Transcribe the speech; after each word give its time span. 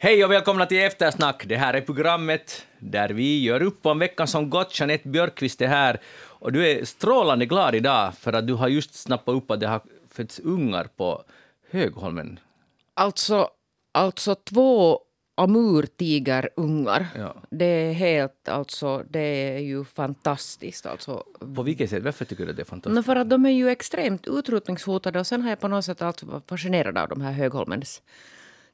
Hej 0.00 0.24
och 0.24 0.30
välkomna 0.30 0.66
till 0.66 0.78
Eftersnack. 0.78 1.44
Det 1.46 1.56
här 1.56 1.74
är 1.74 1.80
programmet 1.80 2.66
där 2.78 3.08
vi 3.08 3.42
gör 3.42 3.62
upp 3.62 3.86
om 3.86 3.98
veckan 3.98 4.28
som 4.28 4.50
gått. 4.50 4.80
Jeanette 4.80 5.08
Björkqvist 5.08 5.60
är 5.60 5.66
här 5.66 6.00
och 6.16 6.52
du 6.52 6.66
är 6.66 6.84
strålande 6.84 7.46
glad 7.46 7.74
idag 7.74 8.14
för 8.14 8.32
att 8.32 8.46
du 8.46 8.54
har 8.54 8.68
just 8.68 8.94
snappat 8.94 9.34
upp 9.34 9.50
att 9.50 9.60
det 9.60 9.66
har 9.66 9.80
fötts 10.10 10.38
ungar 10.38 10.88
på 10.96 11.24
Högholmen. 11.70 12.40
Alltså, 12.94 13.48
alltså 13.92 14.34
två 14.34 15.00
amurtigerungar. 15.34 17.06
Ja. 17.16 17.36
Det 17.50 17.64
är 17.64 17.92
helt, 17.92 18.48
alltså, 18.48 19.04
det 19.10 19.54
är 19.56 19.58
ju 19.58 19.84
fantastiskt. 19.84 20.86
Alltså. 20.86 21.24
På 21.56 21.62
vilket 21.62 21.90
sätt? 21.90 22.02
Varför 22.02 22.24
tycker 22.24 22.44
du 22.44 22.50
att 22.50 22.56
det 22.56 22.62
är 22.62 22.64
fantastiskt? 22.64 22.96
No, 22.96 23.02
för 23.02 23.16
att 23.16 23.30
de 23.30 23.46
är 23.46 23.50
ju 23.50 23.68
extremt 23.68 24.26
utrotningshotade 24.26 25.20
och 25.20 25.26
sen 25.26 25.42
har 25.42 25.48
jag 25.50 25.60
på 25.60 25.68
något 25.68 25.84
sätt 25.84 26.02
alltså 26.02 26.26
varit 26.26 26.48
fascinerad 26.48 26.98
av 26.98 27.08
de 27.08 27.20
här 27.20 27.32
Högholmens 27.32 28.02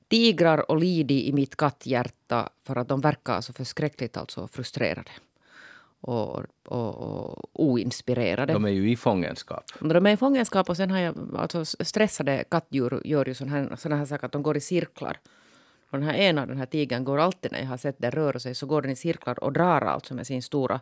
tigrar 0.08 0.70
och 0.70 0.76
lidig 0.76 1.24
i 1.24 1.32
mitt 1.32 1.56
katthjärta 1.56 2.48
för 2.64 2.76
att 2.76 2.88
de 2.88 3.00
verkar 3.00 3.40
så 3.40 3.52
förskräckligt 3.52 4.16
alltså 4.16 4.48
frustrerade 4.48 5.10
och, 6.06 6.44
och, 6.64 6.94
och 6.94 7.50
oinspirerade. 7.52 8.52
De 8.52 8.64
är 8.64 8.68
ju 8.68 8.90
i 8.90 8.96
fångenskap. 8.96 9.64
De 9.80 10.06
är 10.06 10.10
i 10.10 10.16
fångenskap 10.16 10.68
och 10.68 10.76
sen 10.76 10.90
har 10.90 10.98
jag, 10.98 11.36
alltså 11.36 11.64
stressade 11.64 12.44
kattdjur 12.50 13.02
gör 13.04 13.26
ju 13.28 13.34
sådana 13.34 13.56
här, 13.56 13.76
såna 13.76 13.96
här 13.96 14.04
saker 14.04 14.26
att 14.26 14.32
de 14.32 14.42
går 14.42 14.56
i 14.56 14.60
cirklar. 14.60 15.18
Och 15.90 15.98
den 15.98 16.08
här 16.08 16.14
ena, 16.14 16.46
den 16.46 16.56
här 16.56 16.66
tigern, 16.66 17.04
går 17.04 17.18
alltid 17.18 17.52
när 17.52 17.60
jag 17.60 17.66
har 17.66 17.76
sett 17.76 17.98
den 17.98 18.10
röra 18.10 18.38
sig 18.38 18.54
så 18.54 18.66
går 18.66 18.82
den 18.82 18.90
i 18.90 18.96
cirklar 18.96 19.44
och 19.44 19.52
drar 19.52 19.80
alltså 19.80 20.14
med 20.14 20.26
sin 20.26 20.42
stora 20.42 20.80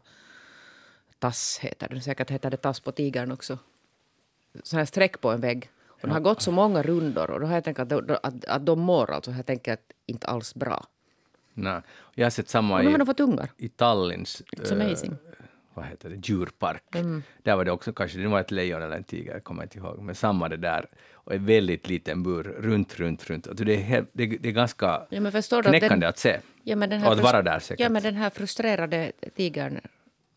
tass, 1.18 1.58
heter 1.62 1.88
det. 1.88 2.00
Säkert 2.00 2.30
heter 2.30 2.50
det 2.50 2.56
tass 2.56 2.80
på 2.80 2.92
tigern 2.92 3.32
också. 3.32 3.58
Sån 4.62 4.78
här 4.78 4.86
streck 4.86 5.20
på 5.20 5.30
en 5.30 5.40
vägg. 5.40 5.70
Och 6.02 6.08
den 6.08 6.10
har 6.12 6.20
gått 6.20 6.42
så 6.42 6.50
många 6.52 6.82
rundor 6.82 7.30
och 7.30 7.40
då 7.40 7.46
har 7.46 7.54
jag 7.54 7.64
tänkt 7.64 7.78
att, 7.80 7.92
att, 7.92 8.44
att 8.44 8.66
de 8.66 8.80
mår 8.80 9.10
alltså, 9.10 9.30
jag 9.30 9.46
tänker 9.46 9.72
att 9.72 9.92
inte 10.06 10.26
alls 10.26 10.54
bra. 10.54 10.84
Nej. 11.54 11.80
Jag 12.14 12.24
har 12.26 12.30
sett 12.30 12.48
samma 12.48 12.78
Och 12.78 12.84
nu 12.84 12.90
har 12.90 12.98
de 12.98 13.06
fått 13.06 13.20
ungar. 13.20 13.48
i 13.56 13.68
Tallins 13.68 14.42
It's 14.56 14.72
amazing. 14.72 15.16
vad 15.74 15.84
heter 15.84 16.10
det, 16.10 16.28
djurpark. 16.28 16.82
Där 17.42 17.56
var 17.56 17.64
det 17.64 17.70
också 17.72 17.92
kanske 17.92 18.18
det 18.18 18.28
var 18.28 18.40
ett 18.40 18.50
lejon 18.50 18.82
eller 18.82 18.96
en 18.96 19.04
tiger, 19.04 19.32
jag 19.32 19.44
kommer 19.44 19.62
inte 19.62 19.78
ihåg, 19.78 19.98
men 20.00 20.14
samma 20.14 20.48
det 20.48 20.56
där. 20.56 20.86
Och 21.14 21.34
en 21.34 21.46
väldigt 21.46 21.88
liten 21.88 22.22
bur 22.22 22.42
runt, 22.42 22.96
runt, 23.00 23.30
runt. 23.30 23.48
Alltså 23.48 23.64
det, 23.64 23.72
är 23.74 23.78
helt, 23.82 24.10
det, 24.12 24.26
det 24.26 24.48
är 24.48 24.52
ganska 24.52 25.06
Ja, 25.10 25.30
knäckande 25.62 25.86
den- 25.88 26.02
att 26.08 26.18
se. 26.18 26.40
Ja, 26.62 26.76
men 26.76 26.90
den 26.90 27.04
och 27.06 27.12
att 27.12 27.20
vara 27.20 27.42
där 27.42 27.58
säkert. 27.58 27.80
Ja, 27.80 27.88
men 27.88 28.02
den 28.02 28.14
här 28.14 28.30
frustrerade 28.30 29.12
tigern 29.36 29.80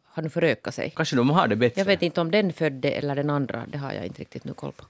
har 0.04 0.24
nu 0.24 0.30
förökat 0.30 0.74
sig. 0.76 0.94
Kanske 0.96 1.16
de 1.16 1.30
har 1.30 1.48
det 1.48 1.56
bättre. 1.56 1.82
Jag 1.82 1.86
vet 1.86 2.02
inte 2.02 2.22
om 2.22 2.32
den 2.32 2.54
födde 2.54 2.92
eller 2.92 3.16
den 3.16 3.30
andra. 3.30 3.66
Det 3.72 3.78
har 3.78 3.94
jag 3.94 4.06
inte 4.06 4.22
riktigt 4.22 4.44
nu 4.44 4.54
koll 4.54 4.72
på. 4.72 4.86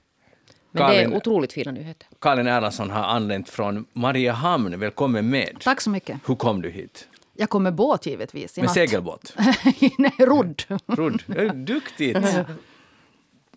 Men 0.80 0.88
Karin- 0.88 1.10
det 1.10 1.14
är 1.14 1.16
otroligt 1.16 1.52
fina 1.52 1.72
nyheter. 1.72 2.08
Karin 2.20 2.46
Erlandsson 2.46 2.90
har 2.90 3.02
anlänt 3.04 3.48
från 3.48 3.86
Mariehamn. 3.92 4.78
Välkommen 4.80 5.30
med. 5.30 5.56
Tack 5.60 5.80
så 5.80 5.90
mycket. 5.90 6.20
Hur 6.26 6.34
kom 6.34 6.62
du 6.62 6.70
hit? 6.70 7.08
Jag 7.38 7.50
kom 7.50 7.62
med 7.62 7.74
båt 7.74 8.06
givetvis. 8.06 8.58
i 8.58 8.60
Med 8.60 8.66
natt. 8.68 8.74
segelbåt? 8.74 9.32
Nej, 9.98 10.12
rodd. 10.18 10.62
Rodd? 10.86 11.22
Duktigt! 11.54 12.18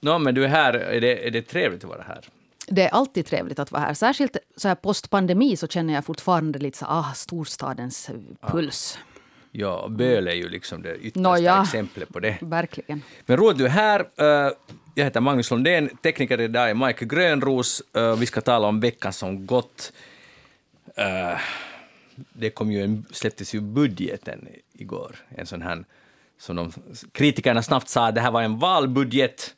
Nå, 0.01 0.19
men 0.19 0.35
du 0.35 0.43
är 0.43 0.47
här. 0.47 0.73
Är 0.73 1.01
det, 1.01 1.27
är 1.27 1.31
det 1.31 1.41
trevligt 1.41 1.83
att 1.83 1.89
vara 1.89 2.01
här? 2.07 2.25
Det 2.67 2.81
är 2.83 2.89
alltid 2.89 3.25
trevligt 3.25 3.59
att 3.59 3.71
vara 3.71 3.81
här. 3.81 3.93
Särskilt 3.93 4.37
så 4.57 4.67
här 4.67 4.75
postpandemi 4.75 5.55
så 5.57 5.67
känner 5.67 5.93
jag 5.93 6.05
fortfarande 6.05 6.59
lite 6.59 6.77
så 6.77 6.85
ah, 6.85 7.11
storstadens 7.15 8.09
eh, 8.09 8.15
puls. 8.51 8.99
Ja, 9.51 9.87
Böl 9.89 10.27
är 10.27 10.33
ju 10.33 10.49
liksom 10.49 10.81
det 10.81 10.95
yttersta 10.97 11.19
Nåja. 11.19 11.61
exemplet 11.63 12.09
på 12.09 12.19
det. 12.19 12.37
Verkligen. 12.41 13.01
Men 13.25 13.37
roligt 13.37 13.57
du 13.57 13.65
är 13.65 13.69
här. 13.69 14.05
Jag 14.95 15.03
heter 15.05 15.21
Magnus 15.21 15.51
Lundén, 15.51 15.89
tekniker 16.03 16.41
idag 16.41 16.69
är 16.69 16.73
Mike 16.73 17.05
Grönros. 17.05 17.81
Eh, 17.95 18.15
Vi 18.15 18.25
ska 18.25 18.41
tala 18.41 18.67
om 18.67 18.79
veckan 18.79 19.13
som 19.13 19.45
gått. 19.45 19.93
Eh, 20.95 21.39
Det 22.33 22.49
kom 22.49 22.71
ju 22.71 22.83
en, 22.83 23.05
släpptes 23.11 23.53
ju 23.55 23.61
budgeten 23.61 24.47
igår, 24.73 25.15
en 25.29 25.45
sån 25.45 25.61
här 25.61 25.85
som 26.37 26.55
de 26.55 26.71
kritikerna 27.11 27.61
snabbt 27.63 27.89
sa, 27.89 28.11
det 28.11 28.21
här 28.21 28.31
var 28.31 28.41
en 28.41 28.59
valbudget, 28.59 29.55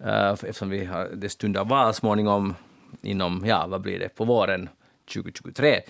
eh, 0.00 0.28
eftersom 0.30 0.70
vi 0.70 0.84
har, 0.84 1.08
det 1.14 1.28
stundar 1.28 1.64
val 1.64 1.94
småningom 1.94 2.54
inom, 3.02 3.44
ja 3.46 3.66
vad 3.66 3.80
blir 3.80 3.98
det, 3.98 4.08
på 4.08 4.24
våren 4.24 4.68
2023. 5.14 5.82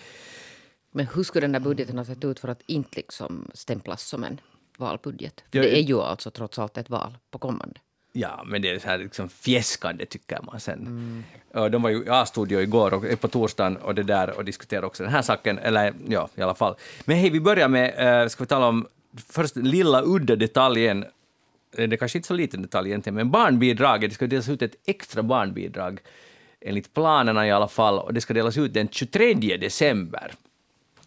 Men 0.93 1.07
hur 1.15 1.23
skulle 1.25 1.45
den 1.45 1.53
där 1.53 1.61
budgeten 1.61 1.99
ha 1.99 2.05
sett 2.05 2.25
ut 2.25 2.41
för 2.41 2.49
att 2.49 2.63
inte 2.67 2.97
liksom 2.97 3.51
stämplas 3.55 4.03
som 4.03 4.25
en 4.25 4.41
valbudget? 4.79 5.45
För 5.53 5.59
det 5.59 5.79
är 5.79 5.83
ju 5.83 6.01
alltså 6.01 6.31
trots 6.31 6.59
allt 6.59 6.77
ett 6.79 6.91
val 6.91 7.19
på 7.31 7.39
kommande. 7.39 7.81
Ja, 8.17 8.45
men 8.47 8.63
det 8.63 8.71
är 8.71 8.79
så 8.79 8.89
här 8.89 8.99
liksom 8.99 9.29
fjäskande 9.29 10.07
tycker 10.07 10.39
man 10.43 10.61
sen. 10.61 11.25
Och 11.55 11.71
De 11.71 11.83
var 11.83 11.91
ju 11.91 12.05
i 12.05 12.09
A-studio 12.09 12.61
igår 12.61 12.95
och 12.95 13.05
är 13.05 13.17
på 13.17 13.29
torsdagen 13.29 13.77
och 13.77 13.95
det 13.95 14.03
där 14.03 14.37
och 14.39 14.45
diskuterade 14.45 14.87
också 14.87 15.03
den 15.03 15.13
här 15.13 15.23
saken, 15.23 15.59
eller 15.59 15.95
ja, 16.09 16.29
i 16.35 16.43
alla 16.43 16.55
fall. 16.55 16.77
Men 17.05 17.17
hej, 17.17 17.31
vi 17.31 17.41
börjar 17.41 17.69
med, 17.69 18.23
uh, 18.23 18.29
ska 18.29 18.45
vi 18.45 18.49
tala 18.49 18.67
om 18.69 18.87
först 19.29 19.57
lilla 19.57 20.03
udda 20.03 20.37
detaljen, 20.37 21.05
Eh, 21.77 21.89
det 21.89 21.95
är 21.95 21.99
kanske 21.99 22.19
inte 22.19 22.29
så 22.29 22.35
liten 22.35 22.63
detalj 22.63 22.89
egentligen, 22.89 23.15
men 23.15 23.31
barnbidraget, 23.31 24.11
det 24.11 24.15
ska 24.15 24.27
delas 24.27 24.49
ut 24.49 24.63
ett 24.63 24.77
extra 24.87 25.23
barnbidrag 25.23 26.01
enligt 26.61 26.95
planerna 26.95 27.47
i 27.47 27.51
alla 27.51 27.69
fall, 27.69 27.99
och 27.99 28.15
det 28.15 28.21
ska 28.21 28.35
delas 28.35 28.59
ut 28.59 28.75
den 28.75 28.89
23 28.89 29.57
december. 29.57 30.33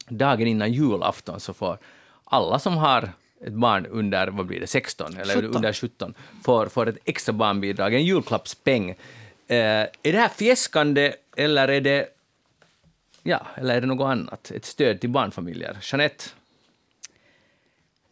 Dagen 0.07 0.47
innan 0.47 0.73
julafton 0.73 1.39
så 1.39 1.53
får 1.53 1.77
alla 2.23 2.59
som 2.59 2.77
har 2.77 3.09
ett 3.41 3.53
barn 3.53 3.85
under, 3.85 4.27
vad 4.27 4.45
blir 4.45 4.59
det, 4.59 4.67
16 4.67 5.17
eller 5.17 5.33
17. 5.33 5.55
under 5.55 5.73
17 5.73 6.13
får, 6.43 6.65
får 6.65 6.89
ett 6.89 6.97
extra 7.05 7.33
barnbidrag, 7.33 7.93
en 7.93 8.05
julklappspeng. 8.05 8.89
Eh, 8.89 8.97
är 9.47 9.89
det 10.01 10.17
här 10.17 10.29
fjäskande 10.29 11.13
eller 11.35 11.67
är 11.67 11.81
det, 11.81 12.07
ja, 13.23 13.47
eller 13.55 13.75
är 13.75 13.81
det 13.81 13.87
något 13.87 14.05
annat? 14.05 14.51
Ett 14.51 14.65
stöd 14.65 14.99
till 15.01 15.09
barnfamiljer? 15.09 15.77
Jeanette? 15.81 16.23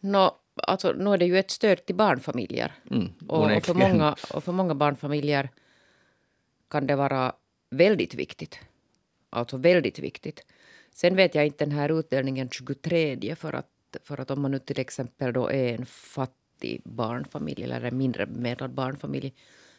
Nå, 0.00 0.36
alltså, 0.54 0.92
nu 0.92 1.12
är 1.12 1.18
det 1.18 1.26
ju 1.26 1.38
ett 1.38 1.50
stöd 1.50 1.86
till 1.86 1.94
barnfamiljer. 1.94 2.72
Mm, 2.90 3.08
och, 3.28 3.56
och, 3.56 3.64
för 3.64 3.74
många, 3.74 4.16
och 4.34 4.44
för 4.44 4.52
många 4.52 4.74
barnfamiljer 4.74 5.48
kan 6.68 6.86
det 6.86 6.96
vara 6.96 7.32
väldigt 7.70 8.14
viktigt. 8.14 8.58
Alltså 9.30 9.56
väldigt 9.56 9.98
viktigt. 9.98 10.44
Sen 10.92 11.16
vet 11.16 11.34
jag 11.34 11.46
inte 11.46 11.64
den 11.64 11.72
här 11.72 11.98
utdelningen 11.98 12.48
23 12.48 13.36
för 13.36 13.52
att, 13.52 13.66
för 14.04 14.20
att 14.20 14.30
om 14.30 14.42
man 14.42 14.50
nu 14.50 14.58
till 14.58 14.80
exempel 14.80 15.32
då 15.32 15.50
är 15.50 15.74
en 15.74 15.86
fattig 15.86 16.82
barnfamilj 16.84 17.64
eller 17.64 17.82
en 17.82 17.96
mindre 17.96 18.26
bemedlad 18.26 18.70
barnfamilj 18.70 19.34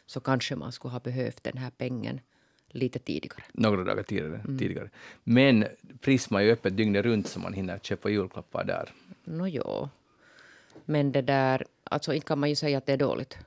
så 0.06 0.20
kanske 0.20 0.56
man 0.56 0.72
skulle 0.72 0.92
ha 0.92 1.00
behövt 1.00 1.44
den 1.44 1.58
här 1.58 1.72
pengen 1.78 2.20
lite 2.68 3.00
tidigare. 3.00 3.44
några 3.52 3.84
dagar 3.84 4.04
tidigare. 4.04 4.42
tidigare. 4.60 4.90
Men 5.24 5.66
Prisma 6.02 6.42
är 6.42 6.46
ju 6.46 6.52
öppet 6.52 6.78
dygnet 6.78 7.06
runt 7.06 7.28
så 7.28 7.40
man 7.40 7.54
hinner 7.54 7.78
köpa 7.78 8.10
julklappar 8.10 8.64
där. 8.64 8.94
Nå 9.24 9.48
jo. 9.48 9.90
Men 10.86 11.12
det 11.12 11.22
där, 11.22 11.66
alltså 11.84 12.14
inte 12.14 12.28
kan 12.28 12.40
man 12.40 12.50
ju 12.50 12.56
säga 12.56 12.78
att 12.78 12.86
det 12.86 12.94
är 12.94 12.98
dåligt. 12.98 13.38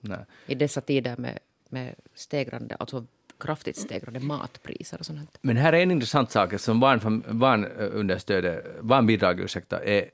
Nej. 0.00 0.24
i 0.46 0.54
dessa 0.54 0.80
tider 0.80 1.16
med, 1.16 1.38
med 1.68 1.94
stegrande, 2.14 2.74
alltså 2.74 3.06
kraftigt 3.42 3.76
stegrande 3.76 4.20
matpriser 4.20 4.98
och 4.98 5.06
sånt. 5.06 5.38
Men 5.40 5.56
här 5.56 5.72
är 5.72 5.82
en 5.82 5.90
intressant 5.90 6.30
sak, 6.30 6.60
som 6.60 6.80
barnunderstödet, 6.80 8.82
barnbidrag 8.82 9.40
ursäkta, 9.40 9.84
är, 9.84 10.10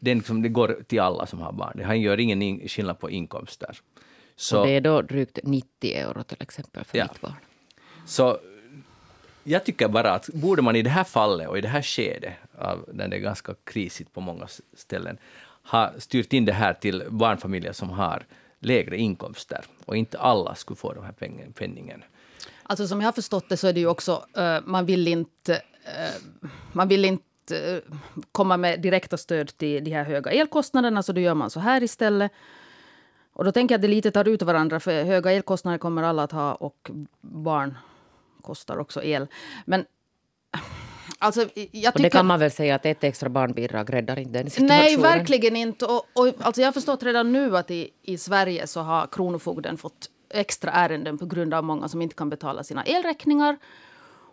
den 0.00 0.18
liksom, 0.18 0.42
det 0.42 0.48
går 0.48 0.78
till 0.86 1.00
alla 1.00 1.26
som 1.26 1.40
har 1.40 1.52
barn. 1.52 1.72
Det 1.76 1.96
gör 1.96 2.20
ingen 2.20 2.42
in, 2.42 2.68
skillnad 2.68 2.98
på 2.98 3.10
inkomster. 3.10 3.78
Så, 4.36 4.60
Och 4.60 4.66
det 4.66 4.72
är 4.72 4.80
då 4.80 5.02
drygt 5.02 5.38
90 5.42 5.94
euro 5.94 6.22
till 6.22 6.42
exempel 6.42 6.84
för 6.84 6.98
Ja. 6.98 7.04
mitt 7.04 7.20
barn. 7.20 7.34
så 8.06 8.38
jag 9.44 9.64
tycker 9.64 9.88
bara 9.88 10.12
att 10.12 10.28
borde 10.28 10.62
man 10.62 10.76
i 10.76 10.82
det 10.82 10.90
här 10.90 11.04
fallet 11.04 11.48
och 11.48 11.58
i 11.58 11.60
det 11.60 11.68
här 11.68 11.82
skedet, 11.82 12.32
när 12.92 13.08
det 13.08 13.16
är 13.16 13.20
ganska 13.20 13.54
krisigt 13.64 14.12
på 14.12 14.20
många 14.20 14.48
ställen, 14.76 15.18
ha 15.62 15.92
styrt 15.98 16.32
in 16.32 16.44
det 16.44 16.52
här 16.52 16.74
till 16.74 17.04
barnfamiljer 17.08 17.72
som 17.72 17.90
har 17.90 18.22
lägre 18.58 18.96
inkomster 18.96 19.64
och 19.84 19.96
inte 19.96 20.18
alla 20.18 20.54
skulle 20.54 20.76
få 20.76 20.92
den 20.92 21.04
här 21.04 21.14
penningen. 21.54 22.04
Alltså 22.62 22.86
som 22.86 23.00
jag 23.00 23.06
har 23.06 23.12
förstått 23.12 23.48
det 23.48 23.56
så 23.56 23.66
är 23.68 23.72
det 23.72 23.80
ju 23.80 23.86
också, 23.86 24.24
eh, 24.36 24.58
man 24.64 24.86
vill 24.86 25.08
inte, 25.08 25.54
eh, 25.84 26.22
man 26.72 26.88
vill 26.88 27.04
inte 27.04 27.32
eh, 27.50 27.94
komma 28.32 28.56
med 28.56 28.80
direkta 28.80 29.16
stöd 29.16 29.58
till 29.58 29.84
de 29.84 29.90
här 29.90 30.04
höga 30.04 30.30
elkostnaderna, 30.30 31.02
så 31.02 31.12
då 31.12 31.20
gör 31.20 31.34
man 31.34 31.50
så 31.50 31.60
här 31.60 31.82
istället. 31.82 32.32
Och 33.32 33.44
då 33.44 33.52
tänker 33.52 33.72
jag 33.72 33.78
att 33.78 33.82
det 33.82 33.88
lite 33.88 34.10
tar 34.10 34.28
ut 34.28 34.42
varandra, 34.42 34.80
för 34.80 35.04
höga 35.04 35.32
elkostnader 35.32 35.78
kommer 35.78 36.02
alla 36.02 36.22
att 36.22 36.32
ha 36.32 36.54
och 36.54 36.90
barn 37.20 37.78
kostar 38.42 38.78
också 38.78 39.02
el. 39.02 39.26
Men 39.64 39.84
alltså, 41.18 41.40
jag 41.40 41.48
Och 41.48 41.72
tycker... 41.72 42.02
det 42.02 42.10
kan 42.10 42.26
man 42.26 42.40
väl 42.40 42.50
säga 42.50 42.74
att 42.74 42.86
ett 42.86 43.04
extra 43.04 43.28
barnbidrag 43.28 43.92
räddar 43.92 44.18
inte 44.18 44.32
den 44.32 44.50
situationen. 44.50 44.78
Nej, 44.78 44.96
verkligen 44.96 45.56
inte. 45.56 45.84
Och, 45.84 46.06
och, 46.12 46.34
alltså 46.38 46.60
jag 46.60 46.66
har 46.66 46.72
förstått 46.72 47.02
redan 47.02 47.32
nu 47.32 47.56
att 47.56 47.70
i, 47.70 47.90
i 48.02 48.18
Sverige 48.18 48.66
så 48.66 48.80
har 48.80 49.06
Kronofogden 49.06 49.76
fått 49.76 50.08
extra 50.32 50.70
ärenden 50.70 51.18
på 51.18 51.26
grund 51.26 51.54
av 51.54 51.64
många 51.64 51.88
som 51.88 52.02
inte 52.02 52.14
kan 52.14 52.30
betala 52.30 52.64
sina 52.64 52.84
elräkningar. 52.84 53.58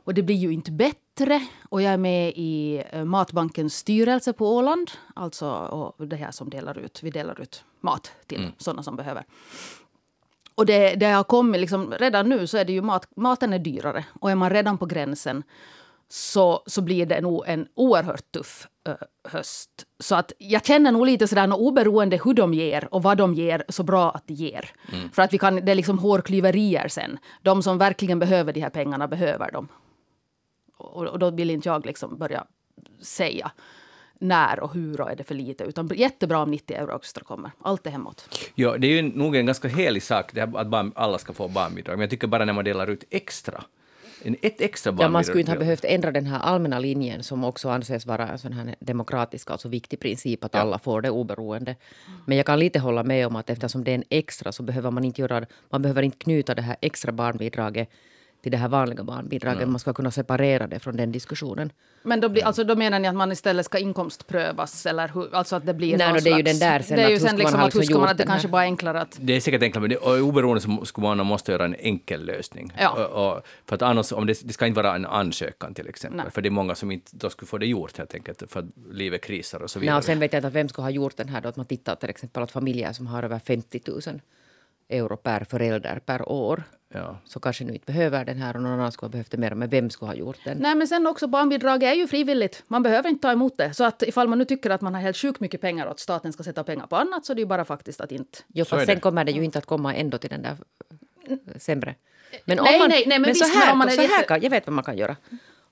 Och 0.03 0.13
det 0.13 0.23
blir 0.23 0.35
ju 0.35 0.53
inte 0.53 0.71
bättre. 0.71 1.47
Och 1.69 1.81
jag 1.81 1.93
är 1.93 1.97
med 1.97 2.33
i 2.35 2.83
eh, 2.91 3.05
Matbankens 3.05 3.75
styrelse 3.75 4.33
på 4.33 4.55
Åland. 4.55 4.91
Alltså 5.15 5.49
och 5.49 6.07
det 6.07 6.15
här 6.15 6.31
som 6.31 6.49
delar 6.49 6.79
ut. 6.79 7.03
Vi 7.03 7.09
delar 7.09 7.41
ut 7.41 7.63
mat 7.81 8.11
till 8.27 8.51
sådana 8.57 8.83
som 8.83 8.95
behöver. 8.95 9.25
Och 10.55 10.65
det, 10.65 10.95
det 10.95 11.05
har 11.05 11.23
kommit 11.23 11.61
liksom, 11.61 11.93
redan 11.99 12.29
nu 12.29 12.47
så 12.47 12.57
är 12.57 12.65
det 12.65 12.73
ju 12.73 12.81
mat, 12.81 13.07
maten 13.15 13.53
är 13.53 13.59
dyrare. 13.59 14.05
Och 14.19 14.31
är 14.31 14.35
man 14.35 14.49
redan 14.49 14.77
på 14.77 14.85
gränsen 14.85 15.43
så, 16.09 16.63
så 16.65 16.81
blir 16.81 17.05
det 17.05 17.21
nog 17.21 17.43
en 17.47 17.67
oerhört 17.75 18.31
tuff 18.31 18.67
uh, 18.87 18.93
höst. 19.23 19.69
Så 19.99 20.15
att 20.15 20.31
jag 20.37 20.65
känner 20.65 20.91
nog 20.91 21.05
lite 21.05 21.27
sådär, 21.27 21.53
oberoende 21.53 22.19
hur 22.23 22.33
de 22.33 22.53
ger 22.53 22.93
och 22.93 23.03
vad 23.03 23.17
de 23.17 23.33
ger, 23.33 23.63
så 23.69 23.83
bra 23.83 24.11
att 24.11 24.27
de 24.27 24.33
ger. 24.33 24.69
Mm. 24.93 25.09
För 25.11 25.21
att 25.21 25.33
vi 25.33 25.37
kan, 25.37 25.65
det 25.65 25.71
är 25.71 25.75
liksom 25.75 25.99
hårklyverier 25.99 26.87
sen. 26.87 27.17
De 27.41 27.63
som 27.63 27.77
verkligen 27.77 28.19
behöver 28.19 28.53
de 28.53 28.61
här 28.61 28.69
pengarna 28.69 29.07
behöver 29.07 29.51
dem. 29.51 29.67
Och, 30.77 31.07
och 31.07 31.19
då 31.19 31.29
vill 31.29 31.49
inte 31.49 31.69
jag 31.69 31.85
liksom 31.85 32.17
börja 32.17 32.45
säga 33.01 33.51
när 34.19 34.59
och 34.59 34.73
hur 34.73 35.01
och 35.01 35.11
är 35.11 35.15
det 35.15 35.23
för 35.23 35.35
lite. 35.35 35.63
Utan 35.63 35.87
jättebra 35.95 36.39
om 36.39 36.51
90 36.51 36.77
euro 36.77 36.91
extra 36.91 37.21
kommer. 37.21 37.51
Allt 37.61 37.87
är 37.87 37.91
hemåt. 37.91 38.49
Ja, 38.55 38.77
det 38.77 38.87
är 38.87 38.91
ju 38.91 39.01
nog 39.01 39.35
en 39.35 39.45
ganska 39.45 39.67
helig 39.67 40.03
sak 40.03 40.33
det 40.33 40.41
att 40.41 40.67
barn, 40.67 40.91
alla 40.95 41.17
ska 41.17 41.33
få 41.33 41.47
barnbidrag. 41.47 41.93
Men 41.93 42.01
jag 42.01 42.09
tycker 42.09 42.27
bara 42.27 42.45
när 42.45 42.53
man 42.53 42.65
delar 42.65 42.87
ut 42.87 43.03
extra 43.09 43.63
en, 44.23 44.35
ett 44.41 44.61
extra. 44.61 44.95
Ja, 44.99 45.09
man 45.09 45.23
skulle 45.23 45.39
inte 45.39 45.51
ha 45.51 45.59
behövt 45.59 45.85
ändra 45.85 46.11
den 46.11 46.25
här 46.25 46.39
allmänna 46.39 46.79
linjen 46.79 47.23
som 47.23 47.43
också 47.43 47.69
anses 47.69 48.05
vara 48.05 48.27
en 48.27 48.39
sån 48.39 48.53
här 48.53 48.75
demokratisk, 48.79 49.51
alltså 49.51 49.67
viktig 49.69 49.99
princip 49.99 50.43
att 50.43 50.53
ja. 50.53 50.59
alla 50.59 50.79
får 50.79 51.01
det 51.01 51.09
oberoende. 51.09 51.75
Men 52.25 52.37
jag 52.37 52.45
kan 52.45 52.59
lite 52.59 52.79
hålla 52.79 53.03
med 53.03 53.27
om 53.27 53.35
att 53.35 53.49
eftersom 53.49 53.83
det 53.83 53.91
är 53.91 53.95
en 53.95 54.03
extra 54.09 54.51
så 54.51 54.63
behöver 54.63 54.91
man 54.91 55.05
inte 55.05 55.21
göra, 55.21 55.45
man 55.69 55.81
behöver 55.81 56.01
inte 56.01 56.17
knyta 56.17 56.55
det 56.55 56.61
här 56.61 56.75
extra 56.81 57.11
barnbidraget 57.11 57.89
till 58.41 58.51
det 58.51 58.57
här 58.57 58.67
vanliga 58.67 59.03
barnbidraget. 59.03 59.61
Mm. 59.61 59.71
Man 59.71 59.79
ska 59.79 59.93
kunna 59.93 60.11
separera 60.11 60.67
det 60.67 60.79
från 60.79 60.97
den 60.97 61.11
diskussionen. 61.11 61.71
Men 62.03 62.21
då, 62.21 62.29
blir, 62.29 62.45
alltså, 62.45 62.63
då 62.63 62.75
menar 62.75 62.99
ni 62.99 63.07
att 63.07 63.15
man 63.15 63.31
istället 63.31 63.65
ska 63.65 63.77
inkomstprövas? 63.77 64.85
Eller 64.85 65.07
hur, 65.07 65.35
alltså 65.35 65.55
att 65.55 65.65
det 65.65 65.73
blir 65.73 65.97
Nej, 65.97 66.13
no, 66.13 66.19
det 66.19 66.29
är 66.29 66.37
ju 66.37 66.43
den 66.43 66.59
där 66.59 66.79
sen. 66.79 66.97
Det 66.97 67.03
är 67.03 67.09
ju 67.09 67.19
sen 67.19 67.37
liksom 67.37 67.59
att, 67.59 67.75
liksom 67.75 68.01
man 68.01 68.09
att 68.09 68.17
det 68.17 68.25
kanske 68.25 68.47
bara 68.47 68.61
är 68.61 68.65
enklare 68.65 69.01
att... 69.01 69.17
Det 69.21 69.35
är 69.35 69.39
säkert 69.39 69.63
enklare, 69.63 69.81
men 69.81 69.89
det, 69.89 69.97
och 69.97 70.17
oberoende 70.17 70.61
så 70.61 70.85
skulle 70.85 71.15
man 71.15 71.25
måste 71.25 71.51
göra 71.51 71.65
en 71.65 71.75
enkel 71.79 72.25
lösning. 72.25 72.73
Ja. 72.77 72.89
Och, 72.89 73.27
och, 73.27 73.41
för 73.65 73.75
att 73.75 73.81
annars, 73.81 74.11
om 74.11 74.25
det, 74.25 74.47
det 74.47 74.53
ska 74.53 74.67
inte 74.67 74.81
vara 74.81 74.95
en 74.95 75.05
ansökan 75.05 75.73
till 75.73 75.87
exempel. 75.87 76.17
Nej. 76.17 76.31
För 76.31 76.41
det 76.41 76.49
är 76.49 76.51
många 76.51 76.75
som 76.75 76.91
inte 76.91 77.11
då 77.11 77.29
skulle 77.29 77.47
få 77.47 77.57
det 77.57 77.65
gjort 77.65 77.97
helt 77.97 78.13
enkelt, 78.13 78.43
för 78.47 78.59
att 78.59 78.65
livet 78.91 79.21
krisar 79.21 79.63
och 79.63 79.69
så 79.69 79.79
vidare. 79.79 79.93
Nej, 79.93 79.97
och 79.97 80.03
sen 80.03 80.19
vet 80.19 80.33
jag 80.33 80.39
inte 80.39 80.49
vem 80.49 80.69
skulle 80.69 80.85
ha 80.85 80.89
gjort 80.89 81.17
den 81.17 81.29
här 81.29 81.41
då, 81.41 81.49
att 81.49 81.55
man 81.55 81.65
tittar 81.65 81.95
till 81.95 82.09
exempel 82.09 82.43
att 82.43 82.51
familjer 82.51 82.93
som 82.93 83.07
har 83.07 83.23
över 83.23 83.39
50 83.39 83.81
000 83.87 84.21
euro 84.89 85.17
per 85.17 85.43
förälder 85.43 85.99
per 86.05 86.29
år. 86.29 86.63
Ja. 86.93 87.17
Så 87.25 87.39
kanske 87.39 87.63
nu 87.63 87.73
inte 87.73 87.85
behöver 87.85 88.25
den 88.25 88.37
här 88.37 88.55
och 88.55 88.61
någon 88.61 88.71
annan 88.71 88.91
skulle 88.91 89.07
ha 89.07 89.11
behövt 89.11 89.31
det 89.31 89.37
mer. 89.37 89.55
Men 89.55 89.69
vem 89.69 89.89
skulle 89.89 90.09
ha 90.09 90.15
gjort 90.15 90.37
den? 90.43 90.57
Nej 90.57 90.75
men 90.75 90.87
sen 90.87 91.07
också 91.07 91.27
barnbidraget 91.27 91.89
är 91.89 91.93
ju 91.93 92.07
frivilligt. 92.07 92.63
Man 92.67 92.83
behöver 92.83 93.09
inte 93.09 93.21
ta 93.21 93.31
emot 93.31 93.57
det. 93.57 93.73
Så 93.73 93.83
att 93.83 94.03
ifall 94.03 94.27
man 94.27 94.37
nu 94.37 94.45
tycker 94.45 94.69
att 94.69 94.81
man 94.81 94.93
har 94.93 95.01
helt 95.01 95.17
sjukt 95.17 95.39
mycket 95.39 95.61
pengar 95.61 95.85
och 95.85 95.91
att 95.91 95.99
staten 95.99 96.33
ska 96.33 96.43
sätta 96.43 96.63
pengar 96.63 96.87
på 96.87 96.95
annat 96.95 97.25
så 97.25 97.33
det 97.33 97.39
är 97.39 97.43
ju 97.43 97.47
bara 97.47 97.65
faktiskt 97.65 98.01
att 98.01 98.11
inte... 98.11 98.39
Jo 98.47 98.65
fast 98.65 98.85
sen 98.85 98.99
kommer 98.99 99.23
det 99.23 99.31
ju 99.31 99.43
inte 99.43 99.59
att 99.59 99.65
komma 99.65 99.95
ändå 99.95 100.17
till 100.17 100.29
den 100.29 100.41
där 100.41 100.57
sämre. 101.57 101.95
Men 102.45 102.57
nej, 102.57 102.73
om 102.73 102.79
man, 102.79 102.89
nej, 102.89 103.03
nej, 103.07 103.07
men, 103.07 103.21
men 103.21 103.29
visst, 103.29 103.53
så 103.53 103.59
här, 103.59 103.71
men 103.71 103.77
man 103.77 103.91
så 103.91 104.01
här 104.01 104.23
kan, 104.23 104.41
jag 104.41 104.49
vet 104.49 104.67
vad 104.67 104.73
man 104.73 104.83
kan 104.83 104.97
göra 104.97 105.15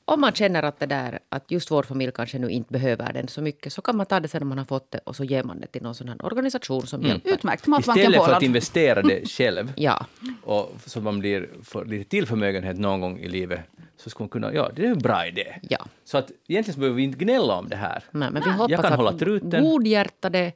om 0.08 0.22
man 0.22 0.34
känner 0.34 0.64
att 0.64 0.80
det 0.80 0.86
där, 0.86 1.20
att 1.30 1.52
just 1.52 1.72
vår 1.72 1.84
familj 1.84 2.12
kanske 2.12 2.40
nu 2.40 2.50
inte 2.50 2.74
behöver 2.74 3.14
den 3.14 3.28
så 3.28 3.42
mycket, 3.42 3.74
så 3.74 3.82
kan 3.82 3.98
man 3.98 4.06
ta 4.06 4.20
det 4.20 4.28
sen 4.28 4.42
när 4.42 4.48
man 4.48 4.58
har 4.58 4.66
fått 4.66 4.92
det 4.92 5.00
och 5.04 5.16
så 5.16 5.24
ger 5.24 5.44
man 5.44 5.60
det 5.60 5.68
till 5.68 5.84
någon 5.84 5.96
sån 5.96 6.10
här 6.10 6.26
organisation 6.26 6.88
som 6.88 7.00
mm. 7.00 7.10
hjälper. 7.12 7.30
Utmärkt. 7.30 7.68
Matbanken 7.68 8.04
Istället 8.04 8.26
för 8.26 8.34
att 8.34 8.44
investera 8.44 9.02
det 9.02 9.30
själv, 9.30 9.74
ja. 9.76 10.06
och 10.44 10.76
så 10.86 11.02
man 11.02 11.20
blir 11.20 11.50
för 11.64 11.86
lite 11.86 12.10
till 12.10 12.26
förmögenhet 12.26 12.78
någon 12.78 13.02
gång 13.02 13.20
i 13.20 13.28
livet, 13.28 13.60
så 13.98 14.10
ska 14.10 14.24
man 14.24 14.30
kunna, 14.30 14.54
ja, 14.54 14.72
det 14.76 14.86
är 14.86 14.92
en 14.92 15.00
bra 15.00 15.28
idé. 15.28 15.56
Ja. 15.70 15.86
Så 16.06 16.18
att 16.18 16.32
egentligen 16.48 16.74
så 16.74 16.80
behöver 16.80 16.98
vi 16.98 17.04
inte 17.04 17.18
gnälla 17.18 17.54
om 17.54 17.70
det 17.70 17.76
här. 17.76 18.04
Nej, 18.12 18.32
men 18.32 18.44
vi 18.44 18.50
hoppas 18.50 18.72
Jag 18.72 18.82
kan 18.82 18.92
att 18.92 18.98
hålla 18.98 19.18
truten. 19.18 19.64
godhjärtade 19.64 20.54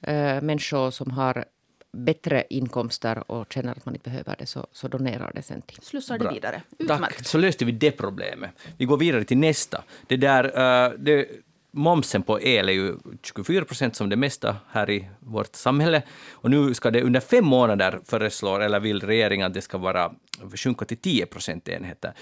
äh, 0.00 0.40
människor 0.42 0.90
som 0.90 1.10
har 1.10 1.44
bättre 1.94 2.44
inkomster 2.50 3.30
och 3.30 3.52
känner 3.52 3.72
att 3.72 3.86
man 3.86 3.94
inte 3.94 4.10
behöver 4.10 4.36
det, 4.38 4.46
så, 4.46 4.66
så 4.72 4.88
donerar 4.88 5.32
det 5.34 5.42
sen 5.42 5.62
till. 5.62 5.78
Slussar 5.82 6.18
det 6.18 6.28
vidare. 6.28 6.62
Utmärkt. 6.78 7.16
Tack, 7.16 7.26
så 7.26 7.38
löste 7.38 7.64
vi 7.64 7.72
det 7.72 7.90
problemet. 7.90 8.50
Vi 8.76 8.84
går 8.84 8.96
vidare 8.96 9.24
till 9.24 9.38
nästa. 9.38 9.82
Det 10.06 10.16
där, 10.16 10.44
uh, 10.44 10.98
det, 10.98 11.26
momsen 11.70 12.22
på 12.22 12.40
el 12.40 12.68
är 12.68 12.72
ju 12.72 12.94
24 13.22 13.64
procent 13.64 13.96
som 13.96 14.08
det 14.08 14.16
mesta 14.16 14.56
här 14.70 14.90
i 14.90 15.08
vårt 15.20 15.54
samhälle. 15.54 16.02
Och 16.32 16.50
nu 16.50 16.74
ska 16.74 16.90
det 16.90 17.02
under 17.02 17.20
fem 17.20 17.44
månader 17.44 18.00
föreslår, 18.04 18.60
eller 18.60 18.80
vill 18.80 19.00
regeringen 19.00 19.46
att 19.46 19.54
det 19.54 19.62
ska 19.62 19.78
vara 19.78 20.12
sjunka 20.56 20.84
till 20.84 20.98
10 20.98 21.26
procentenheter. 21.26 22.12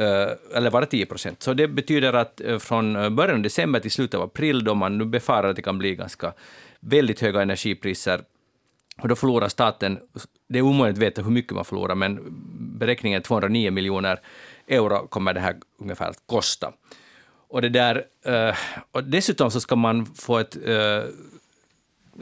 Uh, 0.00 0.56
eller 0.56 0.70
vara 0.70 0.86
10 0.86 1.06
procent. 1.06 1.42
Så 1.42 1.54
det 1.54 1.68
betyder 1.68 2.12
att 2.12 2.40
uh, 2.46 2.58
från 2.58 3.16
början 3.16 3.36
av 3.36 3.42
december 3.42 3.80
till 3.80 3.90
slutet 3.90 4.14
av 4.14 4.22
april, 4.22 4.64
då 4.64 4.74
man 4.74 4.98
nu 4.98 5.04
befarar 5.04 5.50
att 5.50 5.56
det 5.56 5.62
kan 5.62 5.78
bli 5.78 5.94
ganska 5.94 6.32
väldigt 6.80 7.20
höga 7.20 7.42
energipriser, 7.42 8.20
och 9.02 9.08
då 9.08 9.16
förlorar 9.16 9.48
staten, 9.48 9.98
det 10.48 10.58
är 10.58 10.62
omöjligt 10.62 10.98
att 10.98 11.02
veta 11.02 11.22
hur 11.22 11.30
mycket 11.30 11.52
man 11.52 11.64
förlorar, 11.64 11.94
men 11.94 12.18
beräkningen 12.78 13.20
är 13.20 13.24
209 13.24 13.70
miljoner 13.70 14.20
euro 14.66 15.06
kommer 15.06 15.34
det 15.34 15.40
här 15.40 15.56
ungefär 15.78 16.10
att 16.10 16.22
kosta. 16.26 16.72
Och, 17.48 17.62
det 17.62 17.68
där, 17.68 18.04
eh, 18.24 18.56
och 18.92 19.04
dessutom 19.04 19.50
så 19.50 19.60
ska 19.60 19.76
man 19.76 20.06
få 20.06 20.38
ett, 20.38 20.56
eh, 20.66 21.04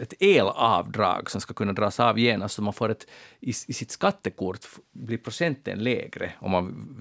ett 0.01 0.15
elavdrag 0.21 1.31
som 1.31 1.41
ska 1.41 1.55
kunna 1.55 1.73
dras 1.73 2.01
av 2.01 2.19
genast, 2.19 2.55
så 2.55 2.63
man 2.63 2.73
får 2.73 2.89
ett, 2.89 3.07
i, 3.41 3.49
i 3.49 3.53
sitt 3.53 3.91
skattekort 3.91 4.59
blir 4.93 5.19
procenten 5.19 5.79
lägre 5.79 6.33
om 6.39 6.51
man 6.51 6.97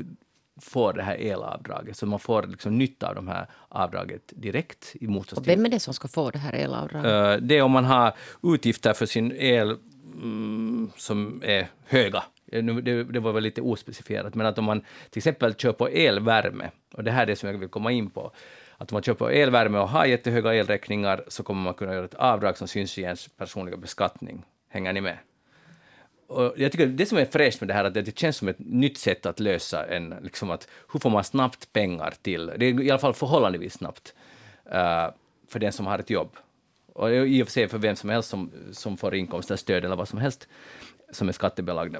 får 0.61 0.93
det 0.93 1.03
här 1.03 1.15
elavdraget. 1.15 1.97
Så 1.97 2.05
man 2.05 2.19
får 2.19 2.43
liksom 2.43 2.77
nytta 2.77 3.09
av 3.09 3.15
de 3.15 3.27
här 3.27 3.47
avdraget 3.69 4.33
direkt. 4.35 4.95
I 5.01 5.07
och 5.07 5.47
vem 5.47 5.65
är 5.65 5.69
det 5.69 5.79
som 5.79 5.93
ska 5.93 6.07
få 6.07 6.31
det 6.31 6.39
här 6.39 6.53
elavdraget? 6.53 7.41
Uh, 7.41 7.47
det 7.47 7.57
är 7.57 7.61
om 7.61 7.71
man 7.71 7.85
har 7.85 8.13
utgifter 8.43 8.93
för 8.93 9.05
sin 9.05 9.31
el 9.31 9.77
mm, 10.15 10.91
som 10.97 11.41
är 11.45 11.67
höga. 11.85 12.23
Det, 12.45 13.03
det, 13.03 13.19
var 13.19 13.31
väl 13.31 13.43
lite 13.43 13.61
ospecifierat, 13.61 14.35
men 14.35 14.47
att 14.47 14.57
om 14.57 14.65
man 14.65 14.81
till 15.09 15.19
exempel 15.19 15.53
på 15.73 15.87
elvärme, 15.87 16.71
och 16.93 17.03
det 17.03 17.11
här 17.11 17.21
är 17.21 17.25
det 17.25 17.35
som 17.35 17.49
jag 17.49 17.57
vill 17.57 17.69
komma 17.69 17.91
in 17.91 18.09
på, 18.09 18.31
att 18.77 18.91
om 18.91 18.95
man 18.95 19.03
köper 19.03 19.29
elvärme 19.29 19.79
och 19.79 19.89
har 19.89 20.05
jättehöga 20.05 20.53
elräkningar 20.53 21.23
så 21.27 21.43
kommer 21.43 21.61
man 21.61 21.73
kunna 21.73 21.93
göra 21.93 22.05
ett 22.05 22.13
avdrag 22.13 22.57
som 22.57 22.67
syns 22.67 22.97
i 22.97 23.01
ens 23.01 23.27
personliga 23.27 23.77
beskattning. 23.77 24.45
Hänger 24.69 24.93
ni 24.93 25.01
med? 25.01 25.17
Och 26.27 26.53
jag 26.57 26.71
tycker 26.71 26.87
det 26.87 27.05
som 27.05 27.17
är 27.17 27.25
fräscht 27.25 27.61
med 27.61 27.67
det 27.67 27.73
här, 27.73 27.85
att 27.85 27.93
det 27.93 28.19
känns 28.19 28.37
som 28.37 28.47
ett 28.47 28.59
nytt 28.59 28.97
sätt 28.97 29.25
att 29.25 29.39
lösa 29.39 29.85
en, 29.85 30.15
liksom 30.21 30.49
att 30.49 30.67
hur 30.93 30.99
får 30.99 31.09
man 31.09 31.23
snabbt 31.23 31.73
pengar 31.73 32.13
till, 32.21 32.51
det 32.57 32.65
är 32.65 32.81
i 32.81 32.91
alla 32.91 32.99
fall 32.99 33.13
förhållandevis 33.13 33.73
snabbt, 33.73 34.13
uh, 34.65 35.09
för 35.47 35.59
den 35.59 35.71
som 35.71 35.85
har 35.85 35.99
ett 35.99 36.09
jobb. 36.09 36.37
Och 36.93 37.11
i 37.11 37.43
och 37.43 37.47
för 37.47 37.51
sig 37.51 37.67
för 37.67 37.77
vem 37.77 37.95
som 37.95 38.09
helst 38.09 38.29
som, 38.29 38.51
som 38.71 38.97
får 38.97 39.15
inkomsterstöd 39.15 39.85
eller 39.85 39.95
vad 39.95 40.07
som 40.07 40.19
helst 40.19 40.47
som 41.11 41.29
är 41.29 41.31
skattebelagda. 41.31 41.99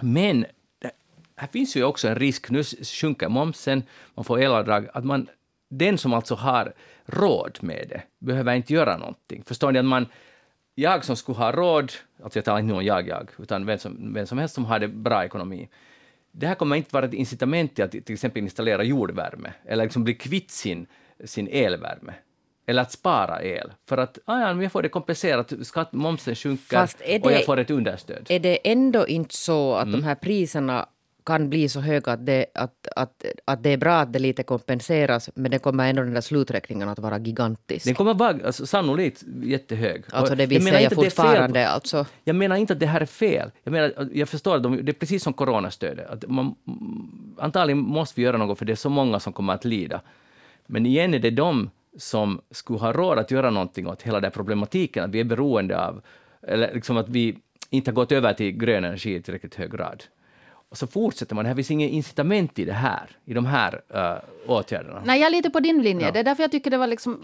Men 0.00 0.46
här 1.36 1.48
finns 1.48 1.76
ju 1.76 1.84
också 1.84 2.08
en 2.08 2.14
risk, 2.14 2.50
nu 2.50 2.64
sjunker 3.00 3.28
momsen, 3.28 3.82
man 4.14 4.24
får 4.24 4.40
elavdrag, 4.40 4.88
att 4.92 5.04
man, 5.04 5.28
den 5.68 5.98
som 5.98 6.12
alltså 6.12 6.34
har 6.34 6.72
råd 7.06 7.58
med 7.60 7.86
det 7.88 8.02
behöver 8.18 8.54
inte 8.54 8.72
göra 8.72 8.96
någonting. 8.96 9.42
Förstår 9.46 9.72
ni? 9.72 9.78
att 9.78 9.84
man 9.84 10.06
jag 10.80 11.04
som 11.04 11.16
skulle 11.16 11.38
ha 11.38 11.52
råd, 11.52 11.92
alltså 12.22 12.38
jag 12.38 12.44
talar 12.44 12.60
inte 12.60 12.74
om 12.74 12.84
jag, 12.84 13.08
jag, 13.08 13.30
utan 13.38 13.66
vem 13.66 13.78
som, 13.78 14.14
vem 14.14 14.26
som 14.26 14.38
helst 14.38 14.54
som 14.54 14.64
har 14.64 14.78
det 14.78 14.88
bra 14.88 15.24
ekonomi, 15.24 15.68
det 16.32 16.46
här 16.46 16.54
kommer 16.54 16.76
inte 16.76 16.94
vara 16.94 17.06
ett 17.06 17.14
incitament 17.14 17.74
till 17.74 17.84
att 17.84 17.90
till 17.90 18.12
exempel 18.12 18.42
installera 18.42 18.82
jordvärme 18.82 19.52
eller 19.64 19.84
liksom 19.84 20.04
bli 20.04 20.14
kvitt 20.14 20.50
sin, 20.50 20.86
sin 21.24 21.48
elvärme 21.48 22.14
eller 22.66 22.82
att 22.82 22.92
spara 22.92 23.42
el. 23.42 23.72
För 23.88 23.98
att 23.98 24.18
ah 24.24 24.40
ja, 24.40 24.62
jag 24.62 24.72
får 24.72 24.82
det 24.82 24.88
kompenserat, 24.88 25.52
skatt, 25.62 25.92
momsen 25.92 26.34
sjunker 26.34 26.88
det, 27.06 27.20
och 27.22 27.32
jag 27.32 27.44
får 27.44 27.56
ett 27.56 27.70
understöd. 27.70 28.26
Är 28.28 28.40
det 28.40 28.70
ändå 28.70 29.06
inte 29.06 29.34
så 29.34 29.74
att 29.74 29.86
mm. 29.86 30.00
de 30.00 30.06
här 30.06 30.14
priserna 30.14 30.86
kan 31.24 31.50
bli 31.50 31.68
så 31.68 31.80
höga 31.80 32.12
att 32.12 32.26
det, 32.26 32.46
att, 32.54 32.88
att, 32.96 33.24
att 33.44 33.62
det 33.62 33.70
är 33.70 33.76
bra 33.76 33.94
att 33.94 34.12
det 34.12 34.18
lite 34.18 34.42
kompenseras 34.42 35.30
men 35.34 35.50
det 35.50 35.58
kommer 35.58 35.90
ändå 35.90 36.02
den 36.02 36.14
där 36.14 36.20
sluträkningen 36.20 36.88
att 36.88 36.98
vara 36.98 37.18
gigantisk. 37.18 37.84
Den 37.84 37.94
kommer 37.94 38.14
vara 38.14 38.38
alltså, 38.46 38.66
sannolikt 38.66 39.24
jättehög. 39.42 40.04
Alltså 40.12 40.34
det 40.34 40.46
vill 40.46 40.66
säga 40.66 40.90
fortfarande 40.90 41.68
alltså. 41.68 42.06
Jag 42.24 42.36
menar 42.36 42.56
inte 42.56 42.72
att 42.72 42.80
det 42.80 42.86
här 42.86 43.00
är 43.00 43.06
fel. 43.06 43.50
Jag, 43.64 43.72
menar, 43.72 44.08
jag 44.12 44.28
förstår 44.28 44.56
att 44.56 44.62
de, 44.62 44.84
det 44.84 44.92
är 44.92 45.00
precis 45.00 45.22
som 45.22 45.32
coronastödet. 45.32 46.10
Att 46.10 46.28
man, 46.28 46.54
antagligen 47.38 47.78
måste 47.78 48.20
vi 48.20 48.24
göra 48.24 48.36
något 48.36 48.58
för 48.58 48.64
det 48.64 48.72
är 48.72 48.76
så 48.76 48.90
många 48.90 49.20
som 49.20 49.32
kommer 49.32 49.52
att 49.52 49.64
lida. 49.64 50.00
Men 50.66 50.86
igen 50.86 51.14
är 51.14 51.18
det 51.18 51.30
de 51.30 51.70
som 51.98 52.40
skulle 52.50 52.78
ha 52.78 52.92
råd 52.92 53.18
att 53.18 53.30
göra 53.30 53.50
någonting 53.50 53.86
åt 53.86 54.02
hela 54.02 54.20
den 54.20 54.30
problematiken, 54.30 55.04
att 55.04 55.10
vi 55.10 55.20
är 55.20 55.24
beroende 55.24 55.86
av, 55.86 56.02
eller 56.42 56.74
liksom 56.74 56.96
att 56.96 57.08
vi 57.08 57.38
inte 57.70 57.90
har 57.90 57.94
gått 57.94 58.12
över 58.12 58.32
till 58.32 58.52
grön 58.52 58.84
energi 58.84 59.14
i 59.14 59.22
tillräckligt 59.22 59.54
hög 59.54 59.70
grad. 59.72 60.04
Och 60.70 60.78
så 60.78 60.86
fortsätter 60.86 61.34
man. 61.34 61.44
Det 61.44 61.54
finns 61.54 61.70
inget 61.70 61.90
incitament 61.90 62.58
i 62.58 62.64
det 62.64 62.72
här, 62.72 63.10
i 63.24 63.34
de 63.34 63.46
här 63.46 63.80
uh, 63.94 64.50
åtgärderna. 64.50 65.02
Nej, 65.04 65.20
jag 65.20 65.26
är 65.26 65.30
lite 65.30 65.50
på 65.50 65.60
din 65.60 65.82
linje. 65.82 66.06
Ja. 66.06 66.12
Det 66.12 66.18
är 66.18 66.24
därför 66.24 66.42
jag 66.42 66.50
tycker 66.50 66.70
det 66.70 66.78
var 66.78 66.86
liksom 66.86 67.20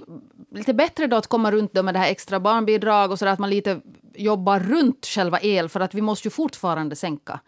lite 0.50 0.74
bättre 0.74 1.06
då 1.06 1.16
att 1.16 1.26
komma 1.26 1.52
runt 1.52 1.72
då 1.72 1.82
med 1.82 1.94
det 1.94 1.98
här 1.98 2.10
extra 2.10 2.40
barnbidrag 2.40 3.10
och 3.10 3.18
så 3.18 3.26
att 3.26 3.38
man 3.38 3.50
lite 3.50 3.80
jobbar 4.14 4.60
runt 4.60 5.06
själva 5.06 5.40
el, 5.40 5.68
för 5.68 5.80
att 5.80 5.94
vi 5.94 6.00
måste 6.02 6.28
ju 6.28 6.30
fortfarande 6.30 6.96
sänka 6.96 7.40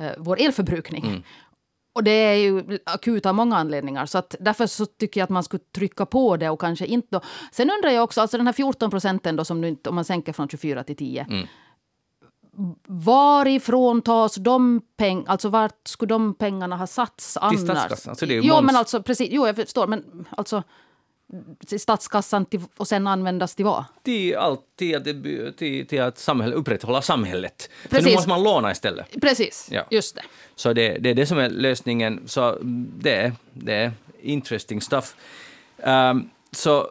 uh, 0.00 0.10
vår 0.18 0.40
elförbrukning. 0.40 1.06
Mm. 1.06 1.22
Och 1.92 2.04
det 2.04 2.10
är 2.10 2.34
ju 2.34 2.78
akut 2.84 3.26
av 3.26 3.34
många 3.34 3.56
anledningar. 3.56 4.06
Så 4.06 4.18
att 4.18 4.34
därför 4.40 4.66
så 4.66 4.86
tycker 4.86 5.20
jag 5.20 5.24
att 5.24 5.30
man 5.30 5.44
skulle 5.44 5.62
trycka 5.74 6.06
på 6.06 6.36
det 6.36 6.50
och 6.50 6.60
kanske 6.60 6.86
inte... 6.86 7.08
Då. 7.10 7.20
Sen 7.52 7.70
undrar 7.70 7.90
jag 7.90 8.04
också, 8.04 8.20
alltså 8.20 8.36
den 8.36 8.46
här 8.46 8.52
14 8.52 8.90
procenten 8.90 9.36
då 9.36 9.44
som 9.44 9.60
nu 9.60 9.76
om 9.88 9.94
man 9.94 10.04
sänker 10.04 10.32
från 10.32 10.48
24 10.48 10.84
till 10.84 10.96
10. 10.96 11.26
Mm 11.30 11.46
varifrån 12.86 14.02
tas 14.02 14.34
de 14.34 14.80
pengarna? 14.96 15.30
Alltså 15.30 15.48
vart 15.48 15.88
skulle 15.88 16.08
de 16.08 16.34
pengarna 16.34 16.76
ha 16.76 16.86
satts 16.86 17.36
annars? 17.36 17.60
statskassan, 17.60 18.16
så 18.16 18.26
det 18.26 18.36
är 18.36 18.42
jo, 18.42 18.60
men 18.62 18.76
alltså 18.76 19.02
precis. 19.02 19.28
Jo, 19.30 19.46
jag 19.46 19.56
förstår. 19.56 19.86
Men 19.86 20.26
alltså 20.30 20.62
till 21.66 21.80
statskassan 21.80 22.46
till, 22.46 22.60
och 22.76 22.88
sen 22.88 23.06
användas 23.06 23.54
till 23.54 23.64
vad? 23.64 23.84
till, 24.02 24.36
allt, 24.36 24.60
till, 24.78 25.02
till, 25.58 25.86
till 25.86 26.02
att 26.02 26.18
samhälle, 26.18 26.54
upprätthålla 26.54 27.02
samhället. 27.02 27.60
Så 27.62 27.88
nu 27.90 27.96
Precis. 27.98 28.14
måste 28.14 28.28
man 28.28 28.42
låna 28.42 28.70
istället. 28.72 29.20
Precis, 29.20 29.68
Ja. 29.70 29.86
just 29.90 30.14
det. 30.14 30.22
Så 30.54 30.72
det, 30.72 30.98
det 30.98 31.10
är 31.10 31.14
det 31.14 31.26
som 31.26 31.38
är 31.38 31.50
lösningen. 31.50 32.22
Så 32.26 32.58
det, 33.00 33.14
är- 33.16 33.32
det 33.52 33.74
är 33.74 33.92
interesting 34.22 34.80
stuff. 34.80 35.16
Ehm, 35.78 36.30
så 36.52 36.90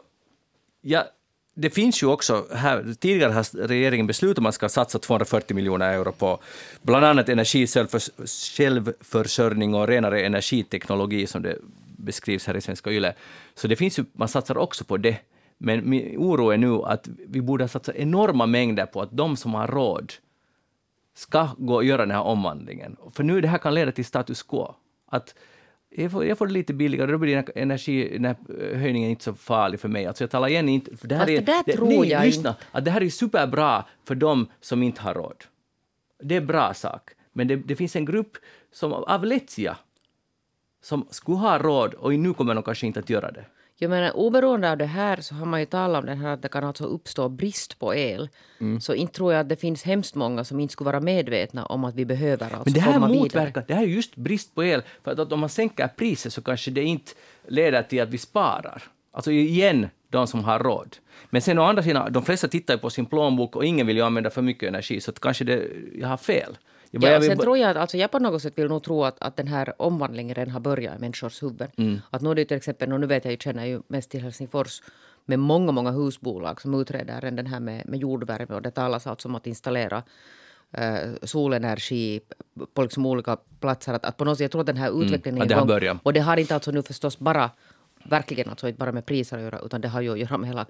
ja, 0.80 1.04
det 1.54 1.70
finns 1.70 2.02
ju 2.02 2.06
också 2.06 2.46
här, 2.54 2.94
tidigare 3.00 3.32
har 3.32 3.66
regeringen 3.68 4.06
beslutat 4.06 4.38
att 4.38 4.42
man 4.42 4.52
ska 4.52 4.68
satsa 4.68 4.98
240 4.98 5.54
miljoner 5.54 5.92
euro 5.92 6.12
på 6.12 6.40
bland 6.82 7.04
annat 7.04 7.28
energisjälvförs- 7.28 8.56
självförsörjning 8.56 9.74
och 9.74 9.88
renare 9.88 10.20
energiteknologi 10.20 11.26
som 11.26 11.42
det 11.42 11.58
beskrivs 11.96 12.46
här 12.46 12.56
i 12.56 12.60
Svenska 12.60 12.90
Yle. 12.90 13.14
Så 13.54 13.68
det 13.68 13.76
finns 13.76 13.98
ju, 13.98 14.04
man 14.12 14.28
satsar 14.28 14.58
också 14.58 14.84
på 14.84 14.96
det. 14.96 15.16
Men 15.58 15.90
min 15.90 16.16
oro 16.18 16.50
är 16.50 16.58
nu 16.58 16.82
att 16.82 17.08
vi 17.28 17.40
borde 17.40 17.68
satsa 17.68 17.94
enorma 17.94 18.46
mängder 18.46 18.86
på 18.86 19.02
att 19.02 19.12
de 19.12 19.36
som 19.36 19.54
har 19.54 19.66
råd 19.66 20.12
ska 21.14 21.48
gå 21.58 21.74
och 21.74 21.84
göra 21.84 22.02
den 22.02 22.10
här 22.10 22.22
omvandlingen. 22.22 22.96
För 23.12 23.22
nu 23.22 23.40
det 23.40 23.48
här 23.48 23.58
kan 23.58 23.74
leda 23.74 23.92
till 23.92 24.04
status 24.04 24.42
quo. 24.42 24.74
Att 25.10 25.34
jag 25.90 26.12
får, 26.12 26.24
jag 26.24 26.38
får 26.38 26.46
det 26.46 26.52
lite 26.52 26.74
billigare, 26.74 27.12
då 27.12 27.18
blir 27.18 27.36
här 28.24 28.36
höjningen 28.76 29.10
inte 29.10 29.24
så 29.24 29.34
farlig 29.34 29.80
för 29.80 29.88
mig. 29.88 30.06
Alltså 30.06 30.24
jag 30.24 30.30
talar 30.30 30.48
igen 30.48 30.68
inte... 30.68 30.96
För 30.96 31.08
det 31.08 31.14
här 31.14 31.22
Fast 31.22 31.30
är, 31.30 31.40
det 31.40 31.62
där 31.66 31.76
tror 31.76 31.88
nej, 31.88 32.08
jag 32.08 32.24
lyssna, 32.24 32.54
att 32.72 32.84
det 32.84 32.90
här 32.90 33.02
är 33.02 33.08
superbra 33.08 33.84
för 34.04 34.14
de 34.14 34.46
som 34.60 34.82
inte 34.82 35.00
har 35.00 35.14
råd. 35.14 35.44
Det 36.22 36.36
är 36.36 36.40
bra 36.40 36.74
sak. 36.74 37.10
Men 37.32 37.48
det, 37.48 37.56
det 37.56 37.76
finns 37.76 37.96
en 37.96 38.04
grupp 38.04 38.36
som 38.72 38.92
av 38.92 39.24
lättja 39.24 39.76
som 40.82 41.06
skulle 41.10 41.38
ha 41.38 41.58
råd 41.58 41.94
och 41.94 42.14
nu 42.14 42.34
kommer 42.34 42.54
de 42.54 42.62
kanske 42.62 42.86
inte 42.86 43.00
att 43.00 43.10
göra 43.10 43.30
det. 43.30 43.44
Jag 43.82 43.90
menar, 43.90 44.16
oberoende 44.16 44.70
av 44.70 44.78
det 44.78 44.86
här 44.86 45.20
så 45.20 45.34
har 45.34 45.46
man 45.46 45.60
ju 45.60 45.66
talat 45.66 46.00
om 46.00 46.06
den 46.06 46.18
här 46.18 46.28
att 46.28 46.42
det 46.42 46.48
kan 46.48 46.64
alltså 46.64 46.84
uppstå 46.84 47.28
brist 47.28 47.78
på 47.78 47.94
el. 47.94 48.28
Mm. 48.60 48.80
Så 48.80 48.94
inte 48.94 49.12
tror 49.12 49.32
jag 49.32 49.40
att 49.40 49.48
det 49.48 49.56
finns 49.56 49.82
hemskt 49.82 50.14
många 50.14 50.44
som 50.44 50.60
inte 50.60 50.72
skulle 50.72 50.86
vara 50.86 51.00
medvetna 51.00 51.66
om 51.66 51.84
att 51.84 51.94
vi 51.94 52.04
behöver 52.04 52.44
alltså 52.44 52.62
Men 52.64 52.72
det 52.72 52.80
här 52.80 52.92
komma 52.92 53.06
vidare. 53.06 53.22
motverkar, 53.22 53.64
det 53.68 53.74
här 53.74 53.82
är 53.82 53.86
just 53.86 54.16
brist 54.16 54.54
på 54.54 54.64
el, 54.64 54.82
för 55.04 55.12
att, 55.12 55.18
att 55.18 55.32
om 55.32 55.40
man 55.40 55.48
sänker 55.48 55.88
priset 55.88 56.32
så 56.32 56.42
kanske 56.42 56.70
det 56.70 56.82
inte 56.82 57.12
leder 57.48 57.82
till 57.82 58.02
att 58.02 58.08
vi 58.08 58.18
sparar. 58.18 58.82
Alltså 59.12 59.30
igen, 59.30 59.88
de 60.08 60.26
som 60.26 60.44
har 60.44 60.58
råd. 60.58 60.96
Men 61.30 61.42
sen 61.42 61.58
å 61.58 61.62
andra 61.62 61.82
sidan, 61.82 62.12
de 62.12 62.22
flesta 62.22 62.48
tittar 62.48 62.74
ju 62.74 62.80
på 62.80 62.90
sin 62.90 63.06
plånbok 63.06 63.56
och 63.56 63.64
ingen 63.64 63.86
vill 63.86 63.96
ju 63.96 64.02
använda 64.02 64.30
för 64.30 64.42
mycket 64.42 64.68
energi, 64.68 65.00
så 65.00 65.12
kanske 65.12 65.44
det, 65.44 65.68
jag 65.94 66.08
har 66.08 66.16
fel. 66.16 66.58
Jag 66.90 67.00
bara- 67.02 67.08
Ja, 67.10 67.14
jag 67.14 67.24
sen 67.24 67.36
bara- 67.36 67.42
tror 67.42 67.58
jag 67.58 67.70
att 67.70 67.76
alltså 67.76 67.96
jag 67.96 68.10
på 68.10 68.18
något 68.18 68.42
sätt 68.42 68.58
vill 68.58 68.68
nog 68.68 68.82
tro 68.82 69.04
att, 69.04 69.16
att 69.20 69.36
den 69.36 69.46
här 69.48 69.74
omvandlingen 69.82 70.34
redan 70.34 70.52
har 70.52 70.60
börjat 70.60 70.96
i 70.96 71.00
människors 71.00 71.42
huvuden. 71.42 71.68
Mm. 71.76 71.98
Att 72.10 72.22
nu 72.22 72.30
är 72.30 72.34
det 72.34 72.44
till 72.44 72.56
exempel, 72.56 72.92
och 72.92 73.00
nu 73.00 73.06
vet 73.06 73.24
jag 73.24 73.32
ju, 73.32 73.38
känner 73.38 73.64
ju 73.66 73.82
mest 73.88 74.10
till 74.10 74.22
Helsingfors, 74.22 74.82
med 75.24 75.38
många, 75.38 75.72
många 75.72 75.90
husbolag 75.90 76.60
som 76.60 76.74
utreder 76.80 77.20
den 77.30 77.46
här 77.46 77.60
med, 77.60 77.88
med 77.88 77.98
jordvärme 78.00 78.54
och 78.54 78.62
det 78.62 78.70
talas 78.70 79.06
alltså 79.06 79.28
om 79.28 79.34
att 79.34 79.46
installera 79.46 80.02
eh, 80.72 81.10
solenergi 81.22 82.20
på 82.74 82.82
liksom 82.82 83.06
olika 83.06 83.36
platser. 83.60 83.92
Att, 83.94 84.04
att 84.04 84.16
på 84.16 84.24
något 84.24 84.36
sätt, 84.38 84.42
jag 84.42 84.50
tror 84.50 84.60
att 84.60 84.66
den 84.66 84.76
här 84.76 85.02
utvecklingen 85.02 85.42
att 85.42 85.44
är 85.44 85.48
det 85.48 85.54
har 85.54 85.82
igång. 85.82 85.98
Och 86.02 86.12
det 86.12 86.20
har 86.20 86.36
inte 86.36 86.54
alltså 86.54 86.70
nu 86.70 86.82
förstås 86.82 87.18
bara, 87.18 87.50
verkligen 88.04 88.50
alltså 88.50 88.68
inte 88.68 88.78
bara 88.78 88.92
med 88.92 89.06
priser 89.06 89.36
att 89.36 89.42
göra, 89.42 89.58
utan 89.58 89.80
det 89.80 89.88
har 89.88 90.00
ju 90.00 90.12
att 90.12 90.18
göra 90.18 90.38
med 90.38 90.48
hela 90.48 90.64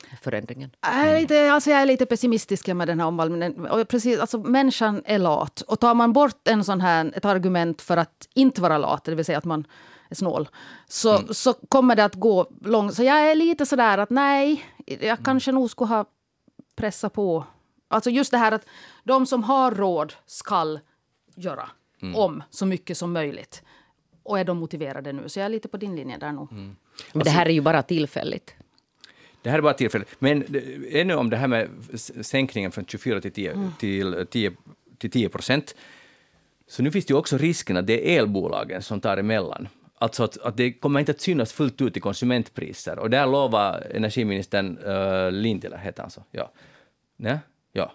klimatförändringen. 0.00 0.70
Jag 0.82 0.92
är, 0.94 1.20
lite, 1.20 1.52
alltså 1.52 1.70
jag 1.70 1.82
är 1.82 1.86
lite 1.86 2.06
pessimistisk 2.06 2.66
med 2.66 2.88
den 2.88 3.00
här 3.00 3.06
omvandlingen. 3.06 3.66
Och 3.66 3.88
precis, 3.88 4.18
alltså 4.20 4.38
människan 4.38 5.02
är 5.04 5.18
lat. 5.18 5.60
Och 5.60 5.80
tar 5.80 5.94
man 5.94 6.12
bort 6.12 6.48
en 6.48 6.64
sån 6.64 6.80
här, 6.80 7.12
ett 7.16 7.24
argument 7.24 7.82
för 7.82 7.96
att 7.96 8.28
inte 8.34 8.62
vara 8.62 8.78
lat, 8.78 9.04
det 9.04 9.14
vill 9.14 9.24
säga 9.24 9.38
att 9.38 9.44
man 9.44 9.66
är 10.08 10.14
snål, 10.14 10.48
så, 10.88 11.34
så 11.34 11.52
kommer 11.54 11.96
det 11.96 12.04
att 12.04 12.14
gå 12.14 12.46
långt. 12.64 12.94
Så 12.94 13.02
jag 13.02 13.30
är 13.30 13.34
lite 13.34 13.66
sådär 13.66 13.98
att 13.98 14.10
nej, 14.10 14.64
jag 15.00 15.18
kanske 15.24 15.52
nog 15.52 15.70
skulle 15.70 15.88
ha 15.88 16.04
pressat 16.76 17.12
på. 17.12 17.44
Alltså 17.88 18.10
just 18.10 18.30
det 18.30 18.38
här 18.38 18.52
att 18.52 18.66
de 19.04 19.26
som 19.26 19.42
har 19.42 19.70
råd 19.70 20.12
skall 20.26 20.80
göra 21.36 21.68
om 22.14 22.42
så 22.50 22.66
mycket 22.66 22.98
som 22.98 23.12
möjligt. 23.12 23.62
Och 24.22 24.38
är 24.38 24.44
de 24.44 24.58
motiverade 24.58 25.12
nu? 25.12 25.28
Så 25.28 25.38
jag 25.38 25.44
är 25.46 25.48
lite 25.48 25.68
på 25.68 25.76
din 25.76 25.96
linje 25.96 26.18
där 26.18 26.32
nog. 26.32 26.52
Men 26.52 26.76
Alltså- 27.12 27.18
det 27.18 27.30
här 27.30 27.46
är 27.46 27.50
ju 27.50 27.60
bara 27.60 27.82
tillfälligt. 27.82 28.54
Det 29.42 29.50
här 29.50 29.58
är 29.58 29.62
bara 29.62 29.74
tillfället. 29.74 30.08
Men 30.18 30.44
ännu 30.90 31.14
om 31.14 31.30
det 31.30 31.36
här 31.36 31.48
med 31.48 31.68
sänkningen 32.20 32.72
från 32.72 32.86
24 32.86 33.20
till 33.20 33.32
10, 33.32 33.52
Mm. 33.52 33.72
till 33.78 34.26
10, 34.30 34.52
till 34.98 35.10
10 35.10 35.28
procent. 35.28 35.74
Så 36.68 36.82
nu 36.82 36.90
finns 36.90 37.06
det 37.06 37.12
ju 37.12 37.18
också 37.18 37.38
risken 37.38 37.76
att 37.76 37.86
det 37.86 38.14
är 38.14 38.18
elbolagen 38.20 38.82
som 38.82 39.00
tar 39.00 39.16
emellan. 39.16 39.68
Alltså 39.98 40.24
att, 40.24 40.38
att 40.38 40.56
det 40.56 40.72
kommer 40.72 41.00
inte 41.00 41.12
att 41.12 41.20
synas 41.20 41.52
fullt 41.52 41.80
ut 41.80 41.96
i 41.96 42.00
konsumentpriser. 42.00 42.98
Och 42.98 43.10
där 43.10 43.26
lovar 43.26 43.86
energiministern 43.94 44.78
uh, 44.78 45.32
Lintilä, 45.32 45.78
heter 45.78 46.02
han 46.02 46.10
så? 46.10 46.24
Ja. 46.30 46.52
Nej? 47.16 47.38
Ja. 47.72 47.92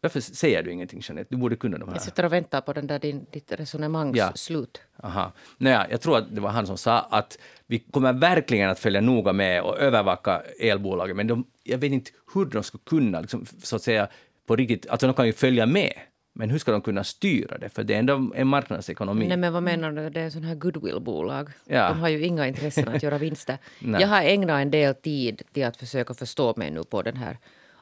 Varför 0.00 0.20
säger 0.20 0.62
du 0.62 0.72
ingenting, 0.72 1.00
Jeanette? 1.04 1.28
Du 1.30 1.36
borde 1.36 1.56
kunna 1.56 1.78
de 1.78 1.88
här. 1.88 1.94
Jag 1.96 2.02
sitter 2.02 2.24
och 2.24 2.32
väntar 2.32 2.60
på 2.60 2.72
den 2.72 2.86
där 2.86 2.98
din, 2.98 3.26
ditt 3.30 3.52
resonemangs 3.52 4.16
Ja. 4.16 4.32
slut. 4.34 4.80
Aha. 5.02 5.32
Naja, 5.58 5.86
jag 5.90 6.00
tror 6.00 6.18
att 6.18 6.34
det 6.34 6.40
var 6.40 6.50
han 6.50 6.66
som 6.66 6.78
sa 6.78 6.98
att 7.00 7.38
vi 7.66 7.78
kommer 7.78 8.12
verkligen 8.12 8.70
att 8.70 8.78
följa 8.78 9.00
noga 9.00 9.32
med 9.32 9.62
och 9.62 9.78
övervaka 9.78 10.42
elbolagen, 10.60 11.16
men 11.16 11.26
de, 11.26 11.44
jag 11.64 11.78
vet 11.78 11.92
inte 11.92 12.10
hur 12.34 12.44
de 12.44 12.62
ska 12.62 12.78
kunna, 12.78 13.20
liksom, 13.20 13.46
så 13.62 13.76
att 13.76 13.82
säga, 13.82 14.08
på 14.46 14.56
riktigt, 14.56 14.86
alltså 14.88 15.06
de 15.06 15.14
kan 15.14 15.26
ju 15.26 15.32
följa 15.32 15.66
med, 15.66 15.92
men 16.34 16.50
hur 16.50 16.58
ska 16.58 16.72
de 16.72 16.80
kunna 16.82 17.04
styra 17.04 17.58
det? 17.58 17.68
För 17.68 17.84
det 17.84 17.94
är 17.94 17.98
ändå 17.98 18.32
en 18.34 18.46
marknadsekonomi. 18.46 19.28
Nej, 19.28 19.36
men 19.36 19.52
vad 19.52 19.62
menar 19.62 19.92
du? 19.92 20.10
Det 20.10 20.20
är 20.20 20.30
sån 20.30 20.44
här 20.44 20.54
goodwill-bolag. 20.54 21.48
Ja. 21.64 21.88
De 21.88 22.00
har 22.00 22.08
ju 22.08 22.24
inga 22.26 22.46
intressen 22.46 22.88
att 22.88 23.02
göra 23.02 23.18
vinster. 23.18 23.58
Jag 23.80 24.08
har 24.08 24.22
ägnat 24.22 24.62
en 24.62 24.70
del 24.70 24.94
tid 24.94 25.42
till 25.52 25.64
att 25.64 25.76
försöka 25.76 26.14
förstå 26.14 26.54
mig 26.56 26.70
nu 26.70 26.84
på 26.84 27.02
den 27.02 27.16
här. 27.16 27.38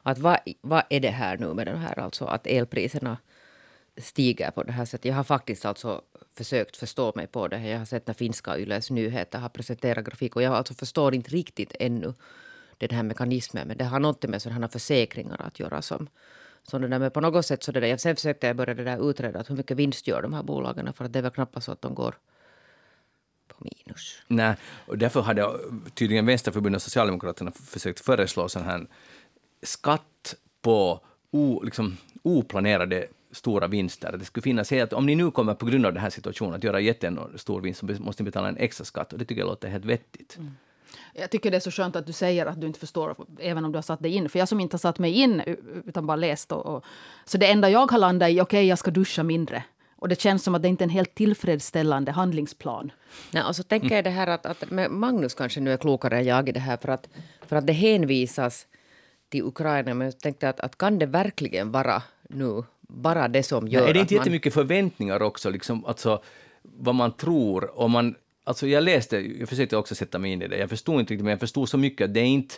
Att 0.07 0.19
vad, 0.19 0.39
vad 0.61 0.83
är 0.89 0.99
det 0.99 1.09
här 1.09 1.37
nu 1.37 1.53
med 1.53 1.67
den 1.67 1.77
här, 1.77 1.99
alltså 1.99 2.25
att 2.25 2.47
elpriserna 2.47 3.17
stiger 3.97 4.51
på 4.51 4.63
det 4.63 4.71
här 4.71 4.85
sättet. 4.85 5.05
Jag 5.05 5.15
har 5.15 5.23
faktiskt 5.23 5.65
alltså 5.65 6.01
försökt 6.35 6.77
förstå 6.77 7.11
mig 7.15 7.27
på 7.27 7.47
det. 7.47 7.67
Jag 7.67 7.77
har 7.77 7.85
sett 7.85 8.07
när 8.07 8.13
finska 8.13 8.57
Yles 8.57 8.91
nyheter 8.91 9.39
har 9.39 9.49
presenterat 9.49 10.05
grafik 10.05 10.35
och 10.35 10.41
jag 10.41 10.53
alltså 10.53 10.73
förstår 10.73 11.15
inte 11.15 11.29
riktigt 11.29 11.75
ännu 11.79 12.13
den 12.77 12.89
här 12.89 13.03
mekanismen. 13.03 13.67
Men 13.67 13.77
det 13.77 13.85
har 13.85 13.99
något 13.99 14.23
med 14.23 14.41
sådana 14.41 14.61
här 14.61 14.67
försäkringar 14.67 15.41
att 15.41 15.59
göra 15.59 15.81
som, 15.81 16.07
så 16.63 16.77
det 16.77 16.87
där. 16.87 16.99
Men 16.99 17.11
på 17.11 17.21
något 17.21 17.45
sätt 17.45 17.63
så 17.63 17.71
det 17.71 17.79
där. 17.79 17.97
Sen 17.97 18.15
försökte 18.15 18.47
jag 18.47 18.55
börja 18.55 18.73
det 18.73 18.83
där 18.83 19.09
utreda 19.09 19.43
hur 19.47 19.55
mycket 19.55 19.77
vinst 19.77 20.07
gör 20.07 20.21
de 20.21 20.33
här 20.33 20.43
bolagen 20.43 20.93
för 20.93 21.05
att 21.05 21.13
det 21.13 21.19
är 21.19 21.23
väl 21.23 21.31
knappast 21.31 21.65
så 21.65 21.71
att 21.71 21.81
de 21.81 21.95
går 21.95 22.15
på 23.47 23.55
minus. 23.59 24.21
Nej, 24.27 24.55
och 24.87 24.97
därför 24.97 25.21
hade 25.21 25.51
tydligen 25.93 26.25
Vänsterförbundet 26.25 26.79
och 26.79 26.83
Socialdemokraterna 26.83 27.51
försökt 27.51 27.99
föreslå 27.99 28.49
sån 28.49 28.63
här 28.63 28.87
skatt 29.67 30.35
på 30.61 30.99
o, 31.31 31.61
liksom, 31.63 31.97
oplanerade 32.23 33.07
stora 33.31 33.67
vinster. 33.67 34.17
Det 34.19 34.25
skulle 34.25 34.41
finnas 34.41 34.71
att 34.71 34.93
om 34.93 35.05
ni 35.05 35.15
nu 35.15 35.31
kommer 35.31 35.53
på 35.53 35.65
grund 35.65 35.85
av 35.85 35.93
den 35.93 36.01
här 36.01 36.09
situationen 36.09 36.53
att 36.53 36.63
göra 36.63 36.79
jättestor 36.79 37.61
vinst 37.61 37.79
så 37.79 37.85
måste 37.85 38.23
ni 38.23 38.25
betala 38.25 38.47
en 38.47 38.57
extra 38.57 38.85
skatt 38.85 39.13
och 39.13 39.19
det 39.19 39.25
tycker 39.25 39.41
jag 39.41 39.47
låter 39.47 39.69
helt 39.69 39.85
vettigt. 39.85 40.37
Jag 41.13 41.29
tycker 41.29 41.51
det 41.51 41.57
är 41.57 41.61
så 41.61 41.71
skönt 41.71 41.95
att 41.95 42.05
du 42.05 42.13
säger 42.13 42.45
att 42.45 42.61
du 42.61 42.67
inte 42.67 42.79
förstår, 42.79 43.15
även 43.39 43.65
om 43.65 43.71
du 43.71 43.77
har 43.77 43.81
satt 43.81 43.99
dig 43.99 44.15
in. 44.15 44.29
För 44.29 44.39
jag 44.39 44.47
som 44.47 44.59
inte 44.59 44.73
har 44.73 44.79
satt 44.79 44.99
mig 44.99 45.11
in, 45.11 45.41
utan 45.85 46.07
bara 46.07 46.15
läst. 46.15 46.51
Och, 46.51 46.65
och, 46.65 46.85
så 47.25 47.37
det 47.37 47.47
enda 47.51 47.69
jag 47.69 47.91
har 47.91 47.97
landat 47.97 48.29
i, 48.29 48.33
okej, 48.33 48.41
okay, 48.41 48.63
jag 48.63 48.79
ska 48.79 48.91
duscha 48.91 49.23
mindre. 49.23 49.63
Och 49.95 50.07
det 50.09 50.21
känns 50.21 50.43
som 50.43 50.55
att 50.55 50.61
det 50.61 50.67
inte 50.67 50.83
är 50.83 50.85
en 50.85 50.89
helt 50.89 51.15
tillfredsställande 51.15 52.11
handlingsplan. 52.11 52.91
Nej, 53.31 53.43
och 53.43 53.55
så 53.55 53.63
tänker 53.63 53.95
jag 53.95 54.03
det 54.03 54.09
här 54.09 54.27
att, 54.27 54.45
att 54.45 54.63
Magnus 54.89 55.33
kanske 55.33 55.59
nu 55.59 55.73
är 55.73 55.77
klokare 55.77 56.17
än 56.17 56.25
jag 56.25 56.49
i 56.49 56.51
det 56.51 56.59
här 56.59 56.77
för 56.77 56.89
att, 56.89 57.09
för 57.41 57.55
att 57.55 57.67
det 57.67 57.73
hänvisas 57.73 58.67
till 59.29 59.43
Ukraina. 59.43 59.93
Men 59.93 60.05
jag 60.07 60.19
tänkte 60.19 60.49
att, 60.49 60.59
att 60.59 60.77
kan 60.77 60.99
det 60.99 61.05
verkligen 61.05 61.71
vara 61.71 62.03
nu 62.29 62.63
bara 62.81 63.27
det 63.27 63.43
som 63.43 63.67
gör 63.67 63.81
Nej, 63.81 63.89
är 63.89 63.93
det 63.93 63.99
inte 63.99 64.13
man... 64.13 64.19
jättemycket 64.19 64.53
förväntningar 64.53 65.21
också, 65.21 65.49
liksom, 65.49 65.85
alltså, 65.85 66.23
vad 66.61 66.95
man 66.95 67.11
tror? 67.11 67.79
Och 67.79 67.89
man, 67.89 68.15
alltså, 68.43 68.67
jag 68.67 68.83
läste, 68.83 69.17
jag 69.17 69.49
försökte 69.49 69.77
också 69.77 69.95
sätta 69.95 70.19
mig 70.19 70.31
in 70.31 70.41
i 70.41 70.47
det, 70.47 70.57
jag 70.57 70.69
förstod 70.69 70.99
inte 70.99 71.13
riktigt, 71.13 71.23
men 71.23 71.31
jag 71.31 71.39
förstod 71.39 71.69
så 71.69 71.77
mycket 71.77 72.05
att 72.05 72.13
det 72.13 72.19
är 72.19 72.25
inte 72.25 72.55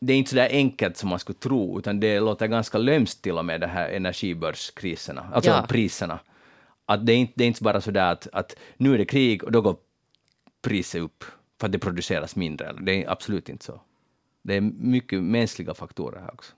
det 0.00 0.12
är 0.12 0.16
inte 0.16 0.30
så 0.30 0.36
där 0.36 0.48
enkelt 0.50 0.96
som 0.96 1.08
man 1.08 1.18
skulle 1.18 1.38
tro, 1.38 1.78
utan 1.78 2.00
det 2.00 2.20
låter 2.20 2.46
ganska 2.46 2.78
lömskt 2.78 3.22
till 3.22 3.38
och 3.38 3.44
med, 3.44 3.60
de 3.60 3.66
här 3.66 3.88
energibörskriserna, 3.88 5.30
alltså 5.32 5.50
Ja. 5.50 5.66
priserna. 5.68 6.18
Att 6.86 7.06
det, 7.06 7.12
är 7.12 7.16
inte, 7.16 7.32
det 7.36 7.44
är 7.44 7.48
inte 7.48 7.62
bara 7.62 7.80
så 7.80 7.90
där 7.90 8.12
att, 8.12 8.28
att 8.32 8.56
nu 8.76 8.94
är 8.94 8.98
det 8.98 9.04
krig 9.04 9.44
och 9.44 9.52
då 9.52 9.60
går 9.60 9.76
priset 10.62 11.00
upp 11.02 11.24
för 11.60 11.66
att 11.66 11.72
det 11.72 11.78
produceras 11.78 12.36
mindre. 12.36 12.72
Det 12.80 13.04
är 13.04 13.10
absolut 13.10 13.48
inte 13.48 13.64
så. 13.64 13.80
Det 14.44 14.54
är 14.54 14.60
mycket 14.60 15.22
mänskliga 15.22 15.74
faktorer 15.74 16.20
här 16.20 16.34
också. 16.34 16.52